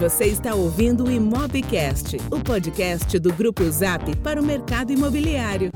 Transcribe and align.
Você 0.00 0.24
está 0.24 0.54
ouvindo 0.54 1.04
o 1.04 1.10
Imobcast, 1.10 2.16
o 2.32 2.42
podcast 2.42 3.18
do 3.18 3.36
Grupo 3.36 3.64
Zap 3.64 4.02
para 4.24 4.40
o 4.40 4.42
mercado 4.42 4.90
imobiliário. 4.90 5.70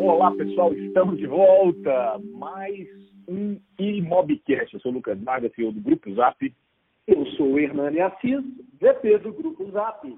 Olá, 0.00 0.32
pessoal, 0.32 0.74
estamos 0.74 1.16
de 1.16 1.28
volta. 1.28 2.18
Mais 2.32 2.88
um 3.28 3.56
Imobcast. 3.78 4.74
Eu 4.74 4.80
sou 4.80 4.90
o 4.90 4.94
Lucas 4.96 5.16
Vargas, 5.22 5.52
CEO 5.54 5.70
do 5.70 5.80
Grupo 5.80 6.12
Zap. 6.12 6.52
Eu 7.06 7.24
sou 7.36 7.52
o 7.52 7.58
Hernani 7.60 8.00
Assis, 8.00 8.42
VP 8.80 9.18
do 9.18 9.32
Grupo 9.32 9.70
Zap. 9.70 10.12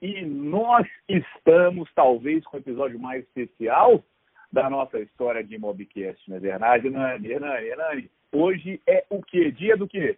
E 0.00 0.24
nós 0.24 0.86
estamos, 1.06 1.86
talvez, 1.94 2.42
com 2.46 2.56
o 2.56 2.60
episódio 2.60 2.98
mais 2.98 3.24
especial 3.24 4.02
da 4.50 4.68
nossa 4.68 4.98
história 4.98 5.44
de 5.44 5.54
Imobcast, 5.54 6.28
não 6.28 6.36
é 6.36 6.40
verdade, 6.40 6.86
Hernani? 6.86 7.28
Hernani, 7.28 7.66
Hernani, 7.66 8.10
hoje 8.32 8.80
é 8.86 9.04
o 9.10 9.22
quê? 9.22 9.50
Dia 9.50 9.76
do 9.76 9.86
quê? 9.86 10.16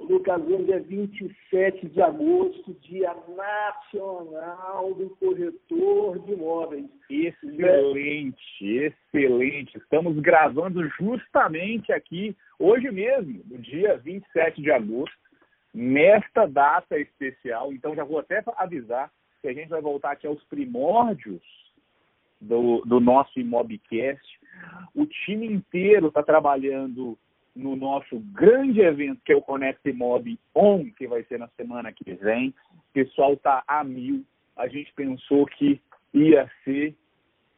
Lucas, 0.00 0.42
hoje 0.42 0.72
é 0.72 0.80
27 0.80 1.88
de 1.88 2.02
agosto, 2.02 2.74
Dia 2.82 3.14
Nacional 3.28 4.92
do 4.94 5.10
Corretor 5.10 6.18
de 6.18 6.32
Imóveis. 6.32 6.86
Excelente, 7.08 8.36
excelente. 8.64 9.78
Estamos 9.78 10.18
gravando 10.18 10.88
justamente 10.98 11.92
aqui, 11.92 12.36
hoje 12.58 12.90
mesmo, 12.90 13.42
no 13.48 13.58
dia 13.58 13.96
27 13.96 14.60
de 14.60 14.72
agosto, 14.72 15.16
nesta 15.72 16.46
data 16.46 16.98
especial. 16.98 17.72
Então, 17.72 17.94
já 17.94 18.02
vou 18.02 18.18
até 18.18 18.42
avisar 18.56 19.10
que 19.40 19.48
a 19.48 19.52
gente 19.52 19.68
vai 19.68 19.80
voltar 19.80 20.12
aqui 20.12 20.26
aos 20.26 20.42
primórdios 20.44 21.42
do, 22.42 22.82
do 22.84 23.00
nosso 23.00 23.38
Imobcast. 23.38 24.22
O 24.94 25.06
time 25.06 25.46
inteiro 25.46 26.08
está 26.08 26.22
trabalhando 26.22 27.18
no 27.54 27.76
nosso 27.76 28.18
grande 28.32 28.80
evento, 28.80 29.20
que 29.24 29.32
é 29.32 29.36
o 29.36 29.42
Connect 29.42 29.92
Mob 29.92 30.38
On, 30.54 30.84
que 30.96 31.06
vai 31.06 31.22
ser 31.24 31.38
na 31.38 31.48
semana 31.48 31.92
que 31.92 32.14
vem. 32.14 32.54
O 32.72 32.92
pessoal 32.92 33.34
está 33.34 33.62
a 33.66 33.84
mil. 33.84 34.24
A 34.56 34.68
gente 34.68 34.92
pensou 34.94 35.46
que 35.46 35.80
ia 36.12 36.50
ser 36.64 36.94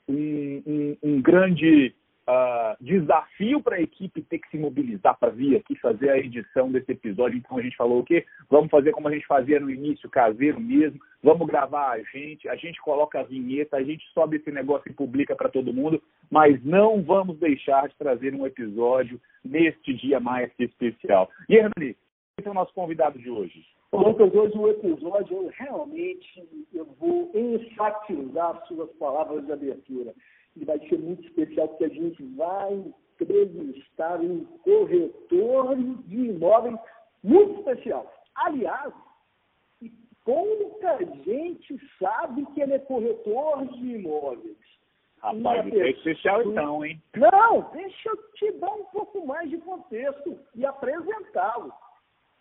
um, 0.08 0.62
um, 0.67 0.97
um 1.03 1.23
grande 1.23 1.95
uh, 2.28 2.77
desafio 2.80 3.61
para 3.62 3.77
a 3.77 3.80
equipe 3.80 4.22
ter 4.22 4.39
que 4.39 4.48
se 4.50 4.58
mobilizar 4.58 5.19
para 5.19 5.30
vir 5.30 5.56
aqui 5.56 5.77
fazer 5.77 6.11
a 6.11 6.19
edição 6.19 6.70
desse 6.70 6.92
episódio. 6.92 7.39
Então 7.39 7.58
a 7.58 7.62
gente 7.62 7.77
falou 7.77 8.00
o 8.00 8.05
quê? 8.05 8.25
Vamos 8.50 8.70
fazer 8.70 8.92
como 8.92 9.08
a 9.08 9.12
gente 9.12 9.27
fazia 9.27 9.61
no 9.61 9.70
início, 9.70 10.08
caseiro 10.08 10.61
mesmo. 10.61 11.00
Vamos 11.22 11.47
gravar 11.47 11.92
a 11.92 12.02
gente, 12.02 12.48
a 12.48 12.56
gente 12.56 12.80
coloca 12.83 13.20
a 13.20 13.22
vinheta, 13.22 13.77
a 13.77 13.83
gente 13.83 14.05
sobe 14.12 14.36
esse 14.36 14.50
negócio 14.50 14.91
e 14.91 14.95
publica 14.95 15.34
para 15.34 15.48
todo 15.48 15.72
mundo, 15.72 16.02
mas 16.30 16.62
não 16.64 17.02
vamos 17.02 17.39
deixar 17.39 17.89
de 17.89 17.97
trazer 17.97 18.34
um 18.34 18.47
episódio 18.47 19.20
neste 19.42 19.95
dia 19.95 20.20
mais 20.20 20.50
especial. 20.58 21.30
E 21.48 21.56
Hernani, 21.56 21.97
esse 22.39 22.48
é 22.48 22.50
o 22.50 22.55
nosso 22.55 22.75
convidado 22.75 23.19
de 23.19 23.30
hoje. 23.30 23.64
Lucas, 23.92 24.34
hoje 24.34 24.58
o 24.58 24.69
episódio, 24.69 25.36
eu 25.36 25.52
realmente 25.56 26.42
eu 26.75 26.84
vou 26.98 27.30
enfatizar 27.33 28.67
suas 28.67 28.91
palavras 28.97 29.47
de 29.47 29.52
abertura 29.52 30.12
e 30.56 30.64
vai 30.64 30.78
ser 30.88 30.98
muito 30.98 31.27
especial 31.27 31.69
porque 31.69 31.84
a 31.84 31.88
gente 31.88 32.22
vai 32.36 32.84
entrevistar 33.20 34.20
um 34.20 34.44
corretor 34.62 35.77
de 36.06 36.16
imóveis 36.16 36.77
muito 37.22 37.58
especial. 37.61 38.12
Aliás, 38.34 38.92
pouca 40.24 40.98
gente 41.24 41.80
sabe 41.98 42.44
que 42.46 42.61
ele 42.61 42.74
é 42.74 42.78
corretor 42.78 43.66
de 43.69 43.94
imóveis. 43.94 44.56
Rapaz, 45.19 45.66
isso 45.66 45.80
é 45.80 45.91
especial 45.91 46.42
então, 46.42 46.84
hein? 46.84 47.02
Não, 47.16 47.70
deixa 47.72 48.11
eu 48.11 48.16
te 48.34 48.52
dar 48.58 48.72
um 48.72 48.84
pouco 48.84 49.27
mais 49.27 49.48
de 49.48 49.56
contexto 49.58 50.39
e 50.55 50.66
apresentá-lo. 50.66 51.72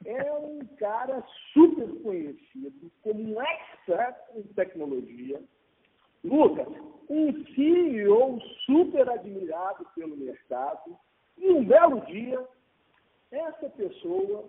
É 0.05 0.33
um 0.33 0.59
cara 0.77 1.23
super 1.53 1.87
conhecido, 2.01 2.91
como 3.01 3.35
um 3.35 3.41
expert 3.41 4.17
em 4.35 4.43
tecnologia, 4.53 5.41
Lucas, 6.23 6.67
um 7.09 7.45
CEO 7.53 8.39
super 8.65 9.09
admirado 9.09 9.85
pelo 9.95 10.15
mercado, 10.15 10.97
e 11.37 11.51
um 11.51 11.63
belo 11.65 12.01
dia, 12.05 12.39
essa 13.31 13.69
pessoa, 13.69 14.45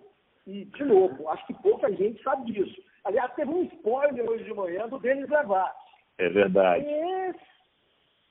e 0.47 0.65
de 0.65 0.83
novo, 0.85 1.27
acho 1.29 1.45
que 1.47 1.53
pouca 1.55 1.91
gente 1.91 2.21
sabe 2.23 2.51
disso. 2.51 2.81
Aliás, 3.03 3.33
teve 3.35 3.51
um 3.51 3.63
spoiler 3.63 4.29
hoje 4.29 4.43
de 4.43 4.53
manhã 4.53 4.87
do 4.87 4.99
Denis 4.99 5.29
Levati. 5.29 5.85
É 6.17 6.29
verdade. 6.29 6.85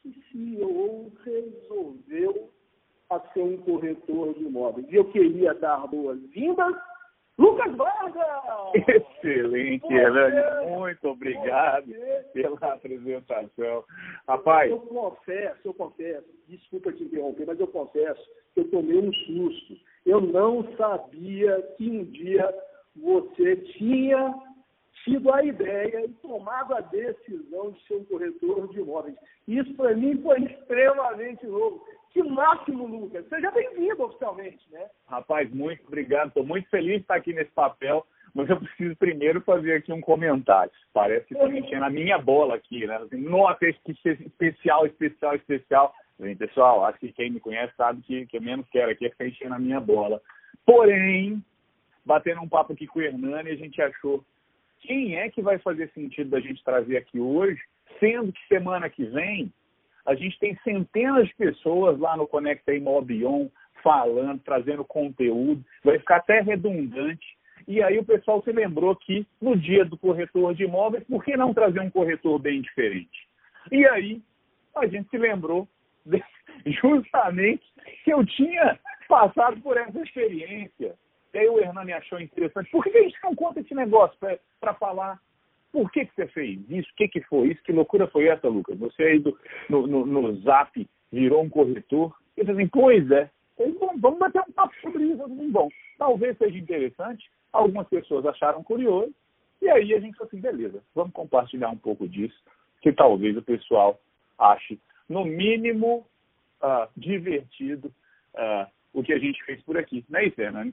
Esse 0.05 0.23
CEO 0.31 1.13
resolveu 1.25 2.51
a 3.11 3.21
ser 3.33 3.43
um 3.43 3.59
corretor 3.59 4.35
de 4.35 4.45
imóveis. 4.45 4.87
E 4.91 4.95
eu 4.95 5.11
queria 5.11 5.55
dar 5.55 5.87
boas-vindas 5.87 6.75
Lucas 7.37 7.75
Vargas! 7.75 8.25
Excelente, 8.75 9.93
Hernani. 9.93 10.71
Muito 10.71 11.09
obrigado 11.09 11.93
pela 12.33 12.59
apresentação. 12.75 13.85
Rapaz. 14.29 14.71
Eu 14.71 14.81
confesso, 14.81 15.61
eu 15.65 15.75
confesso, 15.75 16.27
desculpa 16.49 16.93
te 16.93 17.05
interromper, 17.05 17.47
mas 17.47 17.59
eu 17.59 17.67
confesso 17.67 18.23
que 18.55 18.61
eu 18.61 18.71
tomei 18.71 18.99
um 18.99 19.13
susto. 19.13 19.77
Eu 20.07 20.21
não 20.21 20.65
sabia 20.77 21.61
que 21.77 21.91
um 21.91 22.05
dia 22.05 22.55
você 22.95 23.57
tinha 23.57 24.35
tido 25.05 25.33
a 25.33 25.45
ideia 25.45 26.05
e 26.05 26.09
tomado 26.15 26.75
a 26.75 26.81
decisão 26.81 27.73
de 27.73 27.87
ser 27.87 27.97
um 27.97 28.05
corretor 28.05 28.69
de 28.69 28.81
imóveis. 28.81 29.17
Isso 29.47 29.75
para 29.75 29.95
mim 29.95 30.21
foi 30.23 30.41
extremamente 30.45 31.47
novo. 31.47 31.85
Que 32.15 32.23
máximo, 32.23 32.87
Lucas. 32.87 33.29
Seja 33.29 33.51
bem-vindo 33.51 34.05
oficialmente, 34.05 34.65
né? 34.71 34.87
Rapaz, 35.09 35.53
muito 35.53 35.85
obrigado. 35.85 36.29
Estou 36.29 36.47
muito 36.47 36.71
feliz 36.71 36.99
de 36.99 37.01
estar 37.01 37.17
aqui 37.17 37.33
nesse 37.33 37.51
papel, 37.51 38.07
mas 38.33 38.49
eu 38.49 38.57
preciso 38.57 38.95
primeiro 38.95 39.41
fazer 39.41 39.75
aqui 39.75 39.93
um 39.93 40.01
comentário. 40.01 40.71
Parece 40.93 41.27
que 41.27 41.35
estou 41.35 41.51
mexendo 41.51 41.81
na 41.81 41.91
minha 41.91 42.17
bola 42.17 42.55
aqui, 42.55 42.87
né? 42.87 42.99
Assim, 42.99 43.17
Nossa, 43.17 43.59
que 43.59 43.93
especial, 44.05 44.87
especial, 44.87 45.35
especial. 45.35 45.93
Bem, 46.17 46.37
pessoal, 46.37 46.85
acho 46.85 47.01
que 47.01 47.13
quem 47.13 47.33
me 47.33 47.41
conhece 47.41 47.75
sabe 47.77 48.01
que, 48.03 48.27
que 48.27 48.37
eu 48.37 48.43
menos 48.43 48.69
quero 48.71 48.93
aqui 48.93 49.07
é 49.07 49.11
ficar 49.11 49.27
enchendo 49.27 49.51
na 49.51 49.59
minha 49.59 49.81
bola. 49.81 50.23
Porém, 50.65 51.45
batendo 52.07 52.43
um 52.43 52.49
papo 52.49 52.75
aqui 52.75 52.87
com 52.87 53.01
o 53.01 53.03
Hernani, 53.03 53.51
a 53.51 53.57
gente 53.57 53.83
achou 53.83 54.25
quem 54.79 55.17
é 55.17 55.29
que 55.29 55.43
vai 55.43 55.59
fazer 55.59 55.91
sentido 55.91 56.31
da 56.31 56.39
gente 56.39 56.63
trazer 56.63 56.97
aqui 56.97 57.19
hoje, 57.19 57.61
sendo 57.99 58.33
que 58.33 58.47
semana 58.47 58.89
que 58.89 59.05
vem 59.05 59.53
a 60.07 60.15
gente 60.15 60.39
tem 60.39 60.57
centenas 60.63 61.29
de 61.29 61.35
pessoas 61.35 61.99
lá 61.99 62.17
no 62.17 62.27
Conecta 62.27 62.75
Imobion 62.75 63.49
falando, 63.83 64.41
trazendo 64.41 64.85
conteúdo, 64.85 65.65
vai 65.83 65.99
ficar 65.99 66.17
até 66.17 66.41
redundante. 66.41 67.37
E 67.67 67.83
aí 67.83 67.99
o 67.99 68.05
pessoal 68.05 68.43
se 68.43 68.53
lembrou 68.53 68.95
que 68.97 69.27
no 69.41 69.57
dia 69.57 69.85
do 69.85 69.97
corretor 69.97 70.55
de 70.55 70.65
imóveis, 70.65 71.05
por 71.05 71.25
que 71.25 71.37
não 71.37 71.55
trazer 71.55 71.81
um 71.81 71.91
corretor 71.91 72.39
bem 72.39 72.61
diferente? 72.61 73.29
E 73.71 73.87
aí 73.87 74.23
a 74.77 74.87
gente 74.87 75.09
se 75.09 75.19
lembrou 75.19 75.69
de, 76.05 76.23
justamente 76.67 77.65
que 78.05 78.13
eu 78.13 78.25
tinha 78.27 78.79
passado 79.09 79.61
por 79.61 79.77
essa 79.77 80.01
experiência. 80.01 80.95
E 81.33 81.39
aí 81.39 81.49
o 81.49 81.59
Hernani 81.59 81.93
achou 81.93 82.21
interessante. 82.21 82.71
Por 82.71 82.85
que 82.85 82.97
a 82.97 83.03
gente 83.03 83.19
não 83.23 83.35
conta 83.35 83.61
esse 83.61 83.75
negócio 83.75 84.17
para 84.61 84.75
falar 84.75 85.19
por 85.75 85.91
que, 85.91 86.07
que 86.07 86.15
você 86.15 86.29
fez 86.29 86.61
isso? 86.71 86.89
O 86.89 86.95
que, 86.95 87.09
que 87.09 87.21
foi 87.23 87.49
isso? 87.49 87.63
Que 87.65 87.73
loucura 87.73 88.07
foi 88.07 88.29
essa, 88.29 88.47
Lucas? 88.47 88.79
Você 88.79 89.03
aí 89.03 89.19
do, 89.19 89.37
no, 89.69 89.89
no, 89.89 90.07
no 90.07 90.41
zap 90.43 90.89
virou 91.11 91.43
um 91.43 91.51
corretor. 91.51 92.15
E 92.37 92.49
assim, 92.49 92.69
pois 92.69 93.11
é. 93.11 93.29
Bom, 93.59 93.97
vamos 93.99 94.21
bater 94.21 94.41
um 94.49 94.53
papo 94.53 94.73
sobre 94.81 95.03
isso. 95.03 95.27
Bom, 95.27 95.69
talvez 95.99 96.39
seja 96.39 96.57
interessante. 96.57 97.29
Algumas 97.53 97.89
pessoas 97.89 98.25
acharam 98.25 98.63
curioso. 98.63 99.13
E 99.61 99.69
aí 99.69 99.93
a 99.95 99.99
gente 99.99 100.17
falou 100.17 100.29
assim, 100.29 100.41
beleza, 100.41 100.81
vamos 100.95 101.13
compartilhar 101.13 101.71
um 101.71 101.77
pouco 101.77 102.07
disso, 102.07 102.39
que 102.81 102.93
talvez 102.93 103.37
o 103.37 103.43
pessoal 103.43 103.99
ache, 104.39 104.79
no 105.09 105.25
mínimo, 105.25 106.07
uh, 106.63 106.89
divertido 106.97 107.93
uh, 108.35 108.71
o 108.93 109.03
que 109.03 109.13
a 109.13 109.19
gente 109.19 109.43
fez 109.45 109.61
por 109.63 109.77
aqui. 109.77 110.05
Não 110.09 110.21
é 110.21 110.27
isso, 110.27 110.37
Fernando? 110.37 110.73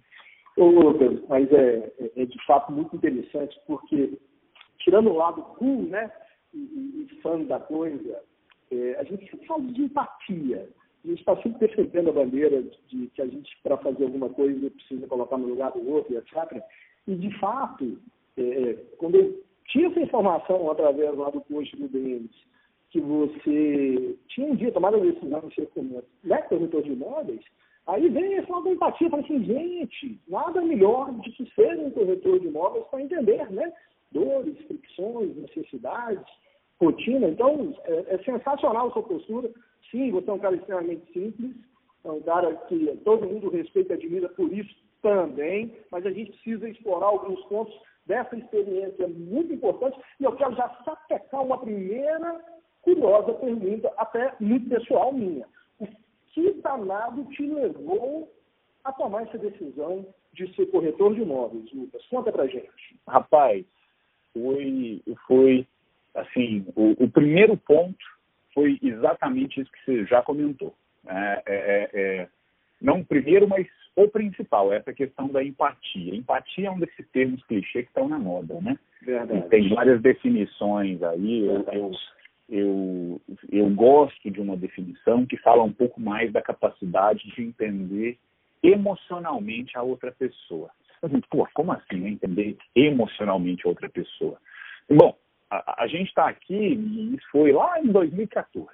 Ô, 0.57 0.65
Lucas, 0.67 1.19
mas 1.27 1.51
é, 1.51 1.91
é, 1.99 2.21
é 2.21 2.25
de 2.25 2.45
fato 2.45 2.71
muito 2.71 2.95
interessante, 2.95 3.59
porque 3.65 4.19
tirando 4.83 5.09
o 5.09 5.17
lado 5.17 5.41
cool, 5.57 5.83
né, 5.83 6.11
e, 6.53 7.07
e 7.09 7.21
fã 7.21 7.39
da 7.43 7.59
coisa, 7.59 8.21
é, 8.71 8.95
a 8.99 9.03
gente 9.03 9.29
sempre 9.29 9.47
fala 9.47 9.63
de 9.63 9.81
empatia. 9.81 10.69
A 11.03 11.07
gente 11.07 11.19
está 11.19 11.35
sempre 11.37 11.67
percebendo 11.67 12.09
a 12.09 12.13
bandeira 12.13 12.61
de, 12.61 12.77
de 12.87 13.07
que 13.07 13.21
a 13.21 13.25
gente, 13.25 13.57
para 13.63 13.77
fazer 13.77 14.03
alguma 14.03 14.29
coisa, 14.29 14.69
precisa 14.69 15.07
colocar 15.07 15.37
no 15.37 15.47
lugar 15.47 15.71
do 15.71 15.89
outro, 15.89 16.15
etc. 16.15 16.63
E, 17.07 17.15
de 17.15 17.39
fato, 17.39 17.99
é, 18.37 18.41
é, 18.41 18.73
quando 18.97 19.15
eu 19.15 19.43
tinha 19.67 19.87
essa 19.87 19.99
informação 19.99 20.69
através 20.69 21.15
lá 21.17 21.29
do 21.29 21.41
post 21.41 21.75
do 21.75 21.87
Denis, 21.87 22.31
que 22.91 22.99
você 22.99 24.17
tinha 24.27 24.47
um 24.47 24.55
dia 24.55 24.71
tomado 24.71 24.97
a 24.97 24.99
decisão 24.99 25.39
de 25.47 25.55
ser 25.55 25.69
né, 26.23 26.37
corretor 26.43 26.83
de 26.83 26.91
imóveis, 26.91 27.41
aí 27.87 28.09
vem 28.09 28.33
esse 28.33 28.51
lado 28.51 28.69
empatia, 28.69 29.09
fala 29.09 29.23
assim, 29.23 29.43
gente, 29.43 30.19
nada 30.27 30.61
melhor 30.61 31.11
do 31.11 31.21
que 31.21 31.49
ser 31.55 31.79
um 31.79 31.89
corretor 31.91 32.39
de 32.39 32.47
imóveis 32.47 32.85
para 32.87 33.01
entender, 33.01 33.49
né? 33.51 33.73
Dores, 34.11 34.57
fricções, 34.67 35.35
necessidades, 35.35 36.25
rotina. 36.79 37.27
Então, 37.29 37.75
é, 37.85 38.15
é 38.15 38.17
sensacional 38.23 38.87
a 38.87 38.91
sua 38.91 39.03
postura. 39.03 39.49
Sim, 39.89 40.11
você 40.11 40.29
é 40.29 40.33
um 40.33 40.39
cara 40.39 40.55
extremamente 40.55 41.11
simples, 41.11 41.55
é 42.03 42.11
um 42.11 42.21
cara 42.21 42.55
que 42.67 42.97
todo 43.03 43.27
mundo 43.27 43.49
respeita 43.49 43.93
e 43.93 43.97
admira 43.97 44.29
por 44.29 44.51
isso, 44.51 44.73
também, 45.01 45.75
mas 45.89 46.05
a 46.05 46.11
gente 46.11 46.31
precisa 46.31 46.69
explorar 46.69 47.07
alguns 47.07 47.43
pontos 47.45 47.73
dessa 48.05 48.35
experiência 48.35 49.07
muito 49.07 49.53
importante. 49.53 49.99
E 50.19 50.23
eu 50.23 50.35
quero 50.35 50.55
já 50.55 50.69
sapecar 50.85 51.43
uma 51.43 51.59
primeira 51.59 52.41
curiosa 52.81 53.33
pergunta, 53.33 53.91
até 53.97 54.33
muito 54.39 54.69
pessoal 54.69 55.11
minha. 55.11 55.45
O 55.79 55.87
que 56.33 56.53
danado 56.61 57.25
te 57.25 57.45
levou 57.45 58.31
a 58.83 58.91
tomar 58.93 59.23
essa 59.23 59.37
decisão 59.37 60.05
de 60.33 60.53
ser 60.55 60.67
corretor 60.67 61.13
de 61.13 61.21
imóveis, 61.21 61.71
Lucas? 61.73 62.05
Conta 62.07 62.31
pra 62.31 62.47
gente. 62.47 62.99
Rapaz, 63.07 63.65
foi, 64.33 65.01
foi 65.27 65.67
assim, 66.15 66.65
o, 66.75 67.03
o 67.03 67.09
primeiro 67.09 67.57
ponto 67.57 68.05
foi 68.53 68.77
exatamente 68.81 69.61
isso 69.61 69.71
que 69.71 69.85
você 69.85 70.05
já 70.05 70.21
comentou. 70.21 70.73
É, 71.07 71.43
é, 71.45 71.55
é, 71.55 71.89
é 71.93 72.27
não 72.81 73.01
o 73.01 73.05
primeiro, 73.05 73.47
mas 73.47 73.67
o 73.95 74.07
principal, 74.07 74.73
essa 74.73 74.93
questão 74.93 75.27
da 75.27 75.43
empatia. 75.43 76.15
Empatia 76.15 76.67
é 76.67 76.71
um 76.71 76.79
desses 76.79 77.07
termos 77.11 77.43
clichê 77.45 77.83
que 77.83 77.89
estão 77.89 78.07
na 78.07 78.17
moda, 78.17 78.59
né? 78.61 78.77
Verdade. 79.01 79.39
E 79.39 79.49
tem 79.49 79.69
várias 79.69 80.01
definições 80.01 81.01
aí. 81.03 81.45
Eu, 81.45 81.65
eu, 81.71 81.91
eu, 82.49 83.21
eu 83.51 83.69
gosto 83.69 84.29
de 84.29 84.41
uma 84.41 84.57
definição 84.57 85.25
que 85.25 85.37
fala 85.37 85.63
um 85.63 85.73
pouco 85.73 85.99
mais 85.99 86.31
da 86.31 86.41
capacidade 86.41 87.29
de 87.35 87.43
entender 87.43 88.17
emocionalmente 88.63 89.77
a 89.77 89.83
outra 89.83 90.11
pessoa. 90.11 90.69
Pô, 91.29 91.47
como 91.53 91.71
assim 91.71 91.95
né? 91.95 92.09
entender 92.09 92.57
emocionalmente 92.75 93.65
a 93.65 93.69
outra 93.69 93.89
pessoa? 93.89 94.37
Bom, 94.89 95.17
a, 95.49 95.83
a 95.83 95.87
gente 95.87 96.09
está 96.09 96.27
aqui, 96.29 96.53
e 96.55 97.15
isso 97.15 97.27
foi 97.31 97.51
lá 97.51 97.79
em 97.79 97.87
2014. 97.87 98.69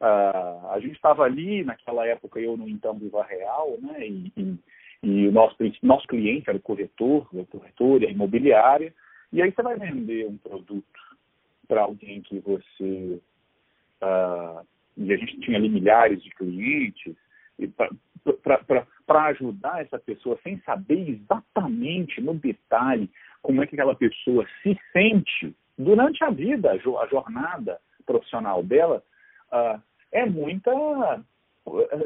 Uh, 0.00 0.68
a 0.70 0.78
gente 0.80 0.94
estava 0.94 1.24
ali, 1.24 1.64
naquela 1.64 2.06
época, 2.06 2.38
eu 2.38 2.56
no 2.56 2.68
então 2.68 2.94
Viva 2.98 3.24
Real, 3.24 3.76
né? 3.80 4.06
E, 4.06 4.32
e, 4.36 4.58
e, 5.02 5.28
o 5.28 5.32
nosso, 5.32 5.56
nosso 5.82 6.06
cliente 6.06 6.48
era 6.48 6.56
o 6.56 6.62
corretor, 6.62 7.28
o 7.32 7.44
corretor 7.46 8.02
e 8.02 8.06
a 8.06 8.10
imobiliária. 8.10 8.94
E 9.32 9.42
aí 9.42 9.50
você 9.50 9.62
vai 9.62 9.76
vender 9.76 10.26
um 10.26 10.36
produto 10.36 10.84
para 11.66 11.82
alguém 11.82 12.22
que 12.22 12.38
você. 12.38 13.20
Uh, 14.00 14.64
e 14.96 15.12
a 15.12 15.16
gente 15.16 15.40
tinha 15.40 15.58
ali 15.58 15.68
milhares 15.68 16.22
de 16.22 16.30
clientes, 16.30 17.16
para 19.06 19.24
ajudar 19.26 19.82
essa 19.82 19.98
pessoa 19.98 20.38
sem 20.42 20.58
saber 20.60 21.08
exatamente 21.08 22.20
no 22.20 22.34
detalhe 22.34 23.10
como 23.42 23.62
é 23.62 23.66
que 23.66 23.74
aquela 23.74 23.94
pessoa 23.94 24.46
se 24.62 24.78
sente 24.92 25.54
durante 25.76 26.22
a 26.24 26.30
vida, 26.30 26.72
a 26.72 27.06
jornada 27.06 27.78
profissional 28.04 28.62
dela, 28.62 29.02
uh, 29.52 29.80
é 30.10 30.26
muita 30.26 30.70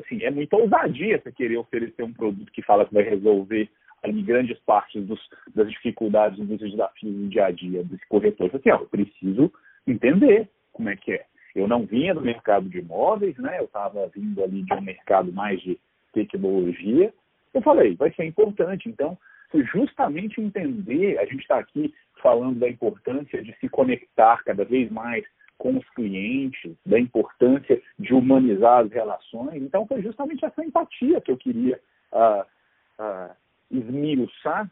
assim, 0.00 0.22
é 0.22 0.30
muita 0.30 0.56
ousadia 0.56 1.20
você 1.22 1.32
querer 1.32 1.56
oferecer 1.56 2.02
um 2.02 2.12
produto 2.12 2.50
que 2.52 2.62
fala 2.62 2.84
que 2.84 2.94
vai 2.94 3.04
resolver 3.04 3.70
ali, 4.02 4.22
grandes 4.22 4.58
partes 4.60 5.04
dos, 5.06 5.20
das 5.54 5.70
dificuldades 5.70 6.44
dos 6.44 6.58
desafios 6.58 7.14
do 7.14 7.28
dia 7.28 7.46
a 7.46 7.50
dia 7.50 7.84
desse 7.84 8.06
corretor. 8.08 8.50
Assim, 8.52 8.70
ó, 8.70 8.78
eu 8.78 8.86
preciso 8.86 9.52
entender 9.86 10.48
como 10.72 10.88
é 10.88 10.96
que 10.96 11.12
é. 11.12 11.26
Eu 11.54 11.68
não 11.68 11.84
vinha 11.84 12.14
do 12.14 12.20
mercado 12.20 12.68
de 12.68 12.78
imóveis, 12.78 13.36
né? 13.36 13.60
Eu 13.60 13.64
estava 13.64 14.08
vindo 14.08 14.42
ali 14.42 14.62
de 14.62 14.72
um 14.72 14.80
mercado 14.80 15.32
mais 15.32 15.60
de 15.60 15.78
tecnologia. 16.12 17.12
Eu 17.52 17.62
falei, 17.62 17.94
vai 17.94 18.12
ser 18.12 18.24
importante. 18.24 18.88
Então, 18.88 19.18
justamente 19.72 20.40
entender, 20.40 21.18
a 21.18 21.24
gente 21.24 21.40
está 21.40 21.58
aqui 21.58 21.94
falando 22.22 22.58
da 22.58 22.68
importância 22.68 23.42
de 23.42 23.54
se 23.58 23.68
conectar 23.68 24.42
cada 24.44 24.64
vez 24.64 24.90
mais 24.90 25.24
com 25.58 25.76
os 25.76 25.88
clientes, 25.90 26.74
da 26.84 26.98
importância 26.98 27.80
de 27.98 28.12
humanizar 28.14 28.84
as 28.84 28.90
relações. 28.90 29.62
Então, 29.62 29.86
foi 29.86 30.02
justamente 30.02 30.44
essa 30.44 30.64
empatia 30.64 31.20
que 31.20 31.30
eu 31.30 31.36
queria 31.36 31.78
uh, 32.12 32.42
uh, 33.00 33.30
esmiuçar, 33.70 34.68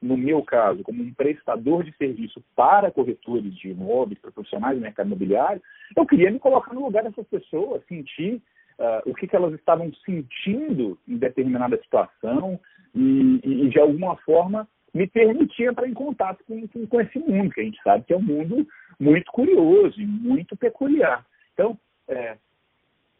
no 0.00 0.16
meu 0.16 0.42
caso, 0.42 0.82
como 0.82 1.02
um 1.02 1.12
prestador 1.12 1.84
de 1.84 1.94
serviço 1.96 2.42
para 2.56 2.90
corretores 2.90 3.54
de 3.54 3.68
imóveis, 3.68 4.18
para 4.18 4.30
profissionais 4.30 4.78
do 4.78 4.80
mercado 4.80 5.08
imobiliário, 5.08 5.62
eu 5.94 6.06
queria 6.06 6.30
me 6.30 6.38
colocar 6.38 6.72
no 6.72 6.84
lugar 6.84 7.02
dessas 7.02 7.26
pessoas, 7.26 7.84
sentir 7.86 8.40
uh, 8.80 9.08
o 9.08 9.14
que, 9.14 9.26
que, 9.26 9.36
elas 9.36 9.52
estavam 9.54 9.92
sentindo 10.04 10.98
em 11.06 11.16
determinada 11.16 11.80
situação 11.82 12.58
e, 12.94 13.40
e, 13.44 13.68
de 13.68 13.78
alguma 13.78 14.16
forma, 14.16 14.66
me 14.92 15.06
permitir 15.06 15.68
entrar 15.68 15.86
em 15.86 15.94
contato 15.94 16.42
com, 16.44 16.66
com, 16.66 17.00
esse 17.00 17.18
mundo, 17.18 17.52
que 17.52 17.60
a 17.60 17.64
gente 17.64 17.80
sabe 17.82 18.04
que 18.04 18.12
é 18.12 18.16
um 18.16 18.22
mundo 18.22 18.66
muito 18.98 19.30
curioso 19.30 20.00
e 20.00 20.06
muito 20.06 20.56
peculiar. 20.56 21.24
Então, 21.52 21.78
é, 22.08 22.36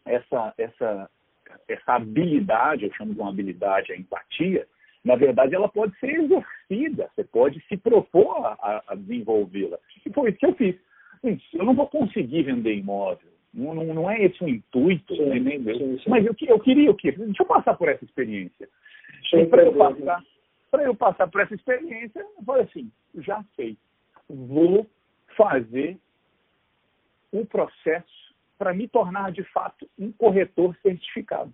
essa, 0.04 0.52
essa, 0.58 1.10
essa 1.68 1.92
habilidade, 1.94 2.84
eu 2.84 2.94
chamo 2.94 3.14
de 3.14 3.20
uma 3.20 3.30
habilidade, 3.30 3.92
a 3.92 3.96
empatia, 3.96 4.66
na 5.04 5.14
verdade, 5.14 5.54
ela 5.54 5.68
pode 5.68 5.98
ser 5.98 6.10
exercida, 6.10 7.08
você 7.14 7.24
pode 7.24 7.60
se 7.68 7.76
propor 7.76 8.44
a, 8.44 8.82
a 8.88 8.94
desenvolvê-la. 8.94 9.78
E 10.04 10.12
foi 10.12 10.30
isso 10.30 10.38
que 10.38 10.46
eu 10.46 10.54
fiz. 10.54 10.76
Eu 11.54 11.64
não 11.64 11.74
vou 11.74 11.86
conseguir 11.86 12.42
vender 12.42 12.74
imóvel, 12.74 13.30
não, 13.52 13.74
não, 13.74 13.84
não 13.94 14.10
é 14.10 14.22
esse 14.22 14.42
o 14.42 14.48
intuito, 14.48 15.14
sim, 15.14 15.40
nem. 15.40 15.62
Sim, 15.62 15.98
sim. 15.98 16.10
Mas 16.10 16.24
eu, 16.24 16.34
eu 16.42 16.60
queria 16.60 16.90
o 16.90 16.94
quê? 16.94 17.12
Deixa 17.12 17.42
eu 17.42 17.46
passar 17.46 17.74
por 17.76 17.88
essa 17.88 18.04
experiência. 18.04 18.68
Para 19.50 19.62
eu, 19.62 19.72
passar, 19.74 20.24
eu 20.72 20.94
passar 20.94 21.28
por 21.28 21.40
essa 21.40 21.54
experiência, 21.54 22.20
eu 22.20 22.44
falei 22.44 22.62
assim, 22.62 22.90
já 23.16 23.44
sei, 23.54 23.76
vou 24.28 24.86
fazer 25.36 25.98
um 27.32 27.44
processo 27.44 28.34
para 28.58 28.74
me 28.74 28.88
tornar 28.88 29.32
de 29.32 29.42
fato 29.44 29.88
um 29.98 30.12
corretor 30.12 30.76
certificado. 30.82 31.52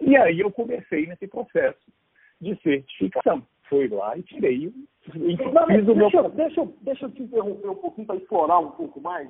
E 0.00 0.16
aí 0.16 0.40
eu 0.40 0.50
comecei 0.50 1.06
nesse 1.06 1.26
processo 1.26 1.92
de 2.40 2.54
certificação. 2.62 3.46
Fui 3.68 3.88
lá 3.88 4.16
e 4.18 4.22
tirei. 4.22 4.72
Não, 5.14 5.66
fiz 5.66 5.88
o 5.88 5.94
deixa, 5.94 6.22
meu... 6.22 6.30
deixa, 6.30 6.68
deixa 6.82 7.06
eu 7.06 7.10
te 7.10 7.22
interromper 7.22 7.68
um 7.68 7.76
pouquinho 7.76 8.06
para 8.06 8.16
explorar 8.16 8.58
um 8.58 8.70
pouco 8.72 9.00
mais 9.00 9.28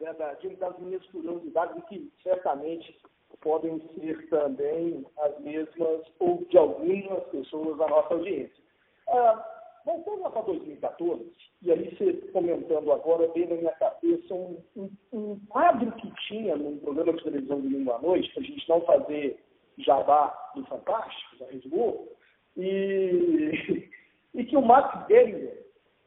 né, 0.00 0.12
das 0.58 0.78
minhas 0.78 1.04
curiosidades, 1.06 1.84
que 1.84 2.12
certamente 2.22 2.98
podem 3.40 3.80
ser 3.94 4.28
também 4.28 5.04
as 5.18 5.38
mesmas 5.40 6.02
ou 6.18 6.44
de 6.48 6.56
algumas 6.56 7.24
pessoas 7.24 7.78
da 7.78 7.88
nossa 7.88 8.14
audiência. 8.14 8.64
Ah, 9.08 9.56
Voltando 9.86 10.22
lá 10.22 10.30
para 10.30 10.42
2014, 10.42 11.30
e 11.62 11.70
aí 11.70 11.96
você 11.96 12.14
comentando 12.32 12.90
agora, 12.90 13.28
veio 13.28 13.48
na 13.48 13.54
minha 13.54 13.72
cabeça 13.74 14.34
um, 14.34 14.60
um, 14.76 14.90
um, 15.12 15.40
quadro 15.48 15.92
que 15.92 16.12
tinha 16.26 16.56
num 16.56 16.76
programa 16.78 17.12
de 17.12 17.22
televisão 17.22 17.60
de 17.60 17.68
domingo 17.68 17.92
à 17.92 18.00
noite, 18.00 18.28
para 18.34 18.42
a 18.42 18.46
gente 18.46 18.68
não 18.68 18.80
fazer 18.80 19.40
jabá 19.78 20.50
do 20.56 20.66
Fantástico, 20.66 21.38
da 21.38 21.46
Rede 21.46 21.68
Globo, 21.68 22.08
e, 22.56 23.88
e 24.34 24.44
que 24.44 24.56
o 24.56 24.60
Max 24.60 25.06
Geringer, 25.06 25.64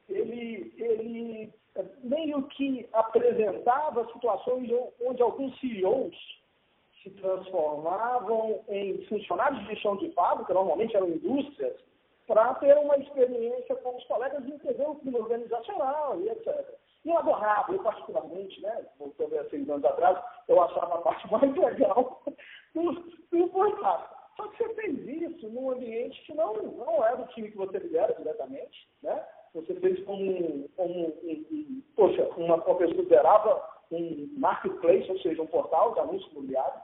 ele, 0.10 0.74
ele 0.78 1.54
meio 2.04 2.44
que 2.50 2.88
apresentava 2.94 4.06
situações 4.14 4.70
onde 5.02 5.22
alguns 5.22 5.58
CEOs 5.60 6.16
se 7.04 7.10
transformavam 7.12 8.62
em 8.68 9.06
funcionários 9.06 9.60
de 9.62 9.68
gestão 9.74 9.96
de 9.98 10.10
fábrica, 10.12 10.54
normalmente 10.54 10.96
eram 10.96 11.10
indústrias, 11.10 11.76
para 12.28 12.54
ter 12.56 12.78
uma 12.78 12.98
experiência 12.98 13.76
com 13.78 13.96
os 13.98 14.04
colegas 14.06 14.46
e 14.46 14.52
entender 14.52 14.88
o 14.88 14.96
clima 14.96 15.20
organizacional 15.20 16.20
e 16.22 16.30
etc. 16.30 16.78
E 17.06 17.10
eu 17.10 17.18
adorava, 17.18 17.72
eu 17.72 17.82
particularmente, 17.82 18.62
né, 18.62 18.86
voltando 19.00 19.40
a 19.40 19.50
seis 19.50 19.68
anos 19.70 19.86
atrás, 19.86 20.18
eu 20.48 20.62
achava 20.62 20.96
a 20.96 21.02
parte 21.02 21.26
mais 21.32 21.56
legal 21.56 22.22
do, 22.76 22.92
do. 22.92 23.50
Só 24.36 24.48
que 24.48 24.58
você 24.58 24.74
fez 24.76 25.08
isso 25.08 25.50
num 25.50 25.72
ambiente 25.72 26.22
que 26.24 26.34
não, 26.34 26.54
não 26.54 27.06
é 27.06 27.16
do 27.16 27.28
time 27.34 27.52
que 27.52 27.58
você 27.58 27.78
lidera 27.78 28.14
diretamente, 28.14 28.88
né? 29.02 29.26
Você 29.54 29.74
fez 29.76 30.04
como, 30.06 30.70
como 30.76 31.08
um, 31.08 31.10
um, 31.24 31.84
poxa, 31.96 32.28
uma, 32.38 32.56
uma 32.56 32.76
pessoa 32.76 33.02
liderava 33.02 33.64
um 33.92 34.30
marketplace, 34.38 35.10
ou 35.10 35.20
seja, 35.20 35.42
um 35.42 35.48
portal 35.48 35.94
de 35.94 36.00
anúncio 36.00 36.30
imobiliário, 36.32 36.82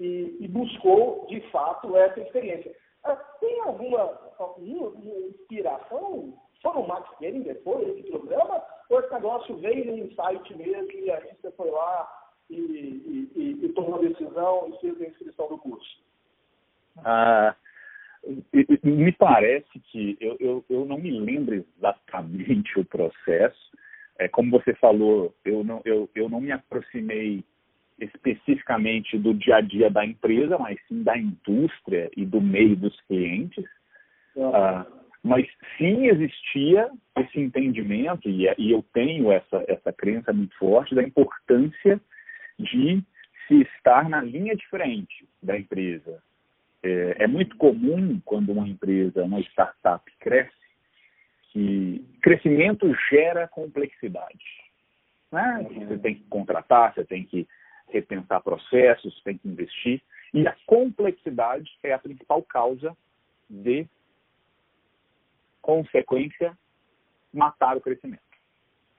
e, 0.00 0.36
e 0.40 0.48
buscou, 0.48 1.26
de 1.28 1.40
fato, 1.50 1.96
essa 1.96 2.20
experiência. 2.20 2.74
Ah, 3.04 3.16
tem 3.40 3.60
alguma, 3.60 4.18
alguma 4.38 4.92
inspiração? 5.28 6.34
Foi 6.62 6.72
o 6.72 6.86
Max 6.86 7.08
Gering 7.20 7.42
depois 7.42 7.88
esse 7.88 8.10
programa? 8.10 8.62
Ou 8.90 9.00
esse 9.00 9.12
negócio 9.12 9.56
veio 9.58 9.84
no 9.86 9.98
insight 9.98 10.56
mesmo 10.56 10.90
e 10.92 11.10
aí 11.10 11.36
você 11.40 11.50
foi 11.52 11.70
lá 11.70 12.32
e, 12.50 12.56
e, 12.56 13.32
e, 13.36 13.64
e 13.64 13.68
tomou 13.74 13.96
a 13.96 13.98
decisão 13.98 14.68
e 14.68 14.78
fez 14.80 15.00
a 15.00 15.06
inscrição 15.06 15.48
do 15.48 15.58
curso? 15.58 16.02
Ah, 17.04 17.54
me 18.82 19.12
parece 19.12 19.78
que 19.90 20.16
eu, 20.20 20.36
eu, 20.40 20.64
eu 20.68 20.84
não 20.84 20.98
me 20.98 21.10
lembro 21.10 21.54
exatamente 21.54 22.78
o 22.78 22.84
processo. 22.84 23.70
É, 24.18 24.28
como 24.28 24.50
você 24.50 24.74
falou, 24.74 25.34
eu 25.44 25.62
não, 25.62 25.80
eu, 25.84 26.10
eu 26.14 26.28
não 26.28 26.40
me 26.40 26.52
aproximei 26.52 27.44
especificamente 28.00 29.18
do 29.18 29.34
dia 29.34 29.56
a 29.56 29.60
dia 29.60 29.90
da 29.90 30.04
empresa, 30.04 30.58
mas 30.58 30.78
sim 30.86 31.02
da 31.02 31.16
indústria 31.16 32.10
e 32.16 32.24
do 32.24 32.40
meio 32.40 32.76
dos 32.76 32.98
clientes. 33.02 33.64
Ah, 34.36 34.86
mas 35.22 35.46
sim 35.76 36.06
existia 36.06 36.88
esse 37.16 37.40
entendimento, 37.40 38.28
e, 38.28 38.46
e 38.56 38.70
eu 38.70 38.84
tenho 38.92 39.32
essa, 39.32 39.64
essa 39.66 39.92
crença 39.92 40.32
muito 40.32 40.56
forte, 40.56 40.94
da 40.94 41.02
importância 41.02 42.00
de 42.58 43.02
se 43.46 43.62
estar 43.62 44.08
na 44.08 44.22
linha 44.22 44.54
de 44.54 44.66
frente 44.68 45.28
da 45.42 45.58
empresa. 45.58 46.22
É, 46.82 47.24
é 47.24 47.26
muito 47.26 47.56
comum 47.56 48.20
quando 48.24 48.52
uma 48.52 48.68
empresa, 48.68 49.24
uma 49.24 49.40
startup 49.40 50.04
cresce, 50.18 50.52
que 51.52 52.04
crescimento 52.22 52.92
gera 53.10 53.48
complexidade. 53.48 54.44
Né? 55.32 55.66
Você 55.86 55.98
tem 55.98 56.14
que 56.14 56.24
contratar, 56.24 56.94
você 56.94 57.04
tem 57.04 57.24
que 57.24 57.46
repensar 57.88 58.42
processos, 58.42 59.16
você 59.16 59.24
tem 59.24 59.38
que 59.38 59.48
investir. 59.48 60.02
E 60.32 60.46
a 60.46 60.54
complexidade 60.66 61.70
é 61.82 61.92
a 61.92 61.98
principal 61.98 62.42
causa 62.42 62.96
de 63.48 63.86
consequência 65.62 66.56
matar 67.32 67.76
o 67.76 67.80
crescimento. 67.80 68.27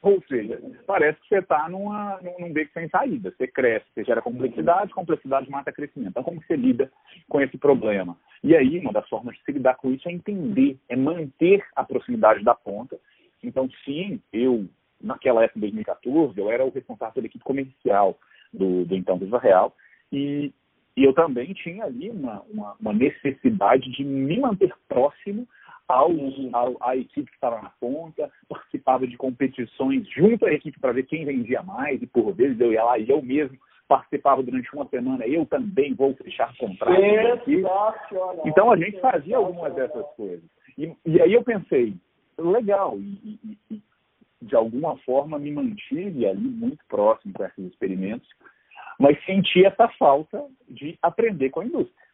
Ou 0.02 0.24
seja, 0.30 0.62
parece 0.88 1.20
que 1.22 1.28
você 1.28 1.40
está 1.40 1.68
num 1.68 2.54
beco 2.54 2.72
sem 2.74 2.88
saída. 2.88 3.34
Você 3.38 3.48
cresce, 3.48 3.86
você 3.94 4.06
gera 4.06 4.22
complexidade, 4.22 4.94
complexidade 4.94 5.50
mata 5.50 5.74
crescimento. 5.74 6.12
Então, 6.12 6.24
como 6.24 6.42
você 6.42 6.56
lida 6.56 6.90
com 7.28 7.42
esse 7.42 7.58
problema? 7.58 8.18
E 8.42 8.56
aí, 8.56 8.80
uma 8.80 8.94
das 8.94 9.08
formas 9.10 9.36
de 9.36 9.44
se 9.44 9.52
lidar 9.52 9.76
com 9.76 9.92
isso 9.92 10.08
é 10.08 10.12
entender, 10.14 10.78
é 10.88 10.96
manter 10.96 11.66
a 11.76 11.84
proximidade 11.84 12.44
da 12.46 12.56
ponta. 12.56 12.98
Então, 13.44 13.70
sim, 13.84 14.22
eu, 14.32 14.66
naquela 15.02 15.44
época, 15.44 15.60
em 15.60 15.62
2014, 15.62 16.40
eu 16.40 16.50
era 16.50 16.66
o 16.66 16.72
responsável 16.72 17.16
pela 17.16 17.28
equipe 17.28 17.44
comercial 17.44 18.18
do, 18.54 18.86
do 18.86 18.96
então 18.96 19.18
Viva 19.18 19.38
Real. 19.38 19.76
E, 20.14 20.54
e 20.96 21.04
eu 21.04 21.14
também 21.14 21.54
tinha 21.54 21.84
ali 21.84 22.10
uma, 22.10 22.42
uma, 22.50 22.76
uma 22.80 22.94
necessidade 22.94 23.92
de 23.92 24.06
me 24.06 24.40
manter 24.40 24.74
próximo 24.88 25.46
ao, 25.90 26.12
ao, 26.54 26.78
à 26.82 26.96
equipe 26.96 27.30
que 27.30 27.36
estava 27.36 27.62
na 27.62 27.72
ponta, 27.82 28.32
participava 28.48 29.08
de 29.08 29.18
competições 29.18 30.08
junto 30.10 30.46
à 30.46 30.54
equipe 30.54 30.80
para 30.80 30.94
ver 30.94 31.04
quem 31.04 31.26
vendia 31.26 31.64
mais, 31.64 32.02
e 32.02 32.06
por 32.06 32.32
vezes 32.34 32.60
eu 32.60 32.72
ia 32.72 32.84
lá 32.84 32.98
e 33.00 33.10
eu 33.10 33.22
mesmo 33.22 33.58
participava 33.88 34.44
durante 34.44 34.72
uma 34.74 34.88
semana, 34.88 35.26
eu 35.26 35.48
também 35.48 35.96
vou 35.96 36.14
fechar 36.14 36.56
contrato. 36.58 36.94
Então 38.46 38.72
a 38.72 38.78
gente 38.78 39.00
fazia 39.02 39.38
algumas 39.38 39.74
dessas 39.74 40.06
coisas. 40.16 40.44
E, 40.78 40.96
e 41.06 41.20
aí 41.20 41.34
eu 41.34 41.44
pensei, 41.44 41.96
legal, 42.38 43.00
e, 43.00 43.40
e, 43.44 43.58
e, 43.72 43.82
de 44.44 44.56
alguma 44.56 44.96
forma 45.00 45.40
me 45.40 45.52
mantive 45.52 46.28
ali 46.28 46.40
muito 46.40 46.86
próximo 46.88 47.34
com 47.34 47.44
esses 47.44 47.66
experimentos, 47.66 48.30
mas 49.00 49.18
senti 49.26 49.66
essa 49.66 49.88
falta 49.98 50.46
de 50.70 50.98
aprender 51.02 51.50
com 51.50 51.62
a 51.62 51.66
indústria. 51.66 52.09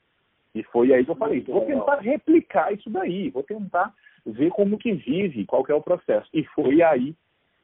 E 0.55 0.63
foi 0.63 0.93
aí 0.93 1.03
que 1.03 1.12
eu 1.12 1.15
falei, 1.17 1.41
vou 1.41 1.65
tentar 1.65 2.00
replicar 2.00 2.74
isso 2.74 2.89
daí, 2.89 3.29
vou 3.29 3.43
tentar 3.43 3.93
ver 4.25 4.50
como 4.51 4.77
que 4.77 4.93
vive, 4.93 5.45
qual 5.45 5.65
que 5.65 5.71
é 5.71 5.75
o 5.75 5.81
processo. 5.81 6.29
E 6.33 6.45
foi 6.45 6.81
aí 6.81 7.13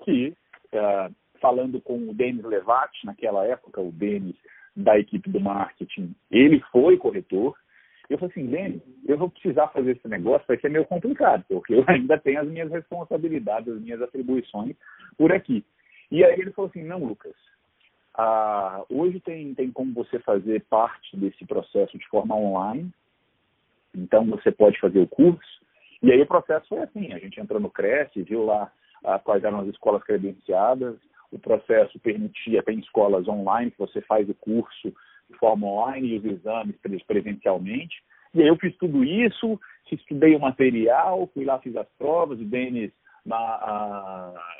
que, 0.03 0.35
uh, 0.73 1.15
falando 1.39 1.79
com 1.79 1.97
o 2.09 2.13
Denis 2.13 2.43
Levat, 2.43 2.91
naquela 3.05 3.45
época, 3.45 3.79
o 3.79 3.93
Denis 3.93 4.35
da 4.75 4.99
equipe 4.99 5.29
do 5.29 5.39
marketing, 5.39 6.13
ele 6.29 6.59
foi 6.69 6.97
corretor, 6.97 7.55
eu 8.09 8.17
falei 8.17 8.31
assim, 8.31 8.45
Denis, 8.47 8.81
eu 9.07 9.17
vou 9.17 9.29
precisar 9.29 9.69
fazer 9.69 9.91
esse 9.91 10.07
negócio, 10.09 10.45
vai 10.45 10.59
ser 10.59 10.69
meio 10.69 10.85
complicado, 10.85 11.45
porque 11.47 11.73
eu 11.73 11.85
ainda 11.87 12.19
tenho 12.19 12.41
as 12.41 12.47
minhas 12.49 12.69
responsabilidades, 12.69 13.73
as 13.73 13.81
minhas 13.81 14.01
atribuições 14.01 14.75
por 15.17 15.31
aqui. 15.31 15.63
E 16.11 16.25
aí 16.25 16.37
ele 16.41 16.51
falou 16.51 16.69
assim, 16.69 16.83
não, 16.83 17.05
Lucas, 17.05 17.35
ah, 18.15 18.83
hoje 18.89 19.19
tem, 19.19 19.53
tem 19.53 19.71
como 19.71 19.93
você 19.93 20.19
fazer 20.19 20.63
parte 20.69 21.15
desse 21.15 21.45
processo 21.45 21.97
de 21.97 22.07
forma 22.07 22.35
online, 22.35 22.91
então 23.95 24.25
você 24.25 24.51
pode 24.51 24.79
fazer 24.79 24.99
o 24.99 25.07
curso. 25.07 25.61
E 26.01 26.11
aí 26.11 26.21
o 26.21 26.27
processo 26.27 26.67
foi 26.67 26.79
assim, 26.79 27.13
a 27.13 27.19
gente 27.19 27.39
entrou 27.39 27.59
no 27.59 27.69
Cresce, 27.69 28.23
viu 28.23 28.45
lá 28.45 28.71
ah, 29.03 29.19
quais 29.19 29.43
eram 29.43 29.59
as 29.61 29.67
escolas 29.67 30.03
credenciadas, 30.03 30.97
o 31.31 31.39
processo 31.39 31.97
permitia, 31.99 32.63
tem 32.63 32.79
escolas 32.79 33.27
online 33.27 33.71
que 33.71 33.79
você 33.79 34.01
faz 34.01 34.27
o 34.29 34.35
curso 34.35 34.93
de 35.29 35.37
forma 35.37 35.65
online 35.67 36.09
e 36.09 36.17
os 36.17 36.25
exames 36.25 36.75
presencialmente. 37.07 38.03
E 38.33 38.41
aí 38.41 38.47
eu 38.47 38.57
fiz 38.57 38.75
tudo 38.77 39.03
isso, 39.03 39.59
estudei 39.91 40.35
o 40.35 40.39
material, 40.39 41.29
fui 41.33 41.45
lá, 41.45 41.59
fiz 41.59 41.75
as 41.75 41.87
provas, 41.97 42.39
o 42.39 42.45
Denis 42.45 42.91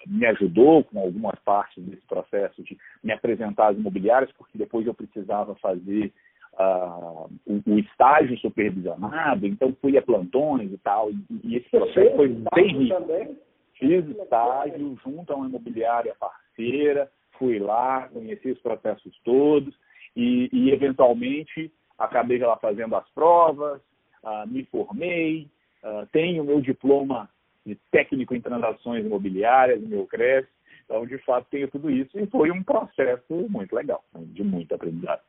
me 0.07 0.25
ajudou 0.27 0.83
com 0.83 0.99
algumas 0.99 1.37
partes 1.39 1.83
desse 1.83 2.05
processo 2.05 2.63
de 2.63 2.77
me 3.03 3.11
apresentar 3.11 3.69
às 3.69 3.77
imobiliárias, 3.77 4.31
porque 4.33 4.57
depois 4.57 4.85
eu 4.85 4.93
precisava 4.93 5.55
fazer 5.55 6.13
uh, 6.53 7.29
o, 7.45 7.61
o, 7.65 7.79
estágio 7.79 8.37
supervisionado, 8.37 9.47
então 9.47 9.75
fui 9.81 9.97
a 9.97 10.01
plantões 10.01 10.71
e 10.71 10.77
tal, 10.77 11.11
e, 11.11 11.17
e 11.43 11.57
esse 11.57 11.69
processo 11.69 12.15
foi 12.15 12.29
bem 12.53 12.77
rico. 12.77 13.37
Fiz 13.73 14.07
estágio 14.09 14.95
junto 15.03 15.33
a 15.33 15.35
uma 15.35 15.47
imobiliária 15.47 16.15
parceira, 16.19 17.09
fui 17.39 17.57
lá, 17.57 18.07
conheci 18.09 18.51
os 18.51 18.59
processos 18.59 19.19
todos 19.23 19.73
e, 20.15 20.49
e 20.53 20.71
eventualmente 20.71 21.71
acabei 21.97 22.37
lá 22.37 22.57
fazendo 22.57 22.95
as 22.95 23.09
provas, 23.09 23.81
uh, 24.23 24.47
me 24.47 24.63
formei, 24.65 25.47
uh, 25.83 26.05
tenho 26.11 26.43
meu 26.43 26.61
diploma 26.61 27.27
de 27.65 27.75
técnico 27.91 28.35
em 28.35 28.41
transações 28.41 29.05
imobiliárias, 29.05 29.81
meu 29.81 30.05
CRES. 30.05 30.45
Então, 30.85 31.05
de 31.05 31.17
fato, 31.19 31.47
tenho 31.49 31.69
tudo 31.69 31.89
isso 31.89 32.19
e 32.19 32.25
foi 32.27 32.51
um 32.51 32.63
processo 32.63 33.33
muito 33.49 33.75
legal, 33.75 34.03
né, 34.13 34.21
de 34.25 34.43
muito 34.43 34.73
aprendizado. 34.75 35.21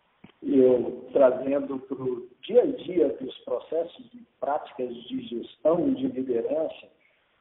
E 0.43 0.59
eu 0.59 1.09
trazendo 1.13 1.79
para 1.79 2.03
o 2.03 2.29
dia 2.43 2.63
a 2.63 2.67
dia 2.67 3.09
dos 3.21 3.37
processos 3.39 4.11
e 4.13 4.27
práticas 4.41 4.93
de 5.05 5.23
gestão 5.23 5.95
de 5.95 6.09
liderança, 6.09 6.89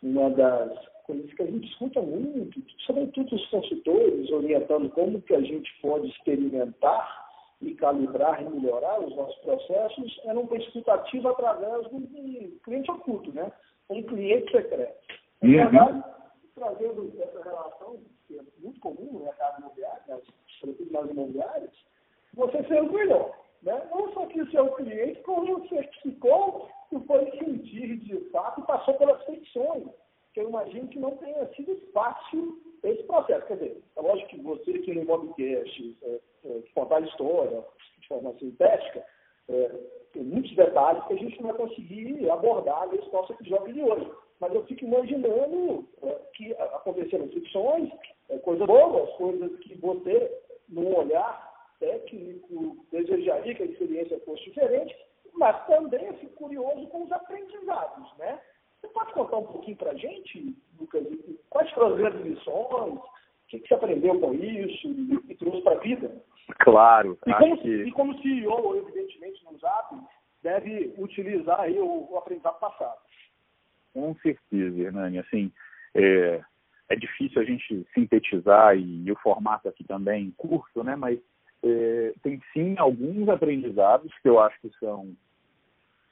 uma 0.04 0.30
das 0.30 0.88
coisas 1.06 1.34
que 1.34 1.42
a 1.42 1.46
gente 1.46 1.68
escuta 1.68 2.02
muito, 2.02 2.62
sobretudo 2.86 3.36
os 3.36 3.46
consultores, 3.48 4.32
orientando 4.32 4.90
como 4.90 5.22
que 5.22 5.34
a 5.34 5.42
gente 5.42 5.72
pode 5.82 6.08
experimentar 6.08 7.32
e 7.62 7.74
calibrar 7.76 8.42
e 8.42 8.50
melhorar 8.50 9.00
os 9.00 9.16
nossos 9.16 9.38
processos, 9.42 10.20
era 10.26 10.40
uma 10.40 10.58
escutativa 10.58 11.32
através 11.32 11.88
do 11.90 12.60
cliente 12.64 12.90
oculto, 12.90 13.32
né? 13.34 13.52
Um 13.92 14.04
cliente 14.04 14.52
secreto. 14.52 15.02
Uhum. 15.42 15.50
verdade, 15.52 16.04
trazendo 16.56 17.14
essa 17.20 17.44
relação, 17.44 18.00
que 18.28 18.38
é 18.38 18.42
muito 18.60 18.80
comum 18.80 19.10
no 19.12 19.20
mercado 19.26 19.60
imobiliário, 19.60 20.02
nas 20.92 21.10
imobiliárias, 21.10 21.72
você 22.34 22.64
ser 22.64 22.82
o 22.82 22.92
melhor. 22.92 23.36
Né? 23.64 23.88
Não 23.92 24.14
só 24.14 24.26
que 24.28 24.42
o 24.42 24.76
cliente, 24.76 25.22
como 25.22 25.68
certificou 25.68 26.70
foi 27.08 27.32
sentir 27.32 27.98
de 28.00 28.20
fato 28.32 28.62
e 28.62 28.66
passou 28.66 28.94
pelas 28.96 29.24
feições, 29.24 29.88
que 30.34 30.42
eu 30.42 30.50
imagino 30.50 30.88
que 30.88 31.00
não 31.00 31.16
tenha 31.18 31.46
sido 31.54 31.76
fácil 31.94 32.60
esse 32.84 33.04
processo. 33.04 33.46
Quer 33.48 33.54
dizer, 33.56 33.84
é 33.96 34.02
lógico 34.02 34.30
que 34.30 34.42
você 34.42 34.80
que 34.80 34.94
no 34.94 35.06
Mobcast 35.06 35.98
é, 36.04 36.20
é, 36.46 36.62
contar 36.74 36.98
a 36.98 37.02
história 37.02 37.64
de 38.00 38.08
forma 38.08 38.34
sintética, 38.40 39.06
é, 39.50 39.72
tem 40.14 40.24
muitos 40.24 40.56
detalhes 40.56 41.04
que 41.06 41.14
a 41.14 41.18
gente 41.18 41.42
não 41.42 41.50
vai 41.50 41.68
conseguir 41.68 42.30
abordar 42.30 42.88
nesse 42.90 43.12
nosso 43.12 43.34
episódio 43.34 43.74
de 43.74 43.82
hoje. 43.82 44.12
Mas 44.40 44.54
eu 44.54 44.64
fico 44.66 44.86
imaginando 44.86 45.88
é, 46.04 46.20
que 46.34 46.54
aconteceram 46.54 47.28
fricções, 47.30 47.90
é, 48.30 48.38
coisas 48.40 48.66
boas, 48.66 49.10
coisas 49.12 49.56
que 49.60 49.76
você, 49.76 50.32
num 50.68 50.96
olhar 50.98 51.52
técnico, 51.80 52.78
desejaria 52.92 53.56
que 53.56 53.64
a 53.64 53.68
experiência 53.68 54.20
fosse 54.22 54.44
diferente, 54.46 54.96
mas 55.34 55.66
também 55.68 56.06
eu 56.06 56.14
fico 56.16 56.34
curioso 56.34 56.88
com 56.88 57.04
os 57.04 57.12
aprendizados, 57.12 58.18
né? 58.18 58.40
Você 58.82 58.88
pode 58.88 59.14
contar 59.14 59.38
um 59.38 59.46
pouquinho 59.46 59.78
para 59.78 59.92
a 59.92 59.96
gente, 59.96 60.56
Lucas, 60.80 61.06
quais 61.50 61.70
foram 61.72 61.90
as 61.90 61.98
grandes 61.98 62.22
lições, 62.22 62.96
o 62.96 63.04
que, 63.48 63.60
que 63.60 63.68
você 63.68 63.74
aprendeu 63.76 64.20
com 64.20 64.34
isso 64.34 64.88
e, 64.88 65.32
e 65.32 65.36
trouxe 65.36 65.62
para 65.62 65.76
a 65.76 65.80
vida? 65.80 66.12
Claro. 66.60 67.18
E 67.26 67.34
como, 67.34 67.58
que... 67.58 67.70
e 67.70 67.92
como 67.92 68.22
CEO, 68.22 68.76
evidentemente, 68.78 69.44
no 69.46 69.58
Zap, 69.60 69.71
deve 70.44 70.94
utilizar 70.98 71.60
aí 71.60 71.80
o, 71.80 72.12
o 72.12 72.18
aprendizado 72.18 72.60
passado. 72.60 73.00
Com 73.94 74.16
certeza, 74.16 74.80
Hernani. 74.80 75.20
Assim, 75.20 75.52
é, 75.94 76.42
é 76.90 76.96
difícil 76.96 77.42
a 77.42 77.46
gente 77.46 77.86
sintetizar 77.94 78.76
e, 78.78 79.04
e 79.06 79.12
o 79.12 79.18
formato 79.18 79.68
aqui 79.68 79.84
também 79.84 80.34
curto, 80.38 80.84
né? 80.84 80.96
Mas 80.96 81.20
é, 81.64 82.14
tem 82.24 82.42
sim 82.54 82.76
alguns 82.78 83.30
aprendizados 83.30 84.12
que 84.22 84.30
eu 84.30 84.40
acho 84.40 84.60
que 84.62 84.70
são 84.80 85.16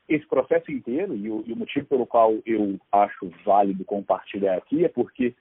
esse 0.07 0.25
processo 0.25 0.71
inteiro 0.71 1.15
e 1.15 1.29
o, 1.29 1.43
e 1.45 1.53
o, 1.53 1.55
motivo 1.55 1.85
pelo 1.85 2.05
qual 2.05 2.33
eu 2.45 2.79
acho 2.91 3.31
válido 3.45 3.85
compartilhar 3.85 4.57
aqui 4.57 4.83
é 4.83 4.89
porque 4.89 5.35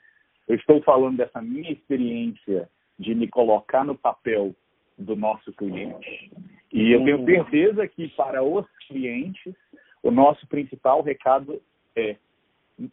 eu 0.46 0.56
estou 0.56 0.82
falando 0.82 1.16
dessa 1.16 1.40
minha 1.40 1.70
experiência 1.70 2.68
de 2.98 3.14
me 3.14 3.28
colocar 3.28 3.84
no 3.84 3.96
papel 3.96 4.54
do 4.98 5.16
nosso 5.16 5.52
cliente. 5.52 6.30
E 6.72 6.92
eu 6.92 7.04
tenho 7.04 7.24
certeza 7.24 7.88
que 7.88 8.08
para 8.08 8.42
os 8.42 8.66
clientes, 8.86 9.54
o 10.02 10.10
nosso 10.10 10.46
principal 10.46 11.02
recado 11.02 11.60
é 11.96 12.16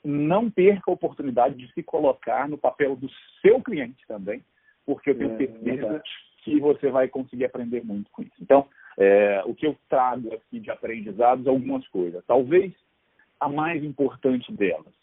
não 0.03 0.50
perca 0.50 0.89
a 0.89 0.94
oportunidade 0.94 1.55
de 1.55 1.72
se 1.74 1.84
colocar 1.84 2.50
no 2.50 2.58
papel 2.58 2.96
do 2.96 3.08
seu 3.41 3.62
cliente 3.62 4.03
também, 4.08 4.44
porque 4.84 5.12
eu 5.12 5.17
tenho 5.17 5.34
é, 5.34 5.38
certeza 5.38 6.03
que 6.44 6.60
você 6.60 6.89
vai 6.89 7.08
conseguir 7.08 7.46
aprender 7.46 7.84
muito 7.84 8.10
com 8.10 8.24
isso. 8.24 8.34
Então, 8.41 8.67
é, 8.98 9.44
o 9.46 9.53
que 9.53 9.67
eu 9.67 9.77
trago 9.88 10.34
aqui 10.34 10.60
de 10.60 10.72
aprendizados, 10.72 11.48
algumas 11.48 11.88
coisas. 11.89 12.24
Talvez 12.25 12.74
a 13.39 13.48
mais 13.48 13.84
importante 13.84 14.51
delas. 14.53 14.94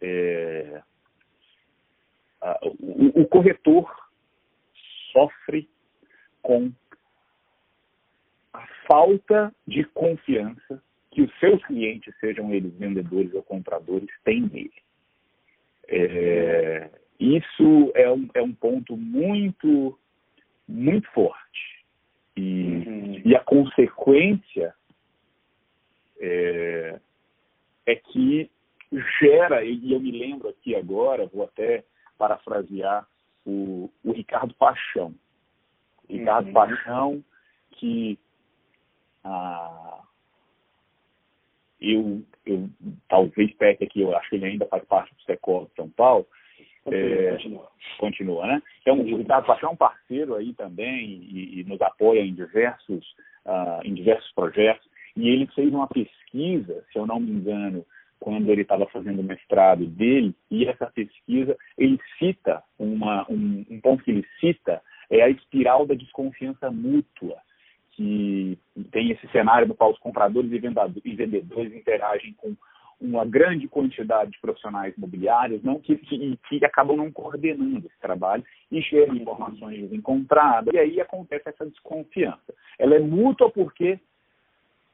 É, 0.00 0.82
a, 2.40 2.58
o, 2.62 3.22
o 3.22 3.26
corretor 3.26 3.90
sofre 5.12 5.68
com 6.42 6.72
falta 8.86 9.54
de 9.66 9.84
confiança 9.84 10.82
que 11.10 11.22
os 11.22 11.32
seus 11.38 11.64
clientes, 11.64 12.12
sejam 12.18 12.52
eles 12.52 12.74
vendedores 12.74 13.32
ou 13.34 13.42
compradores, 13.42 14.08
têm 14.24 14.42
nele. 14.42 14.72
É, 15.86 16.90
isso 17.20 17.92
é 17.94 18.10
um, 18.10 18.28
é 18.34 18.42
um 18.42 18.52
ponto 18.52 18.96
muito, 18.96 19.98
muito 20.66 21.08
forte. 21.12 21.84
E, 22.36 22.64
uhum. 22.66 23.22
e 23.24 23.36
a 23.36 23.40
consequência 23.40 24.74
é, 26.20 26.98
é 27.86 27.94
que 27.94 28.50
gera, 29.20 29.64
e 29.64 29.92
eu 29.92 30.00
me 30.00 30.10
lembro 30.10 30.48
aqui 30.48 30.74
agora, 30.74 31.26
vou 31.26 31.44
até 31.44 31.84
parafrasear 32.18 33.06
o, 33.46 33.90
o 34.02 34.12
Ricardo 34.12 34.52
Paixão. 34.54 35.14
Ricardo 36.08 36.48
uhum. 36.48 36.52
Paixão, 36.52 37.24
que 37.72 38.18
ah, 39.24 40.02
eu, 41.80 42.22
eu 42.46 42.68
talvez 43.08 43.52
peque 43.54 43.84
aqui, 43.84 44.00
eu 44.00 44.16
acho 44.16 44.30
que 44.30 44.36
ele 44.36 44.46
ainda 44.46 44.66
faz 44.66 44.84
parte 44.84 45.14
do 45.14 45.22
Secol 45.22 45.66
de 45.66 45.74
São 45.74 45.88
Paulo. 45.90 46.26
Continua, 46.84 47.14
é, 47.14 47.30
continua. 47.32 47.70
continua, 47.98 48.46
né? 48.46 48.62
Então, 48.82 49.00
o 49.00 49.16
Ricardo 49.16 49.46
Paixão 49.46 49.70
é 49.70 49.72
um 49.72 49.76
parceiro 49.76 50.34
aí 50.34 50.52
também 50.52 51.06
e, 51.06 51.60
e 51.60 51.64
nos 51.64 51.80
apoia 51.80 52.20
em 52.20 52.34
diversos, 52.34 53.14
uh, 53.46 53.80
em 53.82 53.94
diversos 53.94 54.30
projetos. 54.32 54.86
E 55.16 55.28
ele 55.28 55.46
fez 55.48 55.72
uma 55.72 55.86
pesquisa, 55.86 56.84
se 56.92 56.98
eu 56.98 57.06
não 57.06 57.20
me 57.20 57.30
engano, 57.30 57.86
quando 58.20 58.50
ele 58.50 58.62
estava 58.62 58.86
fazendo 58.86 59.20
o 59.20 59.24
mestrado 59.24 59.86
dele, 59.86 60.34
e 60.50 60.66
essa 60.66 60.86
pesquisa, 60.86 61.56
ele 61.78 61.98
cita, 62.18 62.62
uma, 62.78 63.26
um, 63.30 63.64
um 63.70 63.80
ponto 63.80 64.02
que 64.02 64.10
ele 64.10 64.26
cita 64.40 64.82
é 65.10 65.22
a 65.22 65.28
espiral 65.28 65.86
da 65.86 65.94
desconfiança 65.94 66.70
mútua, 66.70 67.36
que 67.94 68.58
tem 68.90 69.10
esse 69.10 69.26
cenário 69.28 69.68
no 69.68 69.74
qual 69.74 69.92
os 69.92 69.98
compradores 69.98 70.50
e 70.52 70.58
vendedores 70.58 71.74
interagem 71.74 72.34
com 72.34 72.56
uma 73.00 73.24
grande 73.24 73.68
quantidade 73.68 74.30
de 74.30 74.40
profissionais 74.40 74.96
imobiliários 74.96 75.62
não 75.62 75.78
que, 75.78 75.96
que, 75.96 76.38
que 76.48 76.64
acabam 76.64 76.96
não 76.96 77.10
coordenando 77.10 77.86
esse 77.86 77.98
trabalho 78.00 78.44
e 78.70 78.80
geram 78.80 79.16
informações 79.16 79.80
desencontradas. 79.80 80.72
E 80.72 80.78
aí 80.78 81.00
acontece 81.00 81.48
essa 81.48 81.66
desconfiança. 81.66 82.54
Ela 82.78 82.96
é 82.96 83.00
mútua 83.00 83.50
porque 83.50 83.98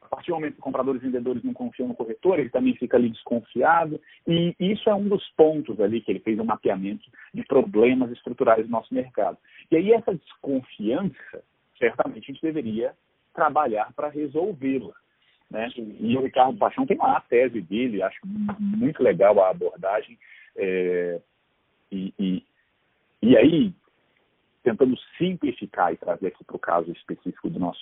a 0.00 0.16
partir 0.16 0.32
do 0.32 0.34
momento 0.34 0.54
que 0.56 0.60
compradores 0.60 1.00
e 1.02 1.04
vendedores 1.04 1.44
não 1.44 1.52
confiam 1.52 1.86
no 1.86 1.94
corretor, 1.94 2.40
ele 2.40 2.50
também 2.50 2.74
fica 2.74 2.96
ali 2.96 3.10
desconfiado. 3.10 4.00
E 4.26 4.56
isso 4.58 4.90
é 4.90 4.94
um 4.94 5.08
dos 5.08 5.24
pontos 5.36 5.80
ali 5.80 6.00
que 6.00 6.10
ele 6.10 6.18
fez 6.18 6.36
um 6.40 6.44
mapeamento 6.44 7.08
de 7.32 7.44
problemas 7.44 8.10
estruturais 8.10 8.66
do 8.66 8.72
nosso 8.72 8.92
mercado. 8.92 9.38
E 9.70 9.76
aí 9.76 9.92
essa 9.92 10.12
desconfiança, 10.12 11.44
certamente 11.80 12.30
a 12.30 12.32
gente 12.32 12.42
deveria 12.42 12.94
trabalhar 13.34 13.92
para 13.94 14.08
resolvê-la. 14.08 14.94
Né? 15.50 15.68
E 15.98 16.16
o 16.16 16.22
Ricardo 16.22 16.56
Paixão 16.58 16.86
tem 16.86 16.96
lá 16.96 17.16
a 17.16 17.20
tese 17.20 17.60
dele, 17.60 18.02
acho 18.02 18.20
muito 18.24 19.02
legal 19.02 19.40
a 19.40 19.50
abordagem. 19.50 20.16
É, 20.54 21.20
e, 21.90 22.14
e, 22.18 22.44
e 23.22 23.36
aí, 23.36 23.74
tentando 24.62 24.96
simplificar 25.18 25.92
e 25.92 25.96
trazer 25.96 26.28
aqui 26.28 26.44
para 26.44 26.56
o 26.56 26.60
caso 26.60 26.92
específico 26.92 27.50
do 27.50 27.58
nosso 27.58 27.80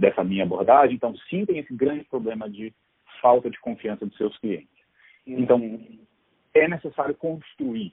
dessa 0.00 0.24
minha 0.24 0.42
abordagem. 0.42 0.96
Então, 0.96 1.16
sim, 1.30 1.46
tem 1.46 1.58
esse 1.58 1.72
grande 1.72 2.04
problema 2.04 2.50
de 2.50 2.74
falta 3.20 3.48
de 3.48 3.58
confiança 3.60 4.04
dos 4.04 4.16
seus 4.16 4.36
clientes. 4.38 4.68
Uhum. 5.24 5.38
Então, 5.38 5.80
é 6.52 6.66
necessário 6.66 7.14
construir 7.14 7.92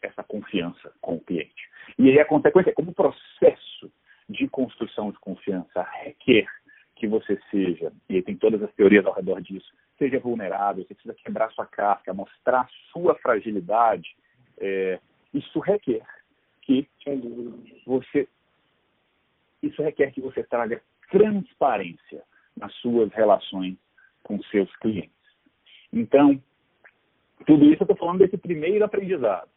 essa 0.00 0.22
confiança 0.22 0.92
com 1.02 1.16
o 1.16 1.20
cliente. 1.20 1.68
E 1.98 2.08
aí 2.08 2.18
a 2.18 2.24
consequência 2.24 2.70
é 2.70 2.74
como 2.74 2.92
o 2.92 2.94
processo 2.94 3.92
de 4.28 4.48
construção 4.48 5.10
de 5.10 5.18
confiança 5.18 5.82
requer 5.82 6.46
que 6.96 7.06
você 7.06 7.40
seja, 7.50 7.92
e 8.08 8.22
tem 8.22 8.36
todas 8.36 8.62
as 8.62 8.72
teorias 8.74 9.04
ao 9.04 9.12
redor 9.12 9.40
disso, 9.40 9.70
seja 9.98 10.18
vulnerável, 10.18 10.84
você 10.84 10.94
precisa 10.94 11.14
quebrar 11.14 11.50
sua 11.52 11.66
casca, 11.66 12.14
mostrar 12.14 12.68
sua 12.92 13.14
fragilidade, 13.16 14.16
é, 14.58 14.98
isso 15.32 15.58
requer 15.58 16.06
que 16.62 16.88
você 17.84 18.28
isso 19.62 19.82
requer 19.82 20.12
que 20.12 20.20
você 20.20 20.42
traga 20.44 20.80
transparência 21.10 22.22
nas 22.56 22.72
suas 22.76 23.12
relações 23.12 23.76
com 24.22 24.40
seus 24.44 24.74
clientes. 24.76 25.10
Então, 25.92 26.40
tudo 27.46 27.64
isso 27.64 27.82
eu 27.82 27.84
estou 27.84 27.96
falando 27.96 28.18
desse 28.18 28.36
primeiro 28.36 28.84
aprendizado. 28.84 29.48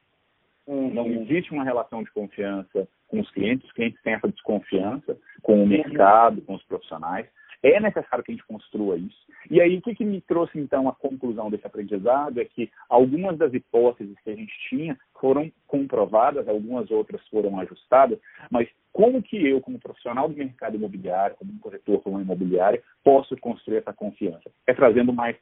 Uhum. 0.68 0.94
Não 0.94 1.08
existe 1.08 1.52
uma 1.52 1.64
relação 1.64 2.04
de 2.04 2.12
confiança 2.12 2.88
com 3.08 3.22
os 3.22 3.32
clientes, 3.32 3.66
os 3.66 3.72
clientes 3.72 4.02
têm 4.04 4.14
essa 4.14 4.28
desconfiança 4.28 5.18
com 5.42 5.64
o 5.64 5.68
mercado, 5.68 6.42
com 6.42 6.56
os 6.56 6.64
profissionais. 6.64 7.26
É 7.64 7.80
necessário 7.80 8.24
que 8.24 8.32
a 8.32 8.36
gente 8.36 8.46
construa 8.46 8.98
isso. 8.98 9.26
E 9.50 9.62
aí, 9.62 9.78
o 9.78 9.82
que, 9.82 9.96
que 9.96 10.06
me 10.06 10.22
trouxe, 10.22 10.60
então, 10.60 10.88
a 10.88 10.94
conclusão 10.94 11.50
desse 11.50 11.66
aprendizado 11.66 12.40
é 12.40 12.46
que 12.46 12.70
algumas 12.88 13.38
das 13.38 13.54
hipóteses 13.54 14.16
que 14.24 14.30
a 14.30 14.36
gente 14.36 14.54
tinha 14.70 14.98
foram 15.20 15.52
comprovadas, 15.66 16.48
algumas 16.48 16.92
outras 16.92 17.26
foram 17.30 17.60
ajustadas, 17.60 18.20
mas 18.52 18.70
como 18.92 19.24
que 19.24 19.38
eu, 19.38 19.62
como 19.62 19.80
profissional 19.80 20.28
do 20.28 20.38
mercado 20.38 20.76
imobiliário, 20.76 21.36
como 21.38 21.52
um 21.52 21.60
corretor, 21.60 22.02
como 22.02 22.18
uma 22.18 22.24
imobiliária, 22.24 22.82
posso 23.04 23.36
construir 23.38 23.78
essa 23.78 23.94
confiança? 23.94 24.52
É 24.68 24.74
trazendo 24.74 25.14
mais, 25.14 25.36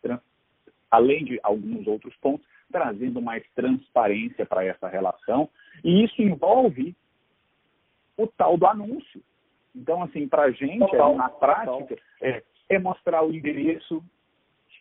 além 0.90 1.26
de 1.26 1.40
alguns 1.44 1.88
outros 1.88 2.16
pontos, 2.18 2.46
trazendo 2.72 3.22
mais 3.22 3.44
transparência 3.56 4.46
para 4.46 4.66
essa 4.66 4.88
relação, 4.88 5.50
e 5.84 6.04
isso 6.04 6.22
envolve 6.22 6.96
o 8.18 8.28
tal 8.28 8.58
do 8.58 8.66
anúncio. 8.66 9.22
Então, 9.76 10.04
assim, 10.04 10.28
para 10.28 10.44
a 10.44 10.52
gente, 10.52 10.80
total, 10.80 11.16
na 11.16 11.30
prática, 11.30 11.98
é, 12.22 12.42
é 12.70 12.80
mostrar 12.80 13.24
o 13.24 13.34
endereço, 13.34 14.04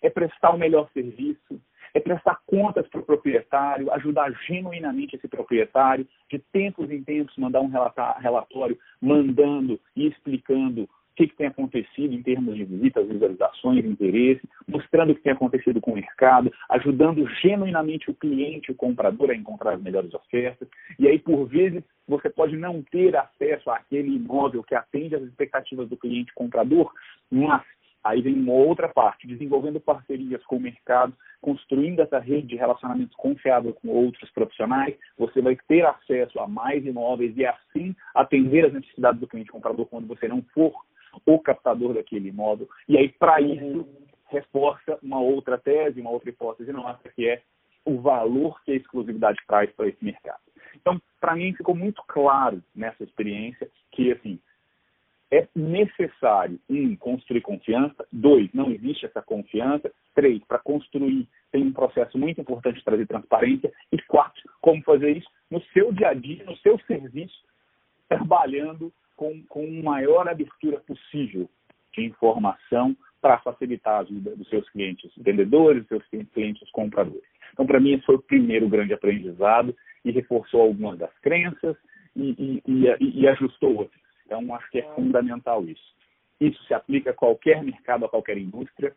é 0.00 0.08
prestar 0.08 0.50
o 0.50 0.58
melhor 0.58 0.88
serviço, 0.92 1.60
é 1.92 2.00
prestar 2.00 2.40
contas 2.46 2.86
para 2.88 3.00
o 3.00 3.04
proprietário, 3.04 3.92
ajudar 3.92 4.30
genuinamente 4.46 5.16
esse 5.16 5.28
proprietário, 5.28 6.06
de 6.28 6.38
tempos 6.38 6.90
em 6.90 7.02
tempos 7.02 7.36
mandar 7.36 7.60
um 7.60 7.70
relatório 8.18 8.78
mandando 9.00 9.80
e 9.94 10.08
explicando 10.08 10.88
o 11.14 11.16
que, 11.16 11.28
que, 11.28 11.36
tem 11.36 11.46
acontecido 11.46 12.12
em 12.12 12.22
termos 12.24 12.56
de 12.56 12.64
visitas, 12.64 13.06
visualizações, 13.06 13.84
interesse, 13.84 14.42
mostrando 14.66 15.12
o 15.12 15.14
que 15.14 15.22
tem 15.22 15.32
acontecido 15.32 15.80
com 15.80 15.92
o 15.92 15.94
mercado, 15.94 16.52
ajudando 16.68 17.24
genuinamente 17.40 18.10
o 18.10 18.14
cliente, 18.14 18.72
o 18.72 18.74
comprador 18.74 19.30
a 19.30 19.36
encontrar 19.36 19.74
as 19.74 19.82
melhores 19.82 20.12
ofertas. 20.12 20.66
E 20.98 21.06
aí, 21.06 21.20
por 21.20 21.46
vezes, 21.46 21.84
você 22.08 22.28
pode 22.28 22.56
não 22.56 22.82
ter 22.82 23.16
acesso 23.16 23.70
àquele 23.70 24.16
imóvel 24.16 24.64
que 24.64 24.74
atende 24.74 25.14
às 25.14 25.22
expectativas 25.22 25.88
do 25.88 25.96
cliente 25.96 26.34
comprador, 26.34 26.92
mas 27.30 27.62
aí 28.02 28.20
vem 28.20 28.34
uma 28.34 28.52
outra 28.52 28.88
parte, 28.88 29.28
desenvolvendo 29.28 29.78
parcerias 29.78 30.44
com 30.46 30.56
o 30.56 30.60
mercado, 30.60 31.14
construindo 31.40 32.00
essa 32.00 32.18
rede 32.18 32.48
de 32.48 32.56
relacionamentos 32.56 33.14
confiável 33.14 33.72
com 33.72 33.88
outros 33.88 34.28
profissionais, 34.32 34.96
você 35.16 35.40
vai 35.40 35.56
ter 35.68 35.86
acesso 35.86 36.40
a 36.40 36.48
mais 36.48 36.84
imóveis 36.84 37.36
e 37.36 37.46
assim 37.46 37.94
atender 38.12 38.66
as 38.66 38.72
necessidades 38.72 39.20
do 39.20 39.28
cliente 39.28 39.52
comprador 39.52 39.86
quando 39.86 40.08
você 40.08 40.26
não 40.26 40.42
for 40.52 40.74
o 41.24 41.38
captador 41.38 41.94
daquele 41.94 42.28
imóvel. 42.28 42.68
E 42.88 42.96
aí, 42.96 43.08
para 43.08 43.40
isso, 43.40 43.86
reforça 44.28 44.98
uma 45.02 45.20
outra 45.20 45.58
tese, 45.58 46.00
uma 46.00 46.10
outra 46.10 46.30
hipótese 46.30 46.72
nossa, 46.72 47.08
que 47.10 47.28
é 47.28 47.42
o 47.84 48.00
valor 48.00 48.62
que 48.64 48.72
a 48.72 48.76
exclusividade 48.76 49.38
traz 49.46 49.70
para 49.72 49.88
esse 49.88 50.02
mercado. 50.04 50.40
Então, 50.74 51.00
para 51.20 51.36
mim, 51.36 51.54
ficou 51.54 51.74
muito 51.74 52.02
claro 52.08 52.62
nessa 52.74 53.04
experiência 53.04 53.68
que, 53.92 54.10
assim, 54.12 54.38
é 55.30 55.48
necessário, 55.54 56.60
um, 56.68 56.94
construir 56.96 57.40
confiança, 57.40 58.06
dois, 58.12 58.52
não 58.52 58.70
existe 58.70 59.06
essa 59.06 59.20
confiança, 59.20 59.90
três, 60.14 60.42
para 60.44 60.58
construir 60.58 61.28
tem 61.50 61.64
um 61.64 61.72
processo 61.72 62.18
muito 62.18 62.40
importante 62.40 62.78
de 62.78 62.84
trazer 62.84 63.06
transparência, 63.06 63.72
e 63.92 64.02
quatro, 64.02 64.42
como 64.60 64.82
fazer 64.82 65.16
isso 65.16 65.28
no 65.48 65.62
seu 65.72 65.92
dia 65.92 66.08
a 66.08 66.14
dia, 66.14 66.44
no 66.44 66.56
seu 66.58 66.76
serviço, 66.80 67.44
trabalhando 68.08 68.92
com, 69.16 69.42
com 69.48 69.82
maior 69.82 70.28
abertura 70.28 70.80
possível 70.80 71.48
de 71.92 72.04
informação 72.04 72.96
para 73.20 73.38
facilitar 73.38 74.00
a 74.00 74.02
vida 74.02 74.34
dos 74.36 74.48
seus 74.48 74.68
clientes 74.70 75.10
vendedores, 75.16 75.86
dos 75.86 76.06
seus 76.08 76.26
clientes 76.28 76.70
compradores. 76.70 77.24
Então, 77.52 77.66
para 77.66 77.80
mim, 77.80 77.92
esse 77.92 78.04
foi 78.04 78.16
o 78.16 78.22
primeiro 78.22 78.68
grande 78.68 78.92
aprendizado 78.92 79.74
e 80.04 80.10
reforçou 80.10 80.60
algumas 80.60 80.98
das 80.98 81.16
crenças 81.20 81.76
e, 82.16 82.62
e, 82.66 82.72
e, 83.00 83.20
e 83.20 83.28
ajustou 83.28 83.76
outras. 83.76 84.02
Então, 84.26 84.54
acho 84.54 84.70
que 84.70 84.78
é 84.78 84.94
fundamental 84.94 85.64
isso. 85.64 85.94
Isso 86.40 86.62
se 86.64 86.74
aplica 86.74 87.10
a 87.10 87.14
qualquer 87.14 87.62
mercado, 87.62 88.04
a 88.04 88.08
qualquer 88.08 88.36
indústria, 88.36 88.94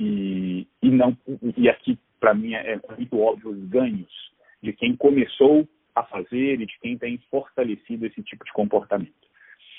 e, 0.00 0.66
e, 0.82 0.90
não, 0.90 1.16
e 1.56 1.68
aqui, 1.68 1.98
para 2.18 2.34
mim, 2.34 2.54
é 2.54 2.80
muito 2.96 3.20
óbvio 3.20 3.50
os 3.50 3.68
ganhos 3.68 4.32
de 4.62 4.72
quem 4.72 4.96
começou 4.96 5.68
a 5.94 6.02
fazer 6.02 6.60
e 6.60 6.66
de 6.66 6.78
quem 6.80 6.96
tem 6.98 7.18
fortalecido 7.30 8.06
esse 8.06 8.22
tipo 8.22 8.44
de 8.44 8.52
comportamento. 8.52 9.12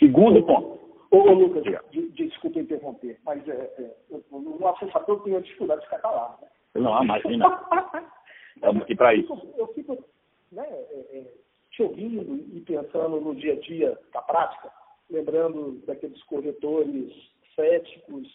Segundo 0.03 0.39
ô, 0.39 0.43
ponto. 0.43 0.79
Ô, 1.11 1.31
Lucas, 1.31 1.63
de, 1.63 1.79
de, 1.91 2.27
desculpa 2.27 2.59
interromper, 2.59 3.17
mas 3.23 3.47
é, 3.47 3.53
é, 3.53 3.95
no 4.31 4.67
assessador 4.67 5.23
tem 5.23 5.35
a 5.35 5.39
dificuldade 5.39 5.79
de 5.81 5.87
ficar 5.87 6.01
calado. 6.01 6.41
Né? 6.41 6.81
Não, 6.81 7.03
imagina. 7.03 7.61
Estamos 8.55 8.83
aqui 8.83 8.95
para 8.95 9.13
isso. 9.15 9.33
Eu 9.57 9.67
fico, 9.67 10.03
né, 10.51 10.65
é, 10.67 11.19
é, 11.19 11.33
te 11.71 11.83
ouvindo 11.83 12.35
e 12.53 12.59
pensando 12.61 13.21
no 13.21 13.33
dia 13.35 13.53
a 13.53 13.59
dia 13.59 13.97
da 14.13 14.21
prática, 14.21 14.71
lembrando 15.09 15.81
daqueles 15.85 16.21
corretores 16.23 17.13
céticos 17.55 18.27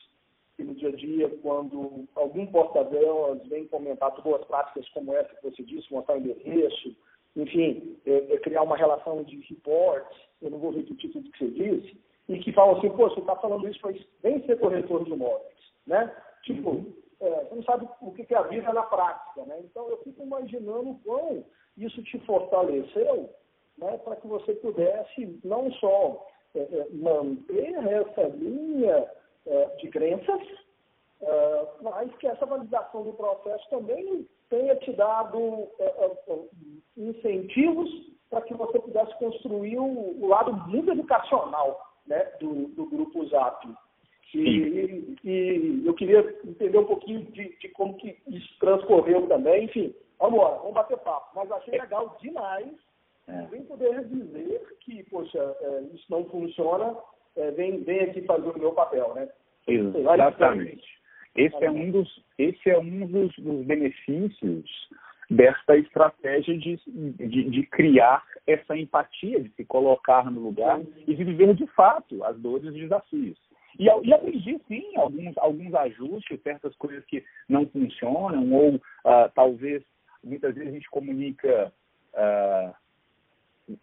que 0.56 0.64
no 0.64 0.74
dia 0.74 0.88
a 0.88 0.96
dia, 0.96 1.28
quando 1.42 2.08
algum 2.16 2.46
porta-voz 2.46 3.46
vem 3.48 3.68
comentar 3.68 4.10
boas 4.22 4.44
práticas 4.46 4.88
como 4.88 5.12
essa 5.14 5.34
que 5.36 5.50
você 5.50 5.62
disse, 5.62 5.92
mostrar 5.92 6.16
o 6.16 6.18
endereço, 6.18 6.96
enfim, 7.38 7.96
é, 8.04 8.34
é 8.34 8.38
criar 8.38 8.62
uma 8.62 8.76
relação 8.76 9.22
de 9.22 9.36
reports, 9.48 10.18
eu 10.42 10.50
não 10.50 10.58
vou 10.58 10.72
repetir 10.72 11.10
tudo 11.12 11.30
que 11.30 11.38
você 11.38 11.50
disse, 11.50 12.00
e 12.28 12.38
que 12.40 12.52
falam 12.52 12.76
assim, 12.76 12.90
pô, 12.90 13.08
você 13.08 13.20
está 13.20 13.36
falando 13.36 13.66
isso, 13.68 13.78
mas 13.82 13.96
vem 14.22 14.44
ser 14.44 14.58
corretor 14.58 15.04
de 15.04 15.12
imóveis, 15.12 15.72
né? 15.86 16.14
Tipo, 16.42 16.70
uhum. 16.70 16.92
é, 17.20 17.44
você 17.44 17.54
não 17.54 17.62
sabe 17.62 17.88
o 18.02 18.12
que 18.12 18.34
é 18.34 18.36
a 18.36 18.42
vida 18.42 18.72
na 18.72 18.82
prática, 18.82 19.44
né? 19.46 19.60
Então, 19.64 19.88
eu 19.88 19.98
fico 19.98 20.22
imaginando 20.22 20.90
o 20.90 20.98
quão 20.98 21.44
isso 21.76 22.02
te 22.02 22.18
fortaleceu, 22.20 23.30
né, 23.78 23.96
para 23.98 24.16
que 24.16 24.26
você 24.26 24.52
pudesse 24.54 25.38
não 25.44 25.70
só 25.74 26.26
é, 26.54 26.60
é 26.60 26.86
manter 26.90 27.74
essa 27.86 28.22
linha 28.36 29.08
é, 29.46 29.64
de 29.76 29.88
crenças, 29.88 30.42
é, 31.20 31.66
mas 31.82 32.14
que 32.16 32.26
essa 32.26 32.44
validação 32.44 33.04
do 33.04 33.12
processo 33.12 33.70
também 33.70 34.28
tenha 34.50 34.74
te 34.76 34.92
dado 34.92 35.68
incentivos 36.98 37.88
para 38.30 38.42
que 38.42 38.54
você 38.54 38.78
pudesse 38.78 39.16
construir 39.18 39.78
o, 39.78 40.22
o 40.22 40.26
lado 40.26 40.52
muito 40.68 40.90
educacional 40.90 41.80
né, 42.06 42.24
do, 42.40 42.68
do 42.68 42.86
grupo 42.86 43.26
Zap. 43.26 43.66
E, 44.34 45.16
e, 45.24 45.82
eu 45.86 45.94
queria 45.94 46.20
entender 46.44 46.78
um 46.78 46.84
pouquinho 46.84 47.22
de, 47.32 47.56
de, 47.58 47.68
como 47.70 47.96
que 47.96 48.18
isso 48.26 48.58
transcorreu 48.58 49.26
também. 49.26 49.64
Enfim, 49.64 49.94
vamos 50.18 50.40
lá, 50.40 50.50
vamos 50.56 50.74
bater 50.74 50.98
papo. 50.98 51.30
Mas 51.34 51.50
achei 51.50 51.80
legal 51.80 52.16
demais 52.20 52.68
é. 53.28 53.42
vem 53.46 53.62
poder 53.64 54.04
dizer 54.04 54.60
que, 54.80 55.02
poxa, 55.04 55.38
é, 55.38 55.80
isso 55.94 56.04
não 56.10 56.24
funciona, 56.26 56.96
é, 57.36 57.50
vem, 57.52 57.82
vem 57.84 58.00
aqui 58.00 58.22
fazer 58.22 58.48
o 58.48 58.58
meu 58.58 58.72
papel, 58.72 59.14
né? 59.14 59.28
Exatamente. 59.66 60.98
Esse 61.36 61.64
é 61.64 61.70
um 61.70 61.90
dos, 61.90 62.24
esse 62.38 62.70
é 62.70 62.78
um 62.78 63.06
dos, 63.06 63.34
dos 63.36 63.66
benefícios 63.66 64.88
desta 65.30 65.76
estratégia 65.76 66.56
de, 66.56 66.80
de, 66.86 67.50
de, 67.50 67.62
criar 67.66 68.24
essa 68.46 68.76
empatia, 68.76 69.40
de 69.42 69.50
se 69.50 69.64
colocar 69.64 70.30
no 70.30 70.40
lugar 70.40 70.80
e 71.06 71.14
de 71.14 71.24
viver 71.24 71.54
de 71.54 71.66
fato 71.68 72.24
as 72.24 72.38
dores 72.38 72.64
e 72.64 72.68
os 72.68 72.74
desafios. 72.74 73.38
E, 73.78 73.84
e 73.84 74.12
aprendi, 74.12 74.58
sim, 74.66 74.96
alguns, 74.96 75.36
alguns 75.38 75.74
ajustes, 75.74 76.42
certas 76.42 76.74
coisas 76.76 77.04
que 77.04 77.22
não 77.48 77.66
funcionam, 77.66 78.50
ou 78.52 78.76
uh, 78.76 79.30
talvez, 79.34 79.82
muitas 80.24 80.54
vezes 80.54 80.70
a 80.70 80.72
gente 80.72 80.90
comunica 80.90 81.72
uh, 82.14 82.74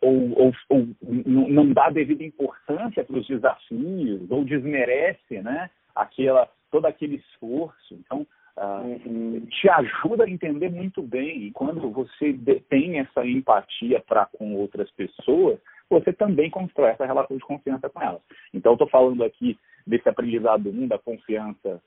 ou, 0.01 0.38
ou, 0.39 0.53
ou 0.69 0.88
não 1.25 1.71
dá 1.71 1.89
devida 1.89 2.23
importância 2.23 3.03
para 3.03 3.17
os 3.17 3.27
desafios, 3.27 4.29
ou 4.31 4.43
desmerece 4.43 5.41
né, 5.41 5.69
aquela, 5.93 6.49
todo 6.71 6.86
aquele 6.88 7.17
esforço. 7.17 7.93
Então, 7.93 8.25
uh, 8.57 9.47
te 9.47 9.69
ajuda 9.69 10.25
a 10.25 10.29
entender 10.29 10.69
muito 10.69 11.01
bem. 11.01 11.43
E 11.43 11.51
quando 11.51 11.89
você 11.91 12.33
tem 12.69 12.99
essa 12.99 13.25
empatia 13.25 13.99
para 14.01 14.25
com 14.25 14.55
outras 14.55 14.89
pessoas, 14.91 15.59
você 15.89 16.11
também 16.11 16.49
constrói 16.49 16.91
essa 16.91 17.05
relação 17.05 17.37
de 17.37 17.43
confiança 17.43 17.89
com 17.89 18.01
elas. 18.01 18.21
Então, 18.53 18.73
estou 18.73 18.89
falando 18.89 19.23
aqui 19.23 19.57
desse 19.85 20.07
aprendizado 20.09 20.69
um 20.69 20.87
da 20.87 20.97
confiança 20.97 21.81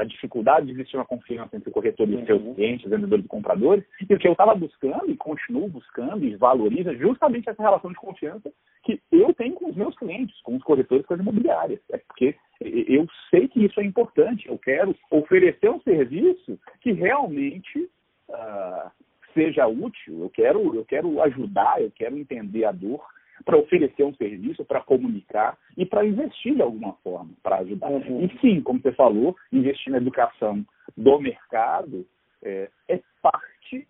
da 0.00 0.04
dificuldade 0.04 0.64
de 0.64 0.72
existir 0.72 0.96
uma 0.96 1.04
confiança 1.04 1.54
entre 1.54 1.68
o 1.68 1.72
corretor 1.72 2.08
e 2.08 2.16
os 2.16 2.24
seus 2.24 2.40
uhum. 2.40 2.54
clientes, 2.54 2.88
vendedores 2.88 3.22
e 3.22 3.28
compradores, 3.28 3.84
e 4.08 4.14
o 4.14 4.18
que 4.18 4.26
eu 4.26 4.32
estava 4.32 4.54
buscando 4.54 5.10
e 5.10 5.16
continuo 5.16 5.68
buscando 5.68 6.24
e 6.24 6.34
valoriza 6.36 6.94
justamente 6.96 7.50
essa 7.50 7.62
relação 7.62 7.90
de 7.90 7.96
confiança 7.96 8.50
que 8.82 8.98
eu 9.12 9.34
tenho 9.34 9.52
com 9.54 9.68
os 9.68 9.76
meus 9.76 9.94
clientes, 9.98 10.40
com 10.40 10.56
os 10.56 10.62
corretores, 10.62 11.04
com 11.04 11.12
as 11.12 11.20
imobiliárias. 11.20 11.80
É 11.92 11.98
porque 11.98 12.34
eu 12.62 13.06
sei 13.28 13.46
que 13.46 13.62
isso 13.62 13.78
é 13.78 13.84
importante, 13.84 14.48
eu 14.48 14.56
quero 14.56 14.96
oferecer 15.10 15.68
um 15.68 15.82
serviço 15.82 16.58
que 16.80 16.92
realmente 16.92 17.86
uh, 18.30 18.90
seja 19.34 19.66
útil, 19.66 20.22
eu 20.22 20.30
quero, 20.30 20.74
eu 20.74 20.84
quero 20.86 21.20
ajudar, 21.24 21.82
eu 21.82 21.90
quero 21.90 22.16
entender 22.16 22.64
a 22.64 22.72
dor, 22.72 23.04
para 23.44 23.56
oferecer 23.56 24.04
um 24.04 24.14
serviço, 24.14 24.64
para 24.64 24.80
comunicar 24.80 25.58
e 25.76 25.86
para 25.86 26.06
investir 26.06 26.54
de 26.54 26.62
alguma 26.62 26.94
forma, 27.02 27.30
para 27.42 27.58
ajudar. 27.58 27.90
Uhum. 27.90 28.24
E 28.24 28.38
sim, 28.40 28.60
como 28.60 28.80
você 28.80 28.92
falou, 28.92 29.36
investir 29.52 29.90
na 29.90 29.98
educação 29.98 30.64
do 30.96 31.20
mercado 31.20 32.06
é, 32.42 32.68
é 32.88 33.00
parte 33.22 33.86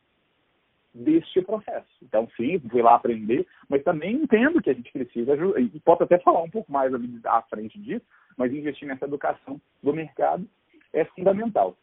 deste 0.92 1.40
processo. 1.42 1.88
Então, 2.02 2.28
sim, 2.36 2.58
fui 2.68 2.82
lá 2.82 2.96
aprender, 2.96 3.46
mas 3.68 3.82
também 3.82 4.16
entendo 4.16 4.60
que 4.60 4.70
a 4.70 4.74
gente 4.74 4.90
precisa, 4.92 5.34
e 5.58 5.80
posso 5.80 6.02
até 6.02 6.18
falar 6.18 6.42
um 6.42 6.50
pouco 6.50 6.70
mais 6.70 6.92
à 7.24 7.42
frente 7.42 7.78
disso, 7.78 8.04
mas 8.36 8.52
investir 8.52 8.88
nessa 8.88 9.04
educação 9.04 9.60
do 9.82 9.92
mercado 9.92 10.46
é 10.92 11.04
fundamental. 11.04 11.76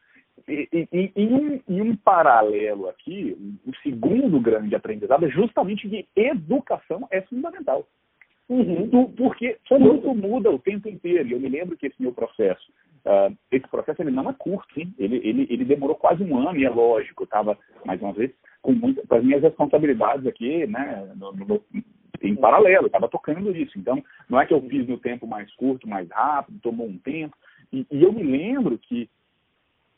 E, 0.48 0.88
e, 0.92 1.12
e, 1.16 1.28
um, 1.28 1.62
e, 1.68 1.82
um, 1.82 1.96
paralelo 1.96 2.88
aqui, 2.90 3.36
o 3.66 3.76
segundo 3.78 4.40
grande 4.40 4.76
aprendizado 4.76 5.26
é 5.26 5.30
justamente 5.30 5.88
que 5.90 6.08
educação 6.16 7.08
é 7.12 7.22
fundamental. 7.22 7.88
Uhum. 8.50 9.12
Porque 9.18 9.58
tudo 9.68 10.14
muda 10.14 10.50
o 10.50 10.60
tempo 10.60 10.88
inteiro. 10.88 11.28
E 11.28 11.32
eu 11.34 11.40
me 11.40 11.50
lembro 11.50 11.76
que 11.76 11.88
esse 11.88 12.02
meu 12.02 12.14
processo, 12.14 12.72
uh, 13.06 13.36
esse 13.52 13.68
processo 13.68 14.02
ele 14.02 14.12
não 14.12 14.30
é 14.30 14.34
curto, 14.34 14.80
hein? 14.80 14.94
Ele, 14.98 15.18
ele, 15.18 15.48
ele 15.50 15.66
demorou 15.66 15.96
quase 15.96 16.24
um 16.24 16.38
ano, 16.38 16.58
e 16.58 16.66
é 16.66 16.70
lógico, 16.70 17.24
eu 17.24 17.26
estava, 17.26 17.58
mais 17.86 18.02
uma 18.02 18.14
vez, 18.14 18.32
com, 18.62 18.72
muita, 18.72 19.06
com 19.06 19.16
as 19.16 19.24
minhas 19.24 19.42
responsabilidades 19.42 20.26
aqui, 20.26 20.66
né, 20.66 21.12
no, 21.16 21.34
no, 21.34 21.62
em 22.22 22.36
paralelo, 22.36 22.88
estava 22.88 23.10
tocando 23.10 23.56
isso. 23.56 23.78
Então, 23.78 24.02
não 24.30 24.40
é 24.40 24.46
que 24.46 24.54
eu 24.54 24.62
fiz 24.62 24.88
no 24.88 24.98
tempo 24.98 25.28
mais 25.28 25.54
curto, 25.56 25.88
mais 25.88 26.10
rápido, 26.10 26.60
tomou 26.62 26.88
um 26.88 26.98
tempo. 26.98 27.36
E, 27.72 27.86
e 27.92 28.04
eu 28.04 28.14
me 28.14 28.24
lembro 28.24 28.78
que 28.78 29.10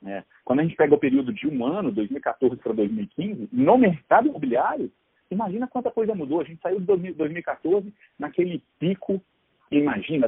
é, 0.05 0.23
quando 0.45 0.59
a 0.59 0.63
gente 0.63 0.75
pega 0.75 0.95
o 0.95 0.99
período 0.99 1.33
de 1.33 1.47
um 1.47 1.65
ano, 1.65 1.91
2014 1.91 2.55
para 2.57 2.73
2015, 2.73 3.49
no 3.51 3.77
mercado 3.77 4.27
imobiliário, 4.29 4.91
imagina 5.29 5.67
quanta 5.67 5.91
coisa 5.91 6.15
mudou. 6.15 6.41
A 6.41 6.43
gente 6.43 6.62
saiu 6.62 6.79
de 6.79 7.13
2014 7.13 7.93
naquele 8.17 8.63
pico, 8.79 9.21
imagina, 9.71 10.27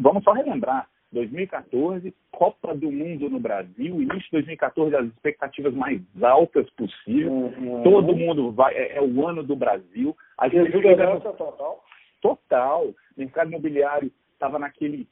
vamos, 0.00 0.22
só 0.22 0.32
relembrar, 0.32 0.88
2014, 1.10 2.14
Copa 2.30 2.74
do 2.74 2.92
Mundo 2.92 3.30
no 3.30 3.40
Brasil, 3.40 4.00
início 4.00 4.24
de 4.24 4.30
2014, 4.32 4.94
as 4.94 5.06
expectativas 5.06 5.74
mais 5.74 6.00
altas 6.22 6.68
possível. 6.70 7.32
Uhum. 7.32 7.82
Todo 7.82 8.14
mundo 8.14 8.52
vai, 8.52 8.74
é, 8.74 8.98
é, 8.98 9.00
o 9.00 9.26
ano 9.26 9.42
do 9.42 9.56
Brasil. 9.56 10.16
A 10.36 10.48
gente 10.48 10.70
chega 10.70 11.18
total. 11.20 11.84
Total. 12.20 12.84
O 12.84 12.94
mercado 13.16 13.48
imobiliário 13.48 14.12
estava 14.34 14.58
naquele 14.58 15.08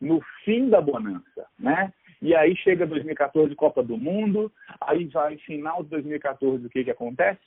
no 0.00 0.20
fim 0.44 0.68
da 0.68 0.80
bonança, 0.80 1.46
né? 1.58 1.92
E 2.22 2.34
aí 2.34 2.54
chega 2.56 2.86
2014, 2.86 3.54
Copa 3.54 3.82
do 3.82 3.96
Mundo, 3.96 4.52
aí 4.80 5.06
vai 5.06 5.38
final 5.38 5.82
de 5.82 5.90
2014, 5.90 6.66
o 6.66 6.70
que 6.70 6.84
que 6.84 6.90
acontece? 6.90 7.40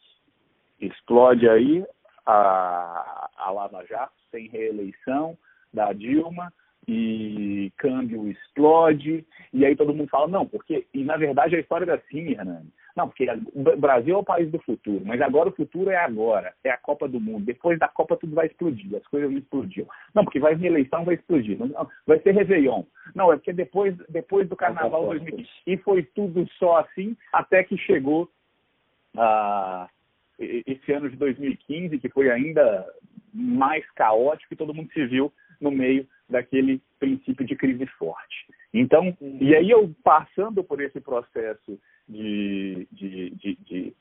Explode 0.79 1.47
aí 1.47 1.85
a, 2.25 3.29
a 3.37 3.51
Lava 3.51 3.85
Jato, 3.85 4.13
sem 4.31 4.47
reeleição 4.47 5.37
da 5.71 5.93
Dilma, 5.93 6.51
e 6.87 7.71
câmbio 7.77 8.29
explode, 8.29 9.25
e 9.53 9.65
aí 9.65 9.75
todo 9.75 9.93
mundo 9.93 10.09
fala, 10.09 10.27
não, 10.27 10.45
porque, 10.45 10.85
e 10.93 11.03
na 11.03 11.17
verdade 11.17 11.55
a 11.55 11.59
história 11.59 11.89
é 11.89 11.95
assim, 11.95 12.31
Hernani, 12.31 12.71
não, 12.95 13.07
porque 13.07 13.27
o 13.53 13.77
Brasil 13.77 14.15
é 14.15 14.17
o 14.17 14.23
país 14.23 14.51
do 14.51 14.59
futuro, 14.59 15.01
mas 15.03 15.19
agora 15.19 15.49
o 15.49 15.55
futuro 15.55 15.89
é 15.89 15.95
agora, 15.95 16.53
é 16.63 16.69
a 16.69 16.77
Copa 16.77 17.07
do 17.07 17.19
Mundo. 17.19 17.43
Depois 17.43 17.79
da 17.79 17.87
Copa 17.87 18.15
tudo 18.15 18.35
vai 18.35 18.45
explodir, 18.45 18.95
as 18.95 19.07
coisas 19.07 19.31
não 19.31 19.39
explodiam. 19.39 19.87
Não, 20.13 20.23
porque 20.23 20.39
vai 20.39 20.53
vir 20.53 20.67
eleição, 20.67 21.03
vai 21.03 21.15
explodir. 21.15 21.57
Não, 21.57 21.89
vai 22.05 22.19
ser 22.19 22.31
Réveillon. 22.31 22.83
Não, 23.15 23.33
é 23.33 23.35
porque 23.35 23.51
depois, 23.51 23.95
depois 24.09 24.47
do 24.47 24.55
Carnaval 24.55 25.07
2015. 25.07 25.49
E 25.65 25.77
foi 25.77 26.03
tudo 26.03 26.47
só 26.59 26.77
assim, 26.77 27.17
até 27.31 27.63
que 27.63 27.77
chegou 27.77 28.29
ah, 29.17 29.89
esse 30.39 30.91
ano 30.91 31.09
de 31.09 31.15
2015, 31.15 31.99
que 31.99 32.09
foi 32.09 32.29
ainda 32.29 32.85
mais 33.33 33.89
caótico 33.91 34.53
e 34.53 34.57
todo 34.57 34.73
mundo 34.73 34.91
se 34.93 35.05
viu 35.05 35.31
no 35.59 35.71
meio 35.71 36.07
daquele 36.29 36.81
princípio 36.99 37.45
de 37.45 37.55
crise 37.55 37.85
forte. 37.97 38.47
Então, 38.73 39.15
e 39.21 39.55
aí 39.55 39.69
eu 39.69 39.93
passando 40.03 40.63
por 40.63 40.81
esse 40.81 40.99
processo 40.99 41.79
de, 42.07 42.87
de, 42.91 43.29
de, 43.31 43.55
de, 43.55 43.93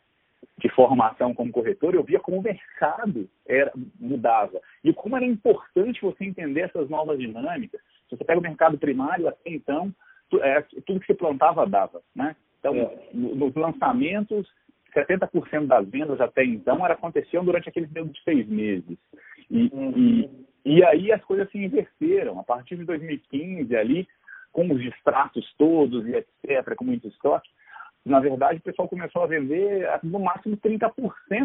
de 0.58 0.68
formação 0.70 1.34
como 1.34 1.52
corretor, 1.52 1.94
eu 1.94 2.02
via 2.02 2.18
como 2.18 2.38
o 2.38 2.42
mercado 2.42 3.28
era, 3.46 3.72
mudava. 4.00 4.60
E 4.82 4.92
como 4.92 5.16
era 5.16 5.24
importante 5.24 6.00
você 6.00 6.24
entender 6.24 6.62
essas 6.62 6.88
novas 6.88 7.18
dinâmicas. 7.18 7.80
Se 8.08 8.16
você 8.16 8.24
pega 8.24 8.40
o 8.40 8.42
mercado 8.42 8.78
primário, 8.78 9.28
até 9.28 9.50
então, 9.50 9.94
é, 10.40 10.62
tudo 10.86 11.00
que 11.00 11.06
se 11.06 11.14
plantava 11.14 11.66
dava. 11.66 12.02
Né? 12.14 12.34
Então, 12.58 12.74
é. 12.74 13.08
nos 13.12 13.54
lançamentos, 13.54 14.48
70% 14.94 15.66
das 15.66 15.88
vendas 15.88 16.20
até 16.20 16.44
então 16.44 16.84
era, 16.84 16.94
aconteciam 16.94 17.44
durante 17.44 17.68
aquele 17.68 17.86
período 17.86 18.12
de 18.12 18.22
seis 18.22 18.46
meses. 18.48 18.98
E, 19.50 19.70
e, 19.74 20.30
e 20.64 20.84
aí 20.84 21.12
as 21.12 21.22
coisas 21.24 21.50
se 21.50 21.58
inverteram. 21.58 22.38
A 22.38 22.44
partir 22.44 22.76
de 22.76 22.84
2015, 22.84 23.74
ali, 23.76 24.08
com 24.52 24.70
os 24.70 24.80
distratos 24.80 25.52
todos 25.56 26.06
e 26.06 26.14
etc., 26.14 26.74
com 26.76 26.84
muito 26.84 27.08
estoque, 27.08 27.48
Na 28.04 28.18
verdade, 28.18 28.58
o 28.58 28.62
pessoal 28.62 28.88
começou 28.88 29.22
a 29.22 29.26
vender 29.26 29.88
no 30.02 30.18
máximo 30.18 30.56
30% 30.56 30.90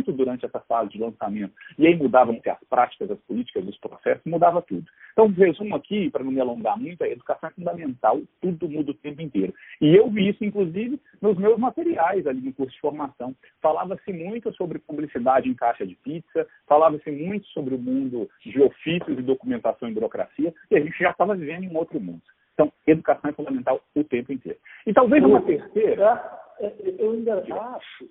durante 0.08 0.46
essa 0.46 0.60
fase 0.62 0.89
de 0.89 1.00
lançamento. 1.00 1.54
E 1.78 1.86
aí 1.86 1.96
mudavam-se 1.96 2.50
as 2.50 2.60
práticas, 2.67 3.12
as 3.12 3.20
políticas, 3.20 3.67
os 3.67 3.78
processos, 3.78 4.24
mudava 4.26 4.62
tudo. 4.62 4.86
Então, 5.13 5.28
resumo 5.28 5.76
aqui, 5.76 6.10
para 6.10 6.24
não 6.24 6.32
me 6.32 6.39
alongar 6.41 6.78
muito, 6.80 7.04
a 7.04 7.10
educação 7.10 7.50
é 7.50 7.54
fundamental, 7.54 8.20
tudo 8.41 8.70
muda 8.70 8.91
o 8.91 8.96
tempo 8.96 9.22
inteiro. 9.22 9.54
E 9.80 9.96
eu 9.96 10.10
vi 10.10 10.30
isso, 10.30 10.43
inclusive, 10.43 11.00
nos 11.22 11.38
meus 11.38 11.60
materiais 11.60 12.26
ali 12.26 12.41
no 12.41 12.54
curso 12.54 12.74
de 12.74 12.82
formação. 12.82 13.36
Falava-se 13.62 14.12
muito 14.12 14.52
sobre 14.54 14.80
publicidade 14.80 15.48
em 15.50 15.54
caixa 15.54 15.86
de 15.86 15.96
pizza, 15.96 16.48
falava-se 16.67 17.12
muito 17.12 17.48
sobre 17.48 17.76
o 17.76 17.80
mundo 17.80 18.28
de 18.43 18.60
ofícios 18.62 19.17
e 19.17 19.22
documentação 19.22 19.89
e 19.89 19.93
burocracia, 19.93 20.54
e 20.72 20.76
a 20.76 20.80
gente 20.80 20.98
já 20.98 21.12
estava 21.12 21.36
vivendo 21.36 21.63
em 21.63 21.70
um 21.70 21.78
outro 21.78 22.00
mundo. 22.00 22.22
Então, 22.54 22.74
educação 22.88 23.30
é 23.30 23.34
fundamental 23.34 23.80
o 23.96 24.04
tempo 24.04 24.34
inteiro. 24.34 24.58
E 24.86 24.91
talvez 24.91 25.24
uma 25.24 25.41
terceira. 25.41 26.47
É, 26.60 26.65
é, 26.67 26.96
eu 26.98 27.12
ainda 27.12 27.43
acho 27.76 28.10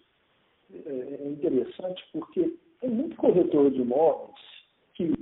é, 0.72 1.28
interessante 1.28 2.04
porque 2.12 2.56
tem 2.80 2.90
muito 2.90 3.16
corretor 3.16 3.70
de 3.70 3.80
imóveis 3.80 4.38
que, 4.94 5.12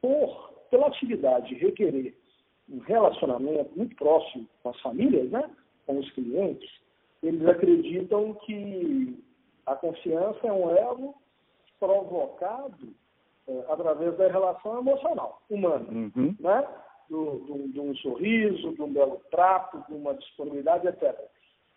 por, 0.00 0.52
pela 0.70 0.86
atividade 0.88 1.54
requerer 1.54 2.16
um 2.68 2.78
relacionamento 2.78 3.70
muito 3.76 3.94
próximo 3.96 4.48
com 4.62 4.70
as 4.70 4.80
famílias, 4.80 5.30
né, 5.30 5.50
com 5.86 5.98
os 5.98 6.10
clientes, 6.12 6.70
eles 7.22 7.46
acreditam 7.46 8.34
que 8.46 9.22
a 9.66 9.76
confiança 9.76 10.46
é 10.46 10.52
um 10.52 10.70
elo 10.70 11.14
provocado 11.78 12.94
é, 13.46 13.64
através 13.68 14.16
da 14.16 14.28
relação 14.28 14.78
emocional 14.78 15.42
humana, 15.50 15.86
uhum. 15.90 16.34
né? 16.38 16.66
do, 17.08 17.40
do, 17.40 17.68
de 17.68 17.80
um 17.80 17.94
sorriso, 17.96 18.72
de 18.74 18.82
um 18.82 18.92
belo 18.92 19.20
trato, 19.30 19.84
de 19.88 19.94
uma 19.94 20.14
disponibilidade, 20.14 20.86
etc. 20.88 21.18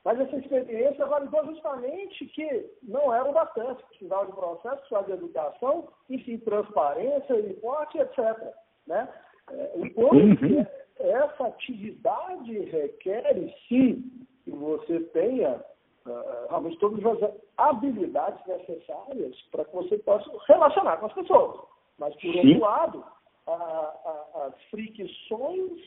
Mas 0.06 0.20
essa 0.20 0.36
experiência 0.36 1.04
validou 1.08 1.44
justamente 1.48 2.28
que 2.28 2.70
não 2.84 3.12
era 3.12 3.28
o 3.28 3.34
bastante, 3.34 3.84
precisava 3.88 4.28
de 4.28 4.34
processo, 4.34 4.78
precisava 4.78 5.06
de 5.06 5.12
educação, 5.14 5.88
enfim, 6.12 6.38
transparência, 6.38 7.42
reporte, 7.42 7.98
etc. 7.98 8.54
Né? 8.86 9.10
É, 9.50 9.72
enquanto 9.78 10.44
uhum. 10.44 10.66
essa 11.00 11.48
atividade 11.48 12.60
requer, 12.66 13.34
sim, 13.68 14.04
que 14.44 14.52
você 14.52 15.00
tenha 15.06 15.56
uh, 16.06 16.48
realmente 16.50 16.78
todas 16.78 17.04
as 17.24 17.32
habilidades 17.58 18.46
necessárias 18.46 19.36
para 19.52 19.66
que 19.66 19.76
você 19.76 19.98
possa 19.98 20.30
relacionar 20.48 20.98
com 20.98 21.08
as 21.08 21.14
pessoas. 21.14 21.62
Mas, 21.98 22.14
por 22.14 22.22
sim. 22.22 22.38
outro 22.38 22.60
lado, 22.60 23.04
a, 23.48 23.54
a, 23.54 24.46
as 24.46 24.64
fricções 24.66 25.82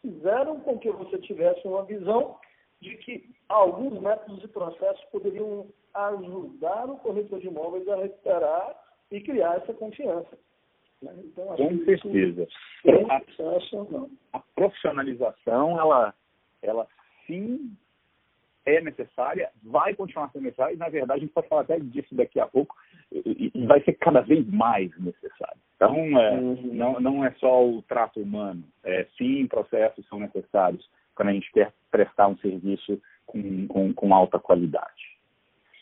fizeram 0.00 0.60
com 0.60 0.78
que 0.78 0.92
você 0.92 1.18
tivesse 1.18 1.66
uma 1.66 1.82
visão 1.82 2.36
de 2.84 2.96
que 2.98 3.30
alguns 3.48 3.98
métodos 4.00 4.44
e 4.44 4.48
processos 4.48 5.02
poderiam 5.06 5.66
ajudar 5.94 6.90
o 6.90 6.98
corretor 6.98 7.40
de 7.40 7.46
imóveis 7.46 7.88
a 7.88 7.96
recuperar 7.96 8.76
e 9.10 9.20
criar 9.20 9.56
essa 9.56 9.72
confiança. 9.72 10.38
Né? 11.00 11.12
Então, 11.24 11.46
com 11.56 11.84
certeza. 11.84 12.46
A, 13.10 14.38
a 14.38 14.42
profissionalização, 14.54 15.80
ela, 15.80 16.14
ela 16.62 16.86
sim 17.26 17.74
é 18.66 18.80
necessária, 18.80 19.50
vai 19.62 19.94
continuar 19.94 20.30
sendo 20.30 20.44
necessária, 20.44 20.74
e 20.74 20.78
na 20.78 20.88
verdade 20.88 21.20
a 21.20 21.22
gente 21.22 21.32
pode 21.32 21.48
falar 21.48 21.62
até 21.62 21.78
disso 21.78 22.14
daqui 22.14 22.40
a 22.40 22.46
pouco, 22.46 22.74
e, 23.12 23.50
e 23.54 23.66
vai 23.66 23.82
ser 23.82 23.94
cada 23.94 24.20
vez 24.20 24.46
mais 24.48 24.90
necessário. 24.98 25.58
Então, 25.76 25.96
é, 26.18 26.32
uhum. 26.32 26.74
não, 26.74 27.00
não 27.00 27.24
é 27.24 27.30
só 27.32 27.66
o 27.66 27.82
trato 27.82 28.20
humano, 28.20 28.64
é, 28.82 29.06
sim, 29.18 29.46
processos 29.46 30.06
são 30.08 30.18
necessários 30.18 30.88
quando 31.14 31.28
a 31.28 31.32
gente 31.32 31.50
quer 31.52 31.72
prestar 31.90 32.28
um 32.28 32.36
serviço 32.38 33.00
com, 33.26 33.66
com, 33.66 33.92
com 33.92 34.14
alta 34.14 34.38
qualidade. 34.38 35.14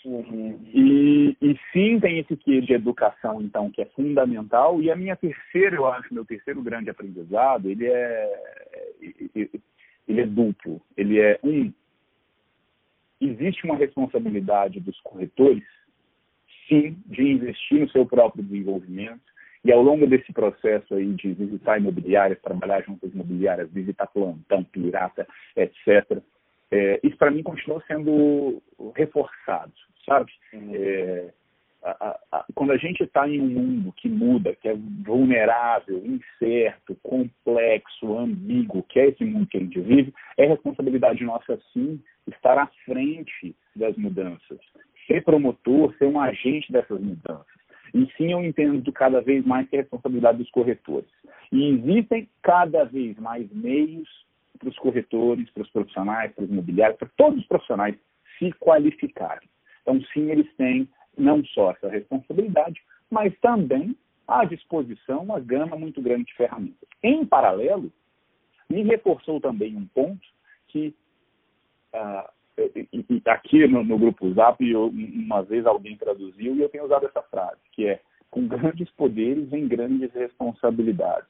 Uhum. 0.04 0.58
E, 0.74 1.36
e, 1.40 1.58
sim, 1.72 2.00
tem 2.00 2.18
esse 2.18 2.36
quê 2.36 2.60
de 2.60 2.72
educação, 2.72 3.40
então, 3.40 3.70
que 3.70 3.82
é 3.82 3.86
fundamental. 3.86 4.82
E 4.82 4.90
a 4.90 4.96
minha 4.96 5.14
terceira, 5.14 5.76
eu 5.76 5.86
acho, 5.86 6.12
meu 6.12 6.24
terceiro 6.24 6.60
grande 6.60 6.90
aprendizado, 6.90 7.70
ele 7.70 7.86
é, 7.86 8.32
ele 10.08 10.20
é 10.20 10.26
duplo. 10.26 10.80
Ele 10.96 11.20
é, 11.20 11.38
um, 11.44 11.72
existe 13.20 13.64
uma 13.64 13.76
responsabilidade 13.76 14.80
dos 14.80 14.98
corretores, 15.00 15.64
sim, 16.68 16.96
de 17.06 17.22
investir 17.22 17.80
no 17.80 17.88
seu 17.90 18.04
próprio 18.04 18.42
desenvolvimento. 18.42 19.31
E 19.64 19.72
ao 19.72 19.80
longo 19.80 20.06
desse 20.06 20.32
processo 20.32 20.94
aí 20.94 21.12
de 21.14 21.32
visitar 21.34 21.78
imobiliárias, 21.78 22.40
trabalhar 22.40 22.82
junto 22.82 23.06
às 23.06 23.12
imobiliárias, 23.12 23.70
visitar 23.70 24.06
plantão, 24.08 24.64
pirata, 24.64 25.26
etc., 25.56 26.20
é, 26.72 26.98
isso 27.02 27.16
para 27.18 27.30
mim 27.30 27.42
continua 27.42 27.82
sendo 27.86 28.62
reforçado, 28.96 29.72
sabe? 30.06 30.32
Uhum. 30.54 30.72
É, 30.74 31.30
a, 31.82 32.18
a, 32.30 32.44
quando 32.54 32.72
a 32.72 32.76
gente 32.76 33.02
está 33.02 33.28
em 33.28 33.40
um 33.40 33.48
mundo 33.48 33.92
que 33.92 34.08
muda, 34.08 34.54
que 34.54 34.68
é 34.68 34.74
vulnerável, 35.04 36.02
incerto, 36.04 36.96
complexo, 37.02 38.16
ambíguo, 38.16 38.84
que 38.84 39.00
é 39.00 39.08
esse 39.08 39.24
mundo 39.24 39.46
que 39.46 39.56
a 39.56 39.60
gente 39.60 39.80
vive, 39.80 40.14
é 40.38 40.46
responsabilidade 40.46 41.24
nossa, 41.24 41.60
sim, 41.72 42.00
estar 42.28 42.56
à 42.56 42.66
frente 42.84 43.54
das 43.74 43.96
mudanças, 43.96 44.58
ser 45.06 45.24
promotor, 45.24 45.94
ser 45.96 46.06
um 46.06 46.20
agente 46.20 46.70
dessas 46.72 47.00
mudanças. 47.00 47.61
E 47.94 48.06
sim, 48.16 48.32
eu 48.32 48.42
entendo 48.42 48.90
cada 48.92 49.20
vez 49.20 49.44
mais 49.44 49.68
que 49.68 49.76
é 49.76 49.80
responsabilidade 49.80 50.38
dos 50.38 50.50
corretores. 50.50 51.10
E 51.50 51.68
existem 51.68 52.28
cada 52.42 52.84
vez 52.84 53.18
mais 53.18 53.50
meios 53.52 54.08
para 54.58 54.68
os 54.68 54.78
corretores, 54.78 55.50
para 55.50 55.62
os 55.62 55.70
profissionais, 55.70 56.32
para 56.32 56.44
os 56.44 56.50
imobiliários, 56.50 56.98
para 56.98 57.10
todos 57.16 57.40
os 57.40 57.46
profissionais 57.46 57.96
se 58.38 58.52
qualificarem. 58.52 59.48
Então, 59.82 60.00
sim, 60.12 60.30
eles 60.30 60.50
têm 60.56 60.88
não 61.18 61.44
só 61.44 61.72
essa 61.72 61.88
responsabilidade, 61.88 62.80
mas 63.10 63.36
também 63.40 63.96
à 64.26 64.44
disposição 64.44 65.22
uma 65.22 65.40
gama 65.40 65.76
muito 65.76 66.00
grande 66.00 66.24
de 66.24 66.34
ferramentas. 66.34 66.88
Em 67.02 67.26
paralelo, 67.26 67.92
me 68.70 68.82
reforçou 68.82 69.40
também 69.40 69.76
um 69.76 69.86
ponto 69.86 70.26
que 70.68 70.94
ah, 71.92 72.30
aqui 73.26 73.66
no, 73.66 73.84
no, 73.84 73.98
grupo 73.98 74.32
Zap, 74.34 74.62
eu, 74.64 74.88
uma 74.88 75.42
vez 75.42 75.66
alguém 75.66 75.96
traduziu 75.96 76.54
e 76.54 76.60
eu 76.60 76.68
tenho 76.68 76.84
usado 76.84 77.06
essa 77.06 77.22
frase, 77.22 77.60
que 77.72 77.86
é 77.86 78.00
com 78.30 78.46
grandes 78.46 78.90
poderes 78.90 79.48
vem 79.50 79.68
grandes 79.68 80.12
responsabilidades. 80.12 81.28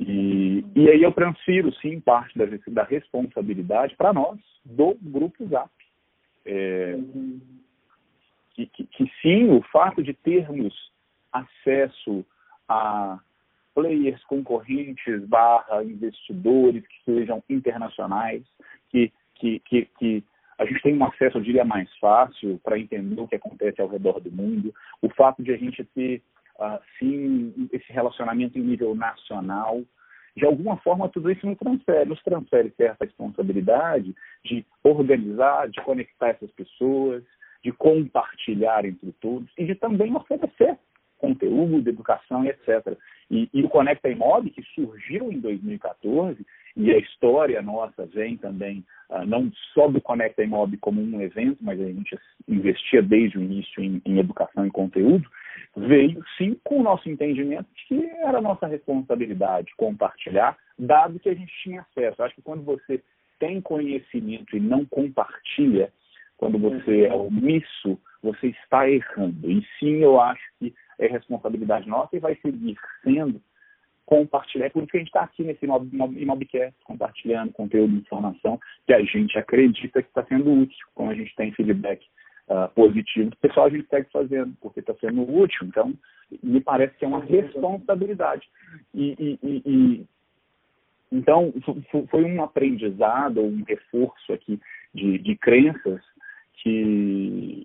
E, 0.00 0.64
e 0.74 0.88
aí 0.88 1.02
eu 1.02 1.12
transfiro, 1.12 1.72
sim, 1.74 2.00
parte 2.00 2.38
da, 2.38 2.44
da 2.68 2.84
responsabilidade 2.84 3.96
para 3.96 4.12
nós, 4.12 4.38
do 4.64 4.96
grupo 5.02 5.46
Zap. 5.48 5.70
É, 6.46 6.98
que, 8.54 8.66
que, 8.66 8.84
que 8.86 9.12
sim, 9.20 9.50
o 9.50 9.62
fato 9.72 10.02
de 10.02 10.14
termos 10.14 10.74
acesso 11.32 12.24
a 12.68 13.18
players 13.74 14.22
concorrentes 14.24 15.24
barra 15.26 15.84
investidores 15.84 16.86
que 16.86 17.04
sejam 17.04 17.42
internacionais, 17.48 18.42
que 18.90 19.12
que, 19.38 19.60
que, 19.60 19.84
que 19.98 20.24
a 20.58 20.64
gente 20.64 20.82
tem 20.82 20.96
um 20.96 21.04
acesso, 21.04 21.38
eu 21.38 21.42
diria, 21.42 21.64
mais 21.64 21.88
fácil 21.98 22.60
para 22.64 22.78
entender 22.78 23.20
o 23.20 23.28
que 23.28 23.36
acontece 23.36 23.80
ao 23.80 23.88
redor 23.88 24.20
do 24.20 24.30
mundo. 24.30 24.74
O 25.00 25.08
fato 25.10 25.42
de 25.42 25.52
a 25.52 25.56
gente 25.56 25.84
ter, 25.94 26.20
uh, 26.58 26.80
sim, 26.98 27.68
esse 27.72 27.92
relacionamento 27.92 28.58
em 28.58 28.62
nível 28.62 28.94
nacional, 28.94 29.82
de 30.36 30.44
alguma 30.44 30.76
forma 30.78 31.08
tudo 31.08 31.30
isso 31.30 31.46
nos 31.46 31.58
transfere, 31.58 32.08
nos 32.08 32.22
transfere 32.22 32.72
certa 32.76 33.04
responsabilidade 33.04 34.14
de 34.44 34.66
organizar, 34.82 35.68
de 35.68 35.80
conectar 35.82 36.30
essas 36.30 36.50
pessoas, 36.52 37.22
de 37.62 37.72
compartilhar 37.72 38.84
entre 38.84 39.12
todos 39.20 39.48
e 39.56 39.64
de 39.64 39.74
também 39.74 40.14
oferecer 40.14 40.76
conteúdo, 41.18 41.88
educação 41.88 42.44
etc. 42.44 42.96
E, 43.30 43.48
e 43.52 43.62
o 43.62 43.68
Conecta 43.68 44.08
Imob, 44.08 44.48
que 44.50 44.62
surgiu 44.74 45.30
em 45.30 45.38
2014, 45.40 46.44
e 46.76 46.90
a 46.90 46.98
história 46.98 47.60
nossa 47.60 48.06
vem 48.06 48.36
também, 48.36 48.84
uh, 49.10 49.26
não 49.26 49.50
só 49.74 49.88
do 49.88 50.00
Conecta 50.00 50.42
Imob 50.42 50.76
como 50.78 51.00
um 51.00 51.20
evento, 51.20 51.58
mas 51.60 51.80
a 51.80 51.84
gente 51.84 52.18
investia 52.46 53.02
desde 53.02 53.38
o 53.38 53.42
início 53.42 53.82
em, 53.82 54.00
em 54.06 54.18
educação 54.18 54.66
e 54.66 54.70
conteúdo, 54.70 55.28
veio 55.76 56.22
sim 56.36 56.58
com 56.64 56.80
o 56.80 56.82
nosso 56.82 57.08
entendimento 57.08 57.66
de 57.74 57.84
que 57.86 58.10
era 58.22 58.40
nossa 58.40 58.66
responsabilidade 58.66 59.74
compartilhar, 59.76 60.56
dado 60.78 61.18
que 61.18 61.28
a 61.28 61.34
gente 61.34 61.52
tinha 61.62 61.82
acesso. 61.82 62.22
Acho 62.22 62.34
que 62.34 62.42
quando 62.42 62.62
você 62.62 63.02
tem 63.38 63.60
conhecimento 63.60 64.56
e 64.56 64.60
não 64.60 64.84
compartilha, 64.84 65.92
quando 66.36 66.58
você 66.58 67.06
é 67.06 67.14
omisso, 67.14 67.98
você 68.22 68.48
está 68.48 68.88
errando. 68.88 69.50
E 69.50 69.64
sim, 69.78 69.96
eu 69.96 70.20
acho 70.20 70.42
que 70.58 70.74
é 70.98 71.06
responsabilidade 71.06 71.88
nossa 71.88 72.16
e 72.16 72.20
vai 72.20 72.36
seguir 72.36 72.76
sendo 73.02 73.40
compartilhar. 74.08 74.66
É 74.66 74.70
por 74.70 74.82
isso 74.82 74.90
que 74.90 74.96
a 74.96 75.00
gente 75.00 75.08
está 75.08 75.22
aqui 75.22 75.44
nesse 75.44 75.66
Imobcast, 75.66 76.74
compartilhando 76.84 77.52
conteúdo 77.52 77.94
e 77.94 77.98
informação 77.98 78.58
que 78.86 78.94
a 78.94 79.02
gente 79.02 79.38
acredita 79.38 80.02
que 80.02 80.08
está 80.08 80.24
sendo 80.24 80.50
útil, 80.50 80.86
como 80.94 81.10
a 81.10 81.14
gente 81.14 81.34
tem 81.36 81.52
feedback 81.52 82.02
uh, 82.48 82.72
positivo. 82.74 83.30
O 83.30 83.36
pessoal 83.36 83.66
a 83.66 83.70
gente 83.70 83.86
segue 83.88 84.08
fazendo, 84.10 84.54
porque 84.60 84.80
está 84.80 84.94
sendo 84.94 85.22
útil. 85.22 85.66
Então, 85.66 85.92
me 86.42 86.60
parece 86.60 86.96
que 86.96 87.04
é 87.04 87.08
uma 87.08 87.22
responsabilidade. 87.22 88.48
E, 88.94 89.14
e, 89.18 89.38
e, 89.42 89.62
e 89.66 90.06
então, 91.10 91.52
foi 92.10 92.24
um 92.24 92.42
aprendizado, 92.42 93.42
um 93.42 93.62
reforço 93.62 94.32
aqui 94.32 94.60
de, 94.94 95.18
de 95.18 95.36
crenças 95.36 96.00
que, 96.54 97.64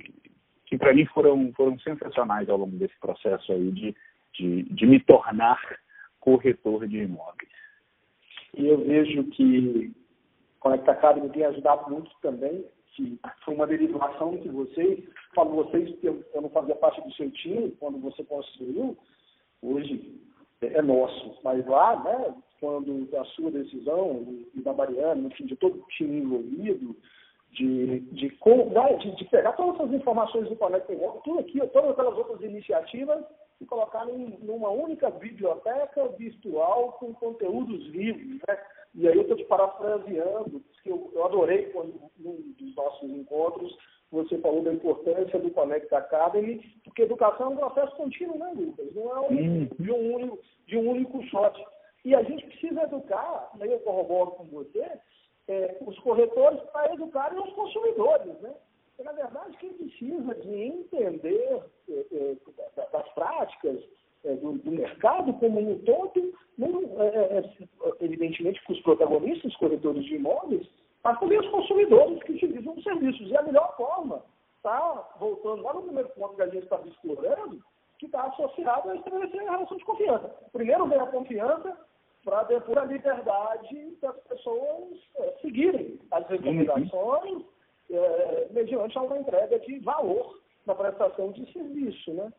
que 0.74 0.78
para 0.80 0.92
mim 0.92 1.06
foram, 1.06 1.54
foram 1.54 1.78
sensacionais 1.82 2.50
ao 2.50 2.58
longo 2.58 2.76
desse 2.78 3.00
processo 3.00 3.52
aí 3.52 3.72
de, 3.72 3.96
de, 4.34 4.64
de 4.64 4.88
me 4.88 5.00
tornar 5.00 5.60
corretor 6.20 6.88
de 6.88 6.98
imóveis. 6.98 7.52
E 8.58 8.66
eu 8.66 8.80
vejo 8.80 9.24
que 9.26 9.94
Conecta 10.60 10.94
Academy 10.94 11.30
tem 11.30 11.46
ajudado 11.46 11.92
muito 11.92 12.10
também, 12.24 12.66
que 12.96 13.20
foi 13.46 13.54
uma 13.54 13.68
derivação 13.68 14.36
que 14.40 14.50
vocês, 14.50 15.08
falo 15.36 15.64
vocês, 15.64 15.96
eu, 16.02 16.26
eu 16.34 16.42
não 16.42 16.50
fazia 16.50 16.74
parte 16.74 17.02
do 17.02 17.14
seu 17.14 17.30
time 17.30 17.70
quando 17.80 18.00
você 18.00 18.24
construiu, 18.24 18.98
hoje 19.62 20.20
é 20.60 20.82
nosso, 20.82 21.38
mas 21.44 21.64
lá, 21.68 22.04
né, 22.04 22.34
quando 22.60 23.08
a 23.16 23.26
sua 23.26 23.52
decisão 23.52 24.26
e 24.56 24.62
da 24.62 24.74
Mariana, 24.74 25.28
enfim, 25.28 25.46
de 25.46 25.56
todo 25.56 25.78
o 25.78 25.88
time 25.90 26.18
envolvido, 26.18 26.96
de, 27.54 28.00
de, 28.00 28.30
de, 28.30 29.16
de 29.16 29.26
pegar 29.26 29.54
todas 29.54 29.76
essas 29.76 29.94
informações 29.94 30.50
do 30.50 30.56
Conecta 30.56 30.94
tudo 31.24 31.40
aqui, 31.40 31.60
todas 31.68 31.92
aquelas 31.92 32.18
outras 32.18 32.42
iniciativas 32.42 33.24
e 33.62 33.66
colocar 33.66 34.10
em 34.10 34.38
numa 34.42 34.70
única 34.70 35.10
biblioteca 35.10 36.08
virtual 36.10 36.94
com 36.94 37.14
conteúdos 37.14 37.86
livres, 37.88 38.42
né? 38.48 38.58
E 38.96 39.08
aí 39.08 39.16
eu 39.16 39.24
estou 39.24 39.38
te 39.38 39.46
parafraseando, 39.46 40.60
porque 40.60 40.92
eu, 40.92 41.12
eu 41.16 41.26
adorei 41.26 41.66
quando 41.72 41.94
num 42.20 42.54
dos 42.58 42.76
nossos 42.76 43.10
encontros 43.10 43.76
você 44.12 44.38
falou 44.38 44.62
da 44.62 44.72
importância 44.72 45.40
do 45.40 45.50
Conecta 45.50 45.98
Academy, 45.98 46.60
porque 46.84 47.02
educação 47.02 47.48
é 47.48 47.50
um 47.50 47.58
processo 47.58 47.96
contínuo, 47.96 48.38
né, 48.38 48.54
Lucas? 48.56 48.94
Não 48.94 49.12
é 49.12 49.20
um, 49.22 49.66
de, 49.66 49.92
um 49.92 50.16
único, 50.16 50.40
de 50.68 50.78
um 50.78 50.92
único 50.92 51.24
shot. 51.24 51.60
E 52.06 52.14
a 52.14 52.22
gente 52.22 52.46
precisa 52.46 52.84
educar, 52.84 53.50
aí 53.60 53.72
eu 53.72 53.80
corroboro 53.80 54.32
com 54.32 54.44
você, 54.46 55.00
é, 55.48 55.78
os 55.82 55.98
corretores 56.00 56.60
para 56.72 56.94
educarem 56.94 57.40
os 57.40 57.54
consumidores, 57.54 58.40
né? 58.42 58.54
Na 59.04 59.12
verdade, 59.12 59.58
quem 59.58 59.74
precisa 59.74 60.36
de 60.36 60.54
entender 60.54 61.64
é, 61.90 62.06
é, 62.12 62.36
das 62.92 63.10
práticas 63.14 63.84
é, 64.24 64.36
do, 64.36 64.54
do, 64.54 64.72
mercado 64.72 65.34
como 65.34 65.60
um 65.60 65.80
todo, 65.80 66.34
não, 66.58 67.02
é, 67.02 67.40
é, 67.40 67.44
evidentemente, 68.00 68.64
com 68.64 68.74
os 68.74 68.82
protagonistas, 68.82 69.52
os 69.52 69.58
corretores 69.58 70.06
de 70.06 70.16
imóveis, 70.16 70.68
mas 71.04 71.20
também 71.20 71.40
os 71.40 71.50
consumidores 71.50 72.22
que 72.24 72.34
utilizam 72.34 72.76
os 72.76 72.84
serviços. 72.84 73.30
E 73.30 73.36
a 73.36 73.42
melhor 73.42 73.76
forma 73.76 74.24
está, 74.58 75.16
voltando 75.20 75.64
lá 75.64 75.74
no 75.74 75.82
primeiro 75.82 76.10
ponto 76.10 76.36
que 76.36 76.42
a 76.42 76.48
gente 76.48 76.64
estava 76.64 76.88
explorando, 76.88 77.62
que 78.00 78.06
está 78.06 78.24
associado 78.24 78.90
a 78.90 78.96
estabelecer 78.96 79.42
a 79.42 79.52
relação 79.52 79.78
de 79.78 79.86
confiança. 79.86 80.36
Primeiro 80.54 80.88
vem 80.88 81.00
a 81.00 81.08
confiança, 81.08 81.78
para 82.24 82.44
depois 82.44 82.78
a 82.78 82.86
liberdade 82.86 83.98
das 84.02 84.16
pessoas 84.24 84.98
é, 85.18 85.38
seguirem 85.42 86.00
as 86.12 86.28
recomendações 86.28 86.92
uhum. 86.92 87.46
é, 87.92 88.48
mediante 88.52 88.98
uma 88.98 89.18
entrega 89.18 89.60
de 89.60 89.80
valor 89.80 90.40
na 90.66 90.74
prestação 90.74 91.32
de 91.32 91.52
serviço, 91.52 92.14
né? 92.14 92.32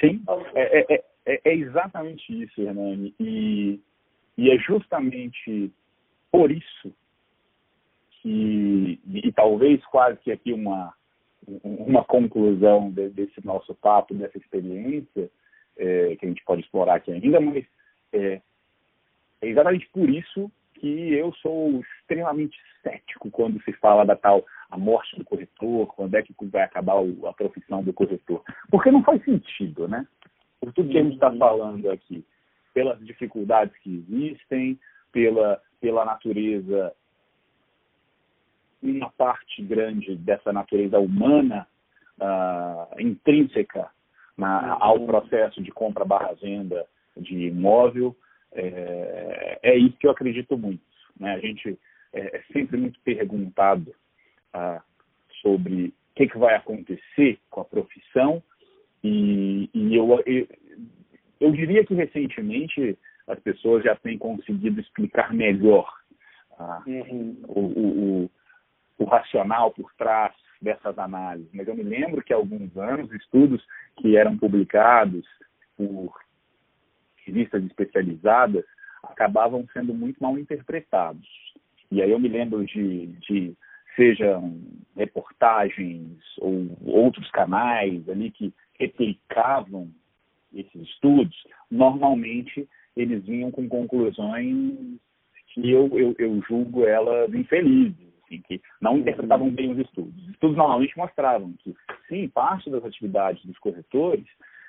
Sim, 0.00 0.20
então, 0.22 0.40
é, 0.54 0.94
é, 0.94 1.04
é, 1.26 1.40
é 1.44 1.54
exatamente 1.54 2.42
isso, 2.42 2.60
Hernani. 2.60 3.14
E, 3.18 3.80
e 4.38 4.50
é 4.50 4.58
justamente 4.58 5.72
por 6.30 6.50
isso 6.50 6.92
que, 8.22 9.00
e 9.06 9.32
talvez 9.32 9.84
quase 9.86 10.18
que 10.20 10.32
aqui 10.32 10.52
uma, 10.52 10.94
uma 11.62 12.04
conclusão 12.04 12.90
de, 12.90 13.10
desse 13.10 13.44
nosso 13.44 13.74
papo, 13.74 14.14
dessa 14.14 14.38
experiência, 14.38 15.30
é, 15.76 16.16
que 16.16 16.24
a 16.24 16.28
gente 16.28 16.44
pode 16.44 16.62
explorar 16.62 16.94
aqui 16.94 17.10
ainda, 17.10 17.40
mas 17.40 17.66
é, 18.12 18.40
é 19.42 19.48
exatamente 19.48 19.88
por 19.92 20.08
isso 20.08 20.50
que 20.74 21.14
eu 21.14 21.32
sou 21.34 21.80
extremamente 21.80 22.58
cético 22.82 23.30
quando 23.30 23.62
se 23.62 23.72
fala 23.74 24.04
da 24.04 24.16
tal 24.16 24.44
a 24.70 24.78
morte 24.78 25.16
do 25.16 25.24
corretor, 25.24 25.86
quando 25.94 26.14
é 26.14 26.22
que 26.22 26.34
vai 26.42 26.62
acabar 26.62 26.94
a 27.28 27.32
profissão 27.32 27.82
do 27.82 27.92
corretor. 27.92 28.42
Porque 28.70 28.90
não 28.90 29.02
faz 29.04 29.22
sentido, 29.24 29.86
né? 29.86 30.06
Por 30.58 30.72
tudo 30.72 30.88
que 30.88 30.98
a 30.98 31.02
gente 31.02 31.14
está 31.14 31.30
falando 31.30 31.90
aqui, 31.90 32.24
pelas 32.72 32.98
dificuldades 33.04 33.76
que 33.78 34.04
existem, 34.08 34.78
pela, 35.12 35.60
pela 35.80 36.04
natureza, 36.04 36.94
uma 38.82 39.10
parte 39.10 39.62
grande 39.62 40.16
dessa 40.16 40.52
natureza 40.52 40.98
humana 40.98 41.66
uh, 42.18 43.00
intrínseca 43.00 43.90
na, 44.36 44.76
ao 44.80 45.04
processo 45.06 45.62
de 45.62 45.70
compra 45.70 46.04
barra 46.04 46.32
venda 46.40 46.86
de 47.16 47.46
imóvel, 47.46 48.16
é, 48.54 49.58
é 49.62 49.76
isso 49.76 49.96
que 49.98 50.06
eu 50.06 50.10
acredito 50.10 50.56
muito. 50.56 50.82
Né? 51.18 51.34
A 51.34 51.38
gente 51.38 51.78
é, 52.12 52.36
é 52.36 52.42
sempre 52.52 52.76
muito 52.76 53.00
perguntado 53.00 53.94
ah, 54.52 54.82
sobre 55.40 55.86
o 55.86 56.14
que, 56.14 56.28
que, 56.28 56.38
vai 56.38 56.54
acontecer 56.54 57.38
com 57.50 57.60
a 57.60 57.64
profissão 57.64 58.42
e, 59.02 59.68
e 59.74 59.96
eu, 59.96 60.22
eu, 60.26 60.48
eu, 61.40 61.52
diria 61.52 61.84
que 61.84 61.94
recentemente 61.94 62.98
as 63.26 63.38
pessoas 63.40 63.82
já 63.82 63.96
têm 63.96 64.18
conseguido 64.18 64.80
explicar 64.80 65.32
melhor 65.32 65.90
ah, 66.58 66.82
uhum. 66.86 67.36
o, 67.48 67.60
o, 67.60 68.30
o, 68.98 69.04
racional 69.04 69.72
por 69.72 69.92
trás 69.94 70.34
dessas 70.60 70.96
análises. 70.98 71.50
Mas 71.52 71.66
eu 71.66 71.74
me 71.74 71.82
lembro 71.82 72.22
que 72.22 72.32
há 72.32 72.36
alguns 72.36 72.76
anos 72.76 73.10
estudos 73.12 73.64
que 73.96 74.16
eram 74.16 74.36
publicados 74.36 75.26
por 75.76 76.14
revistas 77.24 77.64
especializadas 77.64 78.64
acabavam 79.02 79.66
sendo 79.72 79.92
muito 79.92 80.22
mal 80.22 80.38
interpretados. 80.38 81.26
E 81.90 82.00
aí 82.00 82.10
eu 82.10 82.18
me 82.18 82.28
lembro 82.28 82.64
de, 82.64 83.06
de 83.28 83.54
sejam 83.96 84.60
reportagens 84.96 86.18
ou 86.38 86.76
outros 86.84 87.30
canais 87.30 88.08
ali 88.08 88.30
que 88.30 88.52
replicavam 88.78 89.90
esses 90.54 90.82
estudos, 90.82 91.36
normalmente 91.70 92.68
eles 92.96 93.24
vinham 93.24 93.50
com 93.50 93.68
conclusões 93.68 95.00
que 95.48 95.70
eu, 95.70 95.88
eu, 95.98 96.14
eu 96.18 96.42
julgo 96.48 96.84
elas 96.86 97.32
infelizes, 97.34 97.96
assim, 98.24 98.40
que 98.42 98.60
não 98.80 98.98
interpretavam 98.98 99.50
bem 99.50 99.70
os 99.70 99.78
estudos. 99.78 100.14
Os 100.22 100.30
estudos 100.30 100.56
normalmente 100.56 100.96
mostravam 100.96 101.54
que, 101.58 101.74
sim, 102.08 102.28
parte 102.28 102.70
das 102.70 102.84
atividades 102.84 103.44
dos 103.44 103.58
corretores 103.58 104.24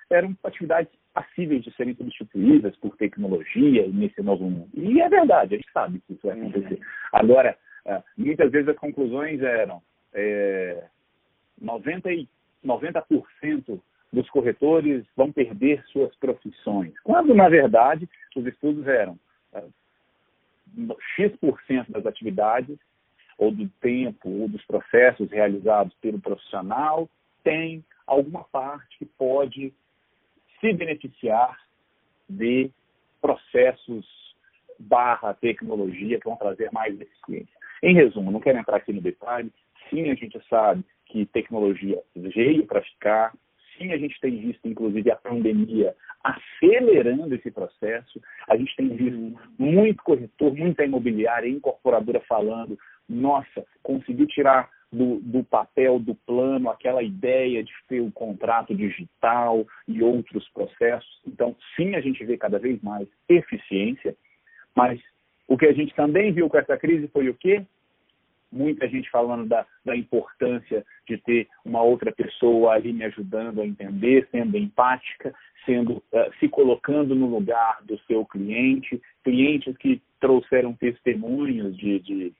eram 0.09 0.35
atividades 0.43 0.91
passíveis 1.13 1.63
de 1.63 1.71
serem 1.76 1.95
substituídas 1.95 2.76
por 2.78 2.97
tecnologia 2.97 3.88
nesse 3.88 4.21
novo 4.21 4.49
mundo. 4.49 4.69
E 4.73 4.99
é 4.99 5.08
verdade, 5.08 5.56
a 5.56 5.58
gente 5.58 5.71
sabe 5.71 6.02
que 6.02 6.13
isso 6.13 6.28
vai 6.28 6.39
acontecer. 6.39 6.80
Agora, 7.12 7.58
é, 7.86 8.02
muitas 8.17 8.52
vezes 8.52 8.69
as 8.69 8.78
conclusões 8.78 9.41
eram 9.41 9.82
é, 10.13 10.84
90, 11.62 12.12
e, 12.12 12.28
90% 12.65 13.80
dos 14.12 14.30
corretores 14.30 15.06
vão 15.15 15.32
perder 15.32 15.84
suas 15.86 16.15
profissões, 16.15 16.93
quando 17.04 17.34
na 17.34 17.49
verdade 17.49 18.10
os 18.36 18.45
estudos 18.45 18.88
eram 18.88 19.17
é, 19.54 19.63
X% 21.15 21.91
das 21.91 22.06
atividades 22.06 22.78
ou 23.38 23.52
do 23.52 23.67
tempo 23.82 24.30
ou 24.30 24.47
dos 24.47 24.63
processos 24.65 25.30
realizados 25.32 25.93
pelo 25.95 26.19
profissional 26.19 27.10
tem 27.43 27.84
alguma 28.08 28.43
parte 28.45 28.97
que 28.97 29.06
pode 29.06 29.73
se 30.63 30.73
beneficiar 30.73 31.60
de 32.30 32.71
processos 33.21 34.06
barra 34.80 35.34
tecnologia 35.34 36.17
que 36.17 36.26
vão 36.26 36.38
trazer 36.38 36.69
mais 36.71 36.99
eficiência. 36.99 37.54
Em 37.82 37.93
resumo, 37.93 38.32
não 38.32 38.39
quero 38.39 38.58
entrar 38.58 38.78
aqui 38.78 38.93
no 38.93 39.02
detalhe, 39.02 39.52
sim, 39.89 40.10
a 40.10 40.15
gente 40.15 40.39
sabe 40.49 40.86
que 41.06 41.26
tecnologia 41.26 42.02
veio 42.15 42.65
para 42.65 42.82
ficar, 42.82 43.34
sim, 43.78 43.91
a 43.91 43.97
gente 43.97 44.19
tem 44.21 44.38
visto, 44.38 44.65
inclusive, 44.65 45.12
a 45.12 45.17
pandemia 45.17 45.93
acelerando 46.23 47.36
esse 47.36 47.52
processo, 47.52 48.21
a 48.47 48.56
gente 48.56 48.73
tem 48.78 48.88
visto 48.88 49.38
muito 49.60 50.02
corretor, 50.02 50.56
muita 50.56 50.86
imobiliária, 50.86 51.49
incorporadora 51.49 52.21
falando, 52.21 52.80
nossa, 53.10 53.65
conseguiu 53.82 54.26
tirar 54.28 54.69
do, 54.93 55.19
do, 55.19 55.43
papel, 55.43 55.97
do 55.97 56.13
plano, 56.13 56.69
aquela 56.69 57.01
ideia 57.01 57.63
de 57.63 57.73
ter 57.89 57.99
o 57.99 58.12
contrato 58.12 58.75
digital 58.75 59.65
e 59.88 60.03
outros 60.03 60.47
processos. 60.49 61.19
Então, 61.25 61.56
sim, 61.75 61.95
a 61.95 62.01
gente 62.01 62.23
vê 62.23 62.38
cada 62.38 62.60
vez 62.60 62.82
mais 62.82 63.08
eficiência, 63.27 64.15
mas 64.75 65.01
o 65.47 65.57
que 65.57 65.65
a 65.65 65.74
gente 65.74 65.93
também 65.95 66.32
viu 66.32 66.47
com 66.47 66.57
essa 66.57 66.78
crise 66.78 67.07
foi 67.07 67.28
o 67.28 67.34
quê? 67.34 67.65
Muita 68.51 68.88
gente 68.88 69.09
falando 69.09 69.47
da, 69.47 69.65
da 69.84 69.97
importância 69.97 70.86
de 71.07 71.17
ter 71.17 71.47
uma 71.65 71.82
outra 71.82 72.11
pessoa 72.11 72.74
ali 72.74 72.93
me 72.93 73.03
ajudando 73.05 73.61
a 73.61 73.65
entender, 73.65 74.28
sendo 74.32 74.55
empática, 74.55 75.34
sendo 75.65 75.93
uh, 75.93 76.32
se 76.39 76.47
colocando 76.47 77.15
no 77.15 77.26
lugar 77.26 77.80
do 77.84 77.97
seu 78.01 78.24
cliente, 78.26 79.01
clientes 79.24 79.76
que 79.78 79.99
trouxeram 80.20 80.74
testemunhos 80.74 81.76
de, 81.76 81.99
de, 81.99 82.34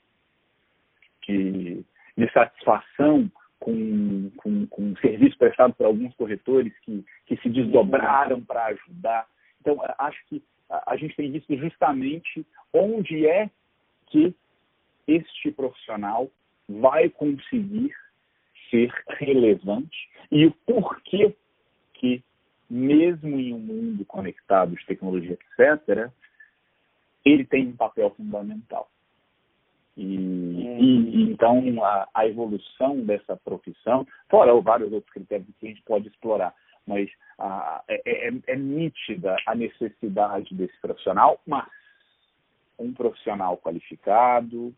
de, 1.28 1.84
de 2.18 2.32
satisfação 2.32 3.30
com, 3.60 4.30
com, 4.38 4.68
com 4.68 4.92
o 4.92 4.98
serviço 5.00 5.38
prestado 5.38 5.74
por 5.74 5.86
alguns 5.86 6.14
corretores 6.16 6.74
que, 6.80 7.04
que 7.26 7.38
se 7.38 7.50
desdobraram 7.50 8.42
para 8.42 8.66
ajudar. 8.66 9.26
Então, 9.62 9.80
acho 9.98 10.20
que 10.28 10.44
a 10.70 10.96
gente 10.98 11.16
tem 11.16 11.32
visto 11.32 11.56
justamente 11.56 12.46
onde 12.74 13.26
é 13.28 13.50
que 14.08 14.36
este 15.08 15.52
profissional 15.52 16.30
vai 16.68 17.10
conseguir 17.10 17.94
ser 18.70 18.92
relevante 19.08 20.10
e 20.32 20.46
o 20.46 20.52
porquê 20.66 21.36
que, 21.94 22.24
mesmo 22.70 23.40
em 23.40 23.54
um 23.54 23.60
mundo 23.60 24.06
conectado 24.06 24.76
de 24.76 24.86
tecnologia, 24.86 25.38
etc., 25.58 26.10
ele 27.24 27.46
tem 27.46 27.68
um 27.68 27.76
papel 27.76 28.10
fundamental. 28.12 28.90
E, 29.96 30.06
e 30.06 31.24
então 31.32 31.84
a, 31.84 32.08
a, 32.14 32.28
evolução 32.28 33.00
dessa 33.02 33.38
profissão, 33.38 34.06
fora 34.30 34.60
vários 34.62 34.92
outros 34.92 35.14
critérios 35.14 35.48
que 35.60 35.68
a 35.68 35.70
gente 35.70 35.84
pode 35.84 36.08
explorar, 36.08 36.54
mas 36.88 37.10
a, 37.38 37.84
é, 37.88 38.28
é, 38.28 38.34
é 38.48 38.56
nítida 38.56 39.36
a 39.46 39.56
necessidade 39.56 40.54
desse 40.56 40.80
profissional, 40.82 41.40
mas 41.46 41.68
um 42.80 42.92
profissional 42.92 43.58
qualificado, 43.58 44.74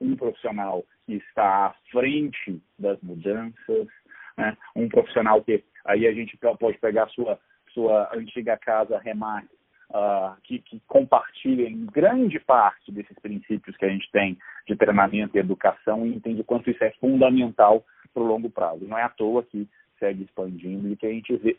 um 0.00 0.14
profissional 0.16 0.84
que 1.06 1.14
está 1.14 1.66
à 1.66 1.74
frente 1.90 2.62
das 2.78 3.00
mudanças, 3.00 3.88
né? 4.36 4.56
um 4.76 4.88
profissional 4.88 5.42
que 5.42 5.64
aí 5.84 6.06
a 6.06 6.12
gente 6.12 6.38
pode 6.58 6.78
pegar 6.78 7.04
a 7.04 7.08
sua, 7.08 7.40
sua 7.72 8.14
antiga 8.14 8.56
casa 8.56 8.98
Remax, 8.98 9.48
uh, 9.90 10.40
que, 10.42 10.58
que 10.60 10.80
compartilha 10.86 11.68
em 11.68 11.86
grande 11.86 12.38
parte 12.40 12.92
desses 12.92 13.18
princípios 13.18 13.76
que 13.76 13.84
a 13.84 13.88
gente 13.88 14.10
tem 14.10 14.38
de 14.66 14.76
treinamento 14.76 15.36
e 15.36 15.40
educação 15.40 16.06
e 16.06 16.14
entende 16.14 16.40
o 16.40 16.44
quanto 16.44 16.70
isso 16.70 16.82
é 16.82 16.90
fundamental 17.00 17.84
para 18.12 18.22
o 18.22 18.26
longo 18.26 18.50
prazo. 18.50 18.86
Não 18.86 18.98
é 18.98 19.02
à 19.02 19.08
toa 19.08 19.42
que 19.42 19.68
segue 19.98 20.24
expandindo 20.24 20.88
e 20.90 20.96
que 20.96 21.06
a 21.06 21.10
gente 21.10 21.36
vê 21.36 21.56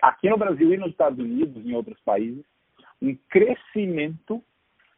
aqui 0.00 0.28
no 0.28 0.36
Brasil 0.36 0.74
e 0.74 0.76
nos 0.76 0.90
Estados 0.90 1.18
Unidos, 1.18 1.64
em 1.64 1.74
outros 1.74 1.98
países, 2.00 2.44
um 3.00 3.16
crescimento 3.28 4.42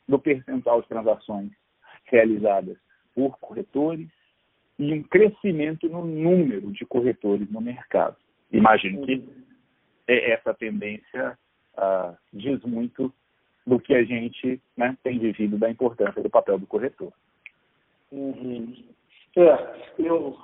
do 0.09 0.19
percentual 0.19 0.83
de 0.83 0.89
transações 0.89 1.51
realizadas 2.05 2.77
por 3.15 3.39
corretores 3.39 4.09
e 4.79 4.93
um 4.93 5.03
crescimento 5.03 5.89
no 5.89 6.05
número 6.05 6.73
de 6.73 6.85
corretores 6.85 7.51
no 7.51 7.61
mercado. 7.61 8.17
Imagino 8.51 9.07
que 9.07 9.23
essa 10.07 10.53
tendência 10.53 11.39
uh, 11.79 12.17
diz 12.33 12.63
muito 12.65 13.13
do 13.67 13.81
que 13.81 13.95
a 13.95 14.05
gente 14.05 14.61
né, 14.77 14.97
tem 15.03 15.19
vivido 15.19 15.57
da 15.57 15.71
importância 15.71 16.23
do 16.23 16.31
papel 16.31 16.59
do 16.59 16.67
corretor. 16.67 17.13
Uhum. 18.13 18.75
É, 19.37 19.93
eu 19.99 20.37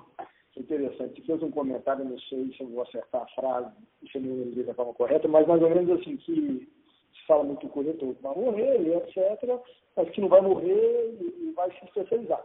interessante. 0.60 1.22
Fez 1.22 1.42
um 1.42 1.50
comentário, 1.50 2.04
não 2.04 2.18
sei 2.18 2.52
se 2.52 2.60
eu 2.60 2.68
vou 2.68 2.82
acertar 2.82 3.22
a 3.22 3.40
frase, 3.40 3.70
se 4.10 4.18
eu 4.18 4.22
não 4.22 4.50
dizer 4.50 4.64
da 4.64 4.74
forma 4.74 4.94
correta, 4.94 5.26
mas 5.26 5.46
mais 5.46 5.62
ou 5.62 5.70
menos 5.70 6.00
assim, 6.00 6.16
que 6.18 6.68
se 7.14 7.26
fala 7.26 7.44
muito 7.44 7.60
que 7.60 7.66
o 7.66 7.70
corretor 7.70 8.14
vai 8.20 8.36
morrer, 8.36 8.96
etc., 8.96 9.58
mas 9.96 10.10
que 10.10 10.20
não 10.20 10.28
vai 10.28 10.40
morrer 10.40 11.18
e 11.20 11.52
vai 11.56 11.70
se 11.72 11.84
especializar. 11.84 12.44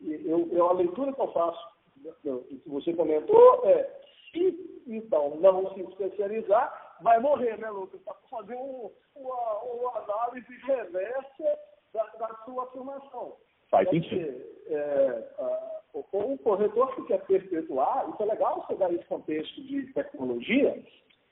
Eu, 0.00 0.48
eu, 0.52 0.68
a 0.68 0.72
leitura 0.72 1.12
que 1.12 1.20
eu 1.20 1.32
faço, 1.32 1.68
que 2.22 2.62
você 2.66 2.92
comentou, 2.94 3.62
é 3.64 4.00
se 4.32 4.82
então 4.86 5.36
não 5.40 5.72
se 5.74 5.80
especializar, 5.80 6.87
vai 7.02 7.18
morrer, 7.20 7.58
né, 7.58 7.70
Lucas? 7.70 8.00
Para 8.02 8.14
fazer 8.30 8.54
um, 8.56 8.90
uma, 9.16 9.62
uma 9.62 9.98
análise 9.98 10.52
reversa 10.64 11.58
da, 11.92 12.04
da 12.18 12.34
sua 12.44 12.64
afirmação. 12.64 13.36
Faz 13.70 13.88
sentido. 13.90 14.42
É, 14.66 15.28
uh, 15.38 15.78
o 15.94 16.38
corretor 16.38 16.94
que 16.94 17.04
quer 17.06 17.24
perpetuar, 17.26 18.08
isso 18.08 18.22
é 18.22 18.26
legal 18.26 18.64
você 18.66 18.74
dar 18.76 18.92
esse 18.92 19.04
contexto 19.06 19.62
de 19.62 19.92
tecnologia, 19.92 20.82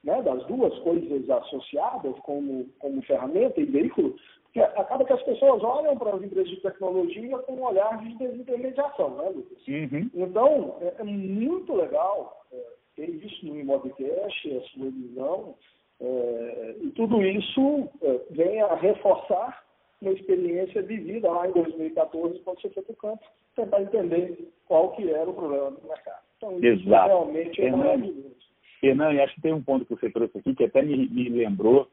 né, 0.02 0.22
das 0.22 0.44
duas 0.46 0.76
coisas 0.80 1.28
associadas 1.28 2.16
como, 2.20 2.66
como 2.78 3.02
ferramenta 3.02 3.60
e 3.60 3.64
veículo, 3.64 4.16
porque 4.44 4.60
acaba 4.60 5.04
que 5.04 5.12
as 5.12 5.22
pessoas 5.22 5.62
olham 5.62 5.96
para 5.98 6.16
as 6.16 6.22
empresas 6.22 6.48
de 6.48 6.60
tecnologia 6.62 7.38
com 7.40 7.54
um 7.54 7.64
olhar 7.64 7.98
de 7.98 8.16
desintermediação, 8.16 9.10
né, 9.10 9.28
Lucas? 9.28 9.66
Uhum. 9.68 10.10
Então, 10.14 10.76
é, 10.80 10.94
é, 10.98 11.04
muito 11.04 11.74
legal 11.74 12.46
é, 12.50 12.75
ter 12.97 13.09
isso 13.09 13.47
no 13.47 13.61
Imobcast, 13.61 14.57
a 14.57 14.61
sua 14.62 14.90
visão, 14.90 15.55
é, 16.01 16.76
e 16.82 16.90
tudo 16.90 17.22
isso 17.22 17.88
é, 18.03 18.20
vem 18.30 18.61
a 18.61 18.74
reforçar 18.74 19.64
uma 20.01 20.12
experiência 20.12 20.82
vivida 20.82 21.30
lá 21.30 21.49
em 21.49 21.53
2014, 21.53 22.40
quando 22.40 22.61
você 22.61 22.70
foi 22.70 22.82
para 22.82 22.92
o 22.92 22.97
campo, 22.97 23.24
tentar 23.55 23.82
entender 23.82 24.53
qual 24.66 24.92
que 24.92 25.11
era 25.11 25.28
o 25.28 25.34
problema 25.34 25.70
do 25.70 25.88
mercado. 25.88 26.22
Então, 26.36 26.59
isso 26.59 26.86
Exato. 26.86 27.09
realmente 27.09 27.62
é 27.62 27.70
maravilhoso. 27.70 28.36
Renan, 28.82 29.14
e 29.14 29.20
acho 29.20 29.34
que 29.34 29.40
tem 29.40 29.55
um 29.55 29.62
ponto 29.62 29.86
que 29.86 29.94
você 29.94 30.11
trouxe 30.11 30.38
aqui 30.38 30.55
que 30.55 30.64
até 30.64 30.82
me, 30.82 31.09
me 31.09 31.28
lembrou 31.30 31.88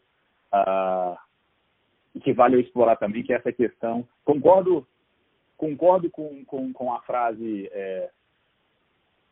uh, 0.54 1.18
e 2.14 2.20
que 2.20 2.34
vale 2.34 2.56
eu 2.56 2.60
explorar 2.60 2.98
também, 2.98 3.24
que 3.24 3.32
é 3.32 3.38
essa 3.38 3.54
questão. 3.54 4.08
Concordo, 4.26 4.86
concordo 5.58 6.10
com, 6.10 6.44
com, 6.44 6.74
com 6.74 6.94
a 6.94 7.02
frase 7.02 7.70
é, 7.72 8.10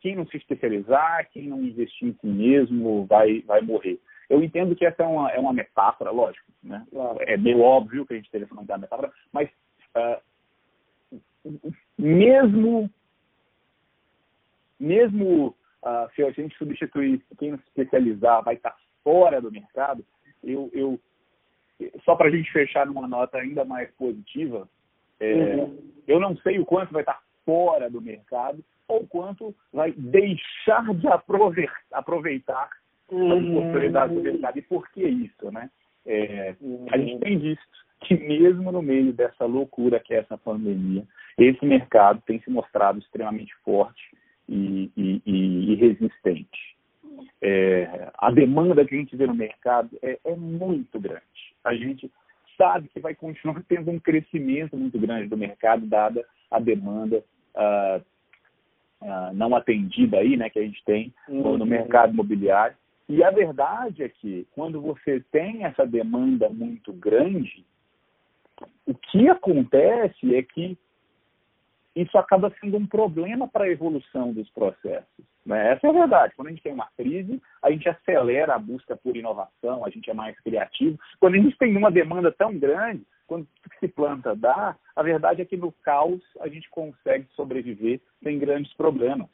quem 0.02 0.16
não 0.16 0.26
se 0.28 0.36
especializar, 0.36 1.30
quem 1.32 1.48
não 1.48 1.62
investir 1.62 2.10
em 2.10 2.14
si 2.14 2.28
mesmo 2.28 3.06
vai, 3.06 3.42
vai 3.42 3.62
morrer. 3.62 4.00
Eu 4.28 4.44
entendo 4.44 4.76
que 4.76 4.86
essa 4.86 5.04
é 5.04 5.06
uma, 5.06 5.30
é 5.32 5.40
uma 5.40 5.54
metáfora, 5.54 6.10
lógico. 6.10 6.46
Né? 6.64 6.86
É 7.22 7.38
meio 7.38 7.62
óbvio 7.62 8.06
que 8.06 8.14
a 8.14 8.16
gente 8.16 8.26
esteja 8.26 8.48
falando 8.48 8.66
da 8.66 8.78
metáfora, 8.78 9.12
mas 9.32 9.50
uh, 9.96 10.22
mesmo, 11.98 12.90
mesmo 14.80 15.56
uh, 15.84 16.10
se 16.16 16.24
a 16.24 16.32
gente 16.32 16.58
substituir 16.58 17.24
quem 17.38 17.52
não 17.52 17.58
se 17.60 17.66
especializar 17.68 18.44
vai 18.44 18.56
estar 18.56 18.76
fora 19.04 19.40
do 19.40 19.52
mercado, 19.52 20.04
eu, 20.44 20.70
eu 20.74 21.00
só 22.04 22.16
para 22.16 22.28
a 22.28 22.32
gente 22.32 22.52
fechar 22.52 22.86
numa 22.86 23.08
nota 23.08 23.38
ainda 23.38 23.64
mais 23.64 23.92
positiva, 23.92 24.68
é, 25.20 25.34
uhum. 25.34 25.78
eu 26.08 26.20
não 26.20 26.36
sei 26.38 26.60
o 26.60 26.66
quanto 26.66 26.92
vai 26.92 27.02
estar 27.04 27.22
fora 27.52 27.90
do 27.90 28.00
mercado 28.00 28.64
ou 28.88 29.06
quanto 29.08 29.54
vai 29.74 29.92
deixar 29.92 30.86
de 30.96 31.06
aproveitar 31.92 32.70
uhum. 33.12 33.58
oportunidades 33.58 34.16
do 34.16 34.24
mercado. 34.24 34.58
E 34.58 34.62
por 34.62 34.90
que 34.90 35.04
isso, 35.04 35.52
né? 35.52 35.70
É, 36.06 36.56
uhum. 36.62 36.86
A 36.90 36.98
gente 36.98 37.20
tem 37.20 37.38
visto 37.38 37.62
que 38.06 38.16
mesmo 38.16 38.72
no 38.72 38.82
meio 38.82 39.12
dessa 39.12 39.44
loucura 39.44 40.00
que 40.00 40.14
é 40.14 40.20
essa 40.20 40.38
pandemia, 40.38 41.04
esse 41.38 41.66
mercado 41.66 42.22
tem 42.26 42.40
se 42.40 42.50
mostrado 42.50 43.00
extremamente 43.00 43.54
forte 43.66 44.02
e, 44.48 44.90
e, 44.96 45.22
e, 45.26 45.74
e 45.74 45.76
resistente. 45.76 46.78
É, 47.42 48.12
a 48.18 48.32
demanda 48.32 48.86
que 48.86 48.96
a 48.96 48.98
gente 48.98 49.16
vê 49.18 49.28
no 49.28 49.36
mercado 49.36 49.90
é, 50.02 50.18
é, 50.24 50.36
muito 50.38 50.98
grande. 51.02 51.22
A 51.66 51.74
gente 51.74 52.10
sabe 52.58 52.88
que 52.88 53.00
vai 53.02 53.14
continuar 53.14 53.62
tendo 53.68 53.92
um 53.92 54.00
crescimento 54.00 54.78
muito 54.78 54.98
grande 54.98 55.28
do 55.28 55.38
mercado, 55.38 55.86
dada 55.86 56.26
a 56.50 56.60
demanda 56.60 57.22
uh, 57.56 58.02
uh, 59.02 59.34
não 59.34 59.56
atendida 59.56 60.18
aí, 60.18 60.38
né, 60.38 60.50
que 60.50 60.60
a 60.60 60.64
gente 60.64 60.84
tem 60.86 61.14
no, 61.28 61.58
no 61.58 61.66
mercado 61.66 62.14
imobiliário. 62.14 62.76
E 63.10 63.24
a 63.24 63.30
verdade 63.30 64.04
é 64.04 64.10
que 64.10 64.48
quando 64.52 64.80
você 64.82 65.20
tem 65.32 65.66
essa 65.66 65.86
demanda 65.86 66.50
muito 66.50 66.94
grande, 66.94 67.66
o 68.86 68.94
que 68.94 69.30
acontece 69.30 70.36
é 70.36 70.42
que 70.44 70.78
isso 71.96 72.18
acaba 72.18 72.54
sendo 72.62 72.78
um 72.78 72.88
problema 72.88 73.48
para 73.48 73.66
a 73.66 73.70
evolução 73.70 74.32
dos 74.32 74.50
processos. 74.52 75.26
Né? 75.46 75.74
Essa 75.74 75.88
é 75.88 75.90
a 75.90 75.94
verdade. 75.94 76.34
Quando 76.36 76.48
a 76.48 76.52
gente 76.52 76.64
tem 76.64 76.74
uma 76.74 76.88
crise, 76.96 77.42
a 77.62 77.70
gente 77.70 77.88
acelera 77.90 78.56
a 78.56 78.60
busca 78.60 78.96
por 78.96 79.16
inovação, 79.16 79.86
a 79.86 79.90
gente 79.90 80.10
é 80.10 80.14
mais 80.14 80.40
criativo. 80.40 80.98
Quando 81.20 81.36
a 81.36 81.40
gente 81.40 81.58
tem 81.58 81.76
uma 81.76 81.92
demanda 81.92 82.32
tão 82.32 82.58
grande, 82.58 83.06
quando 83.32 83.48
se 83.80 83.88
planta 83.88 84.36
dá, 84.36 84.76
a 84.94 85.02
verdade 85.02 85.42
é 85.42 85.46
que 85.46 85.56
no 85.56 85.72
caos 85.72 86.22
a 86.42 86.50
gente 86.50 86.70
consegue 86.70 87.26
sobreviver 87.34 88.02
sem 88.22 88.38
grandes 88.38 88.74
problemas. 88.74 89.30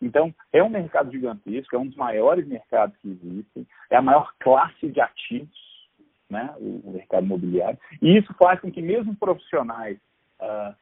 Então, 0.00 0.32
é 0.52 0.62
um 0.62 0.68
mercado 0.68 1.10
gigantesco, 1.10 1.74
é 1.74 1.78
um 1.80 1.88
dos 1.88 1.96
maiores 1.96 2.46
mercados 2.46 2.96
que 2.98 3.08
existem, 3.08 3.66
é 3.90 3.96
a 3.96 4.02
maior 4.02 4.32
classe 4.38 4.86
de 4.88 5.00
ativos, 5.00 5.88
né, 6.30 6.54
o, 6.58 6.92
mercado 6.92 7.24
imobiliário, 7.24 7.76
e 8.00 8.16
isso 8.16 8.32
faz 8.34 8.60
com 8.60 8.70
que 8.70 8.80
mesmo 8.80 9.16
profissionais 9.16 9.98
uh, 10.40 10.72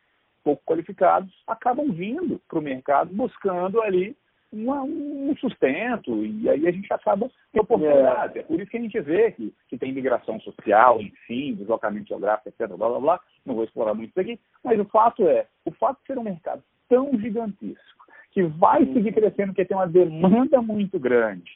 pouco 0.45 0.63
qualificados 0.67 1.33
acabam 1.47 1.91
vindo 1.91 2.39
para 2.47 2.59
o 2.59 2.63
mercado 2.63 3.15
buscando 3.15 3.81
ali 3.81 4.15
uma, 4.53 4.83
um 4.83 5.35
sustento, 5.39 6.25
e 6.25 6.49
aí 6.49 6.67
a 6.67 6.71
gente 6.71 6.91
acaba 6.93 7.31
tendo 7.53 7.63
oportunidade. 7.63 8.39
É. 8.39 8.41
é 8.41 8.45
por 8.45 8.61
isso 8.61 8.71
que 8.71 8.77
a 8.77 8.81
gente 8.81 9.01
vê 9.01 9.33
que, 9.33 9.55
que 9.69 9.79
tem 9.79 9.93
migração 9.93 10.41
social, 10.41 11.01
enfim, 11.01 11.55
deslocamento 11.55 12.09
geográfico, 12.09 12.49
etc. 12.49 12.69
Blá, 12.77 12.89
blá, 12.89 13.01
blá. 13.01 13.21
Não 13.45 13.55
vou 13.55 13.65
explorar 13.65 13.95
muito 13.95 14.11
isso 14.11 14.21
aqui, 14.21 14.41
mas 14.65 14.81
o 14.81 14.85
fato 14.87 15.27
é, 15.29 15.47
o 15.65 15.71
fato 15.73 16.01
de 16.01 16.07
ser 16.07 16.19
um 16.19 16.25
mercado 16.25 16.63
tão 16.89 17.19
gigantesco, 17.21 18.07
que 18.31 18.43
vai 18.43 18.85
seguir 18.87 19.13
crescendo, 19.13 19.49
porque 19.49 19.65
tem 19.65 19.77
uma 19.77 19.87
demanda 19.87 20.63
muito 20.63 20.99
grande. 20.99 21.51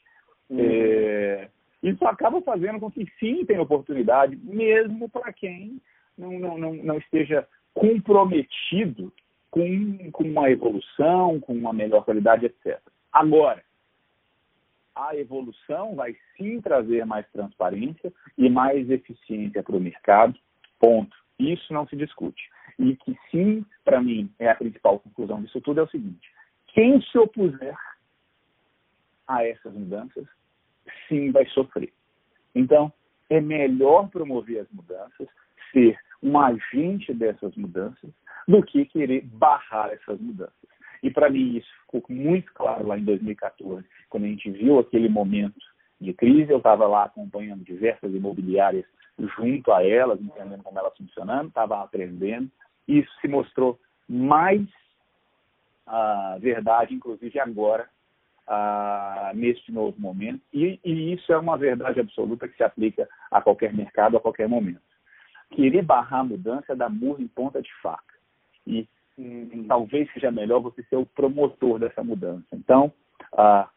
Uhum. 0.50 0.58
É, 0.60 1.48
isso 1.82 2.04
acaba 2.06 2.40
fazendo 2.42 2.78
com 2.78 2.90
que 2.90 3.06
sim 3.18 3.44
tem 3.46 3.58
oportunidade, 3.58 4.36
mesmo 4.36 5.08
para 5.08 5.32
quem 5.32 5.80
não, 6.16 6.38
não, 6.38 6.58
não, 6.58 6.74
não 6.74 6.98
esteja 6.98 7.46
comprometido 7.74 9.12
com, 9.52 10.10
com 10.12 10.24
uma 10.24 10.50
evolução, 10.50 11.38
com 11.38 11.52
uma 11.52 11.74
melhor 11.74 12.04
qualidade, 12.04 12.46
etc. 12.46 12.80
Agora, 13.12 13.62
a 14.94 15.14
evolução 15.14 15.94
vai 15.94 16.16
sim 16.36 16.60
trazer 16.60 17.04
mais 17.04 17.30
transparência 17.30 18.10
e 18.36 18.48
mais 18.48 18.90
eficiência 18.90 19.62
para 19.62 19.76
o 19.76 19.80
mercado, 19.80 20.34
ponto. 20.80 21.14
Isso 21.38 21.72
não 21.72 21.86
se 21.86 21.94
discute. 21.94 22.42
E 22.78 22.96
que 22.96 23.16
sim, 23.30 23.64
para 23.84 24.00
mim, 24.00 24.32
é 24.38 24.48
a 24.48 24.54
principal 24.54 24.98
conclusão 24.98 25.42
disso 25.42 25.60
tudo 25.60 25.80
é 25.80 25.82
o 25.82 25.90
seguinte: 25.90 26.32
quem 26.68 27.02
se 27.02 27.18
opuser 27.18 27.76
a 29.28 29.46
essas 29.46 29.74
mudanças, 29.74 30.26
sim 31.08 31.30
vai 31.30 31.44
sofrer. 31.48 31.92
Então, 32.54 32.90
é 33.28 33.38
melhor 33.38 34.08
promover 34.08 34.60
as 34.60 34.70
mudanças, 34.70 35.28
ser 35.72 35.98
um 36.22 36.38
agente 36.38 37.12
dessas 37.12 37.54
mudanças, 37.56 38.10
do 38.46 38.62
que 38.62 38.84
querer 38.86 39.22
barrar 39.24 39.90
essas 39.90 40.20
mudanças. 40.20 40.54
E 41.02 41.10
para 41.10 41.28
mim 41.28 41.56
isso 41.56 41.68
ficou 41.84 42.02
muito 42.08 42.52
claro 42.54 42.86
lá 42.86 42.96
em 42.96 43.04
2014, 43.04 43.84
quando 44.08 44.24
a 44.24 44.28
gente 44.28 44.50
viu 44.50 44.78
aquele 44.78 45.08
momento 45.08 45.60
de 46.00 46.12
crise. 46.12 46.50
Eu 46.50 46.58
estava 46.58 46.86
lá 46.86 47.04
acompanhando 47.04 47.64
diversas 47.64 48.12
imobiliárias 48.12 48.84
junto 49.36 49.72
a 49.72 49.84
elas, 49.84 50.20
entendendo 50.20 50.62
como 50.62 50.78
elas 50.78 50.96
funcionando, 50.96 51.48
estava 51.48 51.82
aprendendo. 51.82 52.50
Isso 52.86 53.10
se 53.20 53.28
mostrou 53.28 53.78
mais 54.08 54.62
a 55.86 56.36
verdade, 56.40 56.94
inclusive 56.94 57.38
agora, 57.38 57.88
neste 59.34 59.72
novo 59.72 59.98
momento. 60.00 60.40
E, 60.52 60.78
e, 60.84 61.12
isso 61.12 61.32
é 61.32 61.38
uma 61.38 61.56
verdade 61.56 62.00
absoluta 62.00 62.48
que 62.48 62.56
se 62.56 62.64
aplica 62.64 63.08
a 63.30 63.40
qualquer 63.40 63.72
mercado, 63.72 64.16
a 64.16 64.20
qualquer 64.20 64.48
momento. 64.48 64.82
Querer 65.52 65.82
barrar 65.82 66.20
a 66.20 66.24
mudança 66.24 66.72
é 66.72 66.76
dar 66.76 66.90
murro 66.90 67.22
em 67.22 67.28
ponta 67.28 67.60
de 67.62 67.72
faca. 67.80 68.14
E 68.66 68.88
hum, 69.18 69.64
talvez 69.68 70.10
seja 70.12 70.30
melhor 70.30 70.60
você 70.60 70.82
ser 70.84 70.96
o 70.96 71.06
promotor 71.06 71.78
dessa 71.78 72.02
mudança. 72.02 72.46
Então, 72.52 72.92
a, 73.36 73.68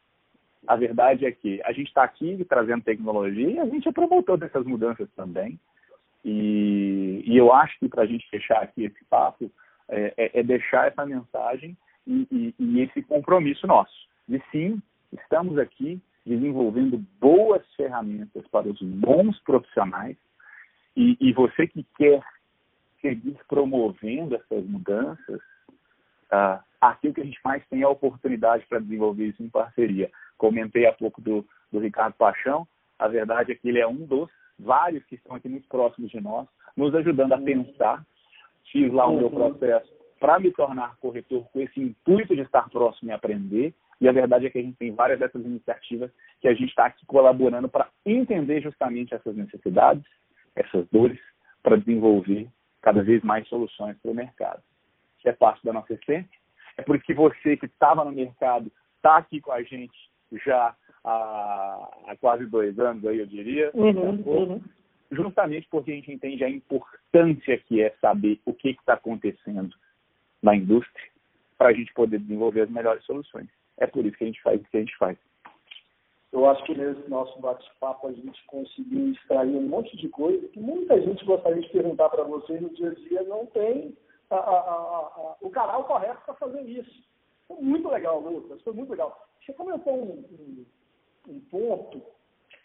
a 0.68 0.76
verdade 0.76 1.26
é 1.26 1.32
que 1.32 1.62
a 1.64 1.72
gente 1.72 1.88
está 1.88 2.04
aqui 2.04 2.44
trazendo 2.48 2.84
tecnologia 2.84 3.50
e 3.50 3.60
a 3.60 3.66
gente 3.66 3.88
é 3.88 3.92
promotor 3.92 4.38
dessas 4.38 4.66
mudanças 4.66 5.10
também. 5.16 5.60
E, 6.24 7.24
e 7.26 7.38
eu 7.38 7.54
acho 7.54 7.78
que 7.80 7.88
para 7.88 8.04
a 8.04 8.06
gente 8.06 8.28
fechar 8.30 8.64
aqui 8.64 8.86
esse 8.86 9.04
papo, 9.06 9.52
é, 9.88 10.14
é, 10.18 10.40
é 10.40 10.44
deixar 10.44 10.88
essa 10.88 11.06
mensagem 11.06 11.78
e, 12.08 12.28
e, 12.32 12.56
e 12.58 12.82
esse 12.82 13.02
compromisso 13.04 13.68
nosso. 13.68 13.94
De 14.28 14.42
sim, 14.52 14.82
estamos 15.12 15.58
aqui 15.60 16.02
desenvolvendo 16.26 16.98
boas 17.20 17.64
ferramentas 17.76 18.48
para 18.48 18.68
os 18.68 18.82
bons 18.82 19.40
profissionais 19.42 20.18
e, 20.96 21.18
e 21.20 21.34
você 21.34 21.68
que 21.68 21.86
quer 21.98 22.22
seguir 23.02 23.38
promovendo 23.48 24.36
essas 24.36 24.66
mudanças, 24.66 25.40
uh, 26.32 26.60
aqui 26.82 27.10
o 27.10 27.14
que 27.14 27.22
a 27.22 27.26
gente 27.26 27.40
mais 27.44 27.66
tem 27.68 27.82
é 27.82 27.86
a 27.86 27.90
oportunidade 27.90 28.66
para 28.68 28.80
desenvolver 28.80 29.28
isso 29.28 29.44
em 29.44 29.50
parceria. 29.50 30.10
Comentei 30.38 30.86
há 30.88 30.94
pouco 30.94 31.22
do, 31.22 31.46
do 31.72 31.80
Ricardo 31.80 32.14
Paixão, 32.14 32.68
a 32.98 33.08
verdade 33.08 33.52
é 33.52 33.56
que 33.56 33.68
ele 33.68 33.80
é 33.80 33.88
um 33.88 34.06
dos 34.06 34.30
vários 34.58 35.04
que 35.06 35.16
estão 35.16 35.36
aqui 35.36 35.50
muito 35.50 35.68
próximos 35.68 36.10
de 36.10 36.22
nós, 36.22 36.48
nos 36.76 36.96
ajudando 36.96 37.34
a 37.34 37.38
pensar. 37.38 38.06
Fiz 38.72 38.92
lá 38.92 39.06
o 39.08 39.18
meu 39.18 39.28
uhum. 39.28 39.54
processo 39.54 39.94
para 40.20 40.40
me 40.40 40.52
tornar 40.52 40.98
corretor 40.98 41.46
com 41.52 41.60
esse 41.60 41.80
intuito 41.80 42.36
de 42.36 42.42
estar 42.42 42.70
próximo 42.70 43.12
e 43.12 43.14
aprender. 43.14 43.74
E 44.00 44.10
a 44.10 44.12
verdade 44.12 44.46
é 44.46 44.50
que 44.50 44.58
a 44.58 44.62
gente 44.62 44.78
tem 44.78 44.92
várias 44.92 45.20
dessas 45.20 45.46
iniciativas 45.46 46.12
que 46.42 46.48
a 46.48 46.54
gente 46.54 46.70
está 46.70 46.88
aqui 46.88 47.06
colaborando 47.06 47.70
para 47.70 47.88
entender 48.06 48.62
justamente 48.62 49.14
essas 49.14 49.36
necessidades, 49.36 50.04
essas 50.56 50.88
dores, 50.90 51.20
para 51.62 51.78
desenvolver 51.78 52.48
cada 52.82 53.02
vez 53.04 53.24
mais 53.24 53.48
soluções 53.48 53.98
para 53.98 54.12
o 54.12 54.16
mercado. 54.16 54.62
Isso 55.18 55.28
é 55.28 55.34
parte 55.34 55.66
da 55.66 55.74
nossa 55.74 55.94
essência. 55.94 56.38
É 56.78 56.82
por 56.82 56.96
isso 56.96 57.06
que 57.06 57.14
você 57.14 57.58
que 57.58 57.66
estava 57.66 58.06
no 58.06 58.12
mercado 58.12 58.72
está 58.98 59.18
aqui 59.18 59.42
com 59.42 59.52
a 59.52 59.64
gente 59.64 59.96
já 60.46 60.76
há, 61.04 61.90
há, 62.08 62.16
quase 62.20 62.46
dois 62.46 62.78
anos, 62.80 63.06
aí 63.06 63.20
eu 63.20 63.26
diria. 63.26 63.72
Uhum, 63.74 64.24
uhum. 64.26 64.62
Justamente 65.12 65.68
porque 65.70 65.92
a 65.92 65.96
gente 65.96 66.12
entende 66.12 66.44
a 66.44 66.50
importância 66.50 67.58
que 67.60 67.82
é 67.82 67.92
saber 68.02 68.40
o 68.46 68.54
que 68.54 68.70
está 68.70 68.94
acontecendo 68.94 69.76
na 70.42 70.56
indústria 70.56 71.10
para 71.58 71.70
a 71.70 71.74
gente 71.74 71.94
poder 71.94 72.20
desenvolver 72.20 72.62
as 72.62 72.70
melhores 72.70 73.04
soluções. 73.06 73.48
É 73.78 73.88
por 73.88 74.06
isso 74.06 74.18
que 74.18 74.24
a 74.24 74.28
gente 74.28 74.42
faz 74.42 74.60
o 74.60 74.64
que 74.66 74.78
a 74.78 74.80
gente 74.80 74.98
faz. 74.98 75.18
Eu 76.36 76.46
acho 76.48 76.62
que 76.66 76.76
nesse 76.76 77.10
nosso 77.10 77.40
bate-papo 77.40 78.08
a 78.08 78.12
gente 78.12 78.46
conseguiu 78.48 79.10
extrair 79.14 79.56
um 79.56 79.70
monte 79.70 79.96
de 79.96 80.10
coisa 80.10 80.46
que 80.50 80.60
muita 80.60 81.02
gente 81.02 81.24
gostaria 81.24 81.62
de 81.62 81.70
perguntar 81.70 82.10
para 82.10 82.26
vocês 82.26 82.62
no 82.62 82.70
dia 82.72 82.90
a 82.90 82.94
dia, 82.94 83.24
não 83.24 83.46
tem 83.46 83.98
a, 84.30 84.36
a, 84.36 84.60
a, 84.60 85.36
o 85.40 85.50
canal 85.50 85.86
correto 85.86 86.20
para 86.26 86.34
fazer 86.34 86.62
isso. 86.64 87.06
Foi 87.48 87.62
muito 87.62 87.88
legal, 87.88 88.20
Lucas, 88.20 88.62
foi 88.64 88.74
muito 88.74 88.90
legal. 88.90 89.18
Você 89.46 89.54
comentou 89.54 89.94
um, 89.94 90.26
um, 90.30 90.66
um 91.30 91.40
ponto 91.50 92.02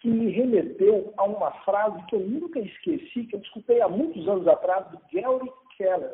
que 0.00 0.08
me 0.08 0.32
remeteu 0.32 1.14
a 1.16 1.22
uma 1.22 1.52
frase 1.62 2.04
que 2.06 2.16
eu 2.16 2.20
nunca 2.20 2.58
esqueci, 2.58 3.24
que 3.26 3.36
eu 3.36 3.40
escutei 3.40 3.80
há 3.80 3.88
muitos 3.88 4.26
anos 4.28 4.48
atrás, 4.48 4.84
do 4.88 4.98
Gary 5.12 5.52
Keller 5.76 6.12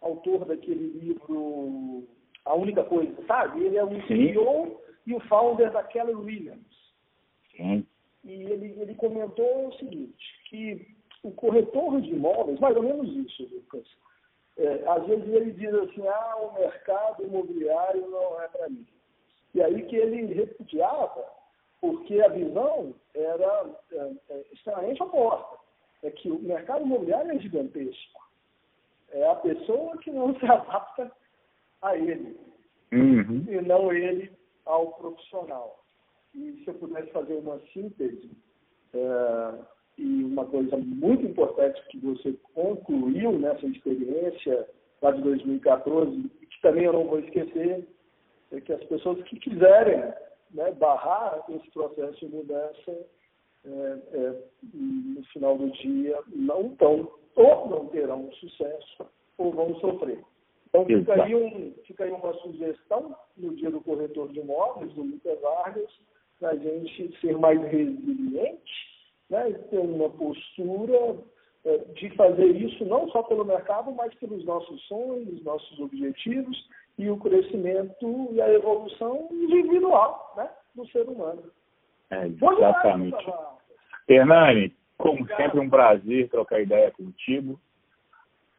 autor 0.00 0.44
daquele 0.46 0.98
livro 0.98 2.08
A 2.44 2.56
Única 2.56 2.82
Coisa, 2.82 3.14
sabe? 3.28 3.64
Ele 3.64 3.76
é 3.76 3.84
o 3.84 4.06
CEO 4.08 4.80
e 5.06 5.14
o 5.14 5.20
founder 5.20 5.70
da 5.70 5.84
Keller 5.84 6.18
Williams. 6.18 6.77
Sim. 7.58 7.86
E 8.24 8.32
ele, 8.32 8.80
ele 8.80 8.94
comentou 8.94 9.68
o 9.68 9.74
seguinte, 9.74 10.40
que 10.48 10.96
o 11.22 11.30
corretor 11.32 12.00
de 12.00 12.10
imóveis, 12.10 12.58
mais 12.58 12.76
ou 12.76 12.82
menos 12.82 13.08
isso, 13.08 13.42
Lucas, 13.54 13.86
é, 14.56 14.88
às 14.88 15.06
vezes 15.06 15.28
ele 15.28 15.52
diz 15.52 15.74
assim, 15.74 16.06
ah, 16.06 16.36
o 16.36 16.58
mercado 16.58 17.22
imobiliário 17.22 18.08
não 18.08 18.40
é 18.40 18.48
para 18.48 18.68
mim. 18.70 18.86
E 19.54 19.62
aí 19.62 19.82
que 19.86 19.96
ele 19.96 20.32
repudiava, 20.32 21.24
porque 21.80 22.20
a 22.20 22.28
visão 22.28 22.94
era 23.14 23.70
é, 23.92 24.12
é, 24.30 24.44
extremamente 24.52 25.02
oposta. 25.02 25.58
É 26.02 26.10
que 26.10 26.30
o 26.30 26.38
mercado 26.38 26.84
imobiliário 26.84 27.32
é 27.32 27.38
gigantesco 27.38 28.28
é 29.12 29.30
a 29.30 29.34
pessoa 29.36 29.96
que 29.98 30.10
não 30.10 30.34
se 30.38 30.46
adapta 30.46 31.10
a 31.82 31.96
ele, 31.96 32.38
uhum. 32.92 33.44
e 33.48 33.60
não 33.62 33.92
ele 33.92 34.32
ao 34.66 34.92
profissional. 34.92 35.84
E 36.34 36.62
se 36.62 36.68
eu 36.68 36.74
pudesse 36.74 37.10
fazer 37.10 37.34
uma 37.34 37.60
síntese, 37.72 38.30
é, 38.94 39.54
e 39.98 40.24
uma 40.24 40.46
coisa 40.46 40.76
muito 40.76 41.24
importante 41.26 41.82
que 41.88 41.98
você 41.98 42.32
concluiu 42.54 43.38
nessa 43.38 43.66
experiência 43.66 44.68
lá 45.02 45.10
de 45.10 45.22
2014, 45.22 46.30
que 46.50 46.60
também 46.62 46.84
eu 46.84 46.92
não 46.92 47.06
vou 47.06 47.18
esquecer, 47.18 47.86
é 48.52 48.60
que 48.60 48.72
as 48.72 48.82
pessoas 48.84 49.22
que 49.24 49.38
quiserem 49.38 49.98
né, 50.52 50.72
barrar 50.72 51.44
esse 51.50 51.70
processo 51.70 52.18
de 52.20 52.34
mudança, 52.34 53.06
é, 53.64 53.98
é, 54.12 54.42
no 54.72 55.22
final 55.32 55.58
do 55.58 55.70
dia, 55.70 56.18
não 56.34 56.68
estão 56.72 57.10
ou 57.34 57.68
não 57.68 57.86
terão 57.88 58.30
sucesso 58.32 59.06
ou 59.36 59.52
vão 59.52 59.74
sofrer. 59.80 60.22
Então, 60.68 60.84
fica 60.84 61.22
aí, 61.22 61.34
um, 61.34 61.74
fica 61.84 62.04
aí 62.04 62.10
uma 62.10 62.34
sugestão 62.34 63.16
no 63.36 63.54
dia 63.54 63.70
do 63.70 63.80
corretor 63.80 64.28
de 64.28 64.40
imóveis, 64.40 64.92
do 64.92 65.02
Lucas 65.02 65.40
Vargas, 65.40 65.90
para 66.38 66.50
a 66.50 66.56
gente 66.56 67.20
ser 67.20 67.36
mais 67.38 67.60
resiliente, 67.60 68.72
né, 69.28 69.52
ter 69.70 69.78
uma 69.78 70.08
postura 70.10 71.16
é, 71.64 71.78
de 71.94 72.10
fazer 72.10 72.56
isso 72.56 72.84
não 72.84 73.08
só 73.10 73.22
pelo 73.22 73.44
mercado, 73.44 73.92
mas 73.92 74.14
pelos 74.14 74.44
nossos 74.44 74.80
sonhos, 74.86 75.42
nossos 75.44 75.78
objetivos 75.80 76.68
e 76.96 77.08
o 77.10 77.16
crescimento 77.16 78.28
e 78.32 78.40
a 78.40 78.52
evolução 78.52 79.28
individual 79.30 80.34
né, 80.36 80.48
do 80.74 80.86
ser 80.88 81.08
humano. 81.08 81.42
É, 82.10 82.26
exatamente. 82.26 83.26
Hernani, 84.08 84.74
como 84.96 85.26
sempre, 85.36 85.60
um 85.60 85.68
prazer 85.68 86.28
trocar 86.28 86.60
ideia 86.60 86.90
contigo. 86.90 87.60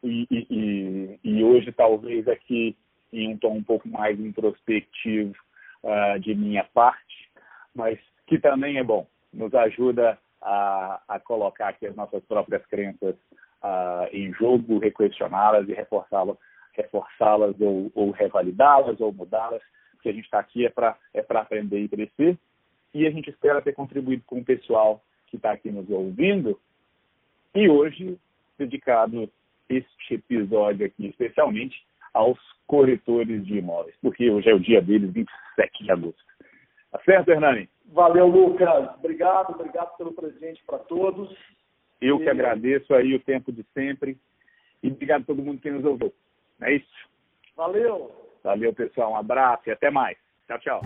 E, 0.03 0.25
e, 0.31 1.19
e, 1.21 1.43
hoje, 1.43 1.71
talvez, 1.73 2.27
aqui 2.27 2.77
em 3.11 3.33
um 3.33 3.37
tom 3.37 3.55
um 3.55 3.63
pouco 3.63 3.87
mais 3.89 4.17
introspectivo 4.19 5.35
uh, 5.83 6.19
de 6.19 6.33
minha 6.33 6.63
parte, 6.63 7.28
mas 7.75 7.99
que 8.27 8.39
também 8.39 8.77
é 8.77 8.83
bom, 8.83 9.07
nos 9.33 9.53
ajuda 9.53 10.17
a, 10.41 11.01
a 11.07 11.19
colocar 11.19 11.69
aqui 11.69 11.87
as 11.87 11.95
nossas 11.95 12.23
próprias 12.25 12.65
crenças 12.67 13.15
uh, 13.63 14.07
em 14.11 14.33
jogo, 14.33 14.79
requestioná-las 14.79 15.67
e 15.67 15.73
reforçá-las 15.73 16.37
reforçá-las 16.79 17.59
ou, 17.59 17.91
ou 17.93 18.11
revalidá-las 18.11 18.99
ou 19.01 19.11
mudá-las, 19.11 19.61
porque 19.93 20.09
a 20.09 20.13
gente 20.13 20.25
está 20.25 20.39
aqui 20.39 20.65
é 20.65 20.69
para 20.69 20.97
é 21.13 21.23
aprender 21.29 21.79
e 21.79 21.89
crescer, 21.89 22.37
e 22.93 23.05
a 23.05 23.11
gente 23.11 23.29
espera 23.29 23.61
ter 23.61 23.73
contribuído 23.73 24.23
com 24.25 24.39
o 24.39 24.45
pessoal 24.45 25.03
que 25.27 25.35
está 25.35 25.51
aqui 25.51 25.69
nos 25.69 25.89
ouvindo. 25.89 26.59
E 27.53 27.69
hoje, 27.69 28.17
dedicado 28.57 29.29
este 29.67 30.15
episódio 30.15 30.85
aqui, 30.85 31.07
especialmente 31.07 31.83
aos 32.13 32.39
corretores 32.65 33.45
de 33.45 33.57
imóveis, 33.57 33.95
porque 34.01 34.29
hoje 34.29 34.49
é 34.49 34.55
o 34.55 34.59
dia 34.59 34.81
deles, 34.81 35.11
27 35.11 35.83
de 35.83 35.91
agosto. 35.91 36.28
Tá 36.91 36.99
certo, 37.05 37.29
Hernani? 37.29 37.69
Valeu, 37.91 38.27
Lucas. 38.27 38.95
Obrigado, 38.97 39.51
obrigado 39.51 39.95
pelo 39.97 40.13
presente 40.13 40.63
para 40.65 40.79
todos. 40.79 41.35
Eu 42.01 42.17
e... 42.17 42.23
que 42.23 42.29
agradeço 42.29 42.93
aí 42.93 43.13
o 43.13 43.19
tempo 43.19 43.51
de 43.51 43.63
sempre. 43.73 44.17
E 44.81 44.87
obrigado 44.89 45.23
a 45.23 45.25
todo 45.25 45.43
mundo 45.43 45.61
que 45.61 45.69
nos 45.69 45.83
ouviu. 45.83 46.13
É 46.61 46.73
isso? 46.73 47.09
Valeu. 47.55 48.11
Valeu, 48.43 48.73
pessoal. 48.73 49.11
Um 49.11 49.17
abraço 49.17 49.63
e 49.67 49.71
até 49.71 49.91
mais. 49.91 50.17
Tchau, 50.47 50.59
tchau. 50.59 50.81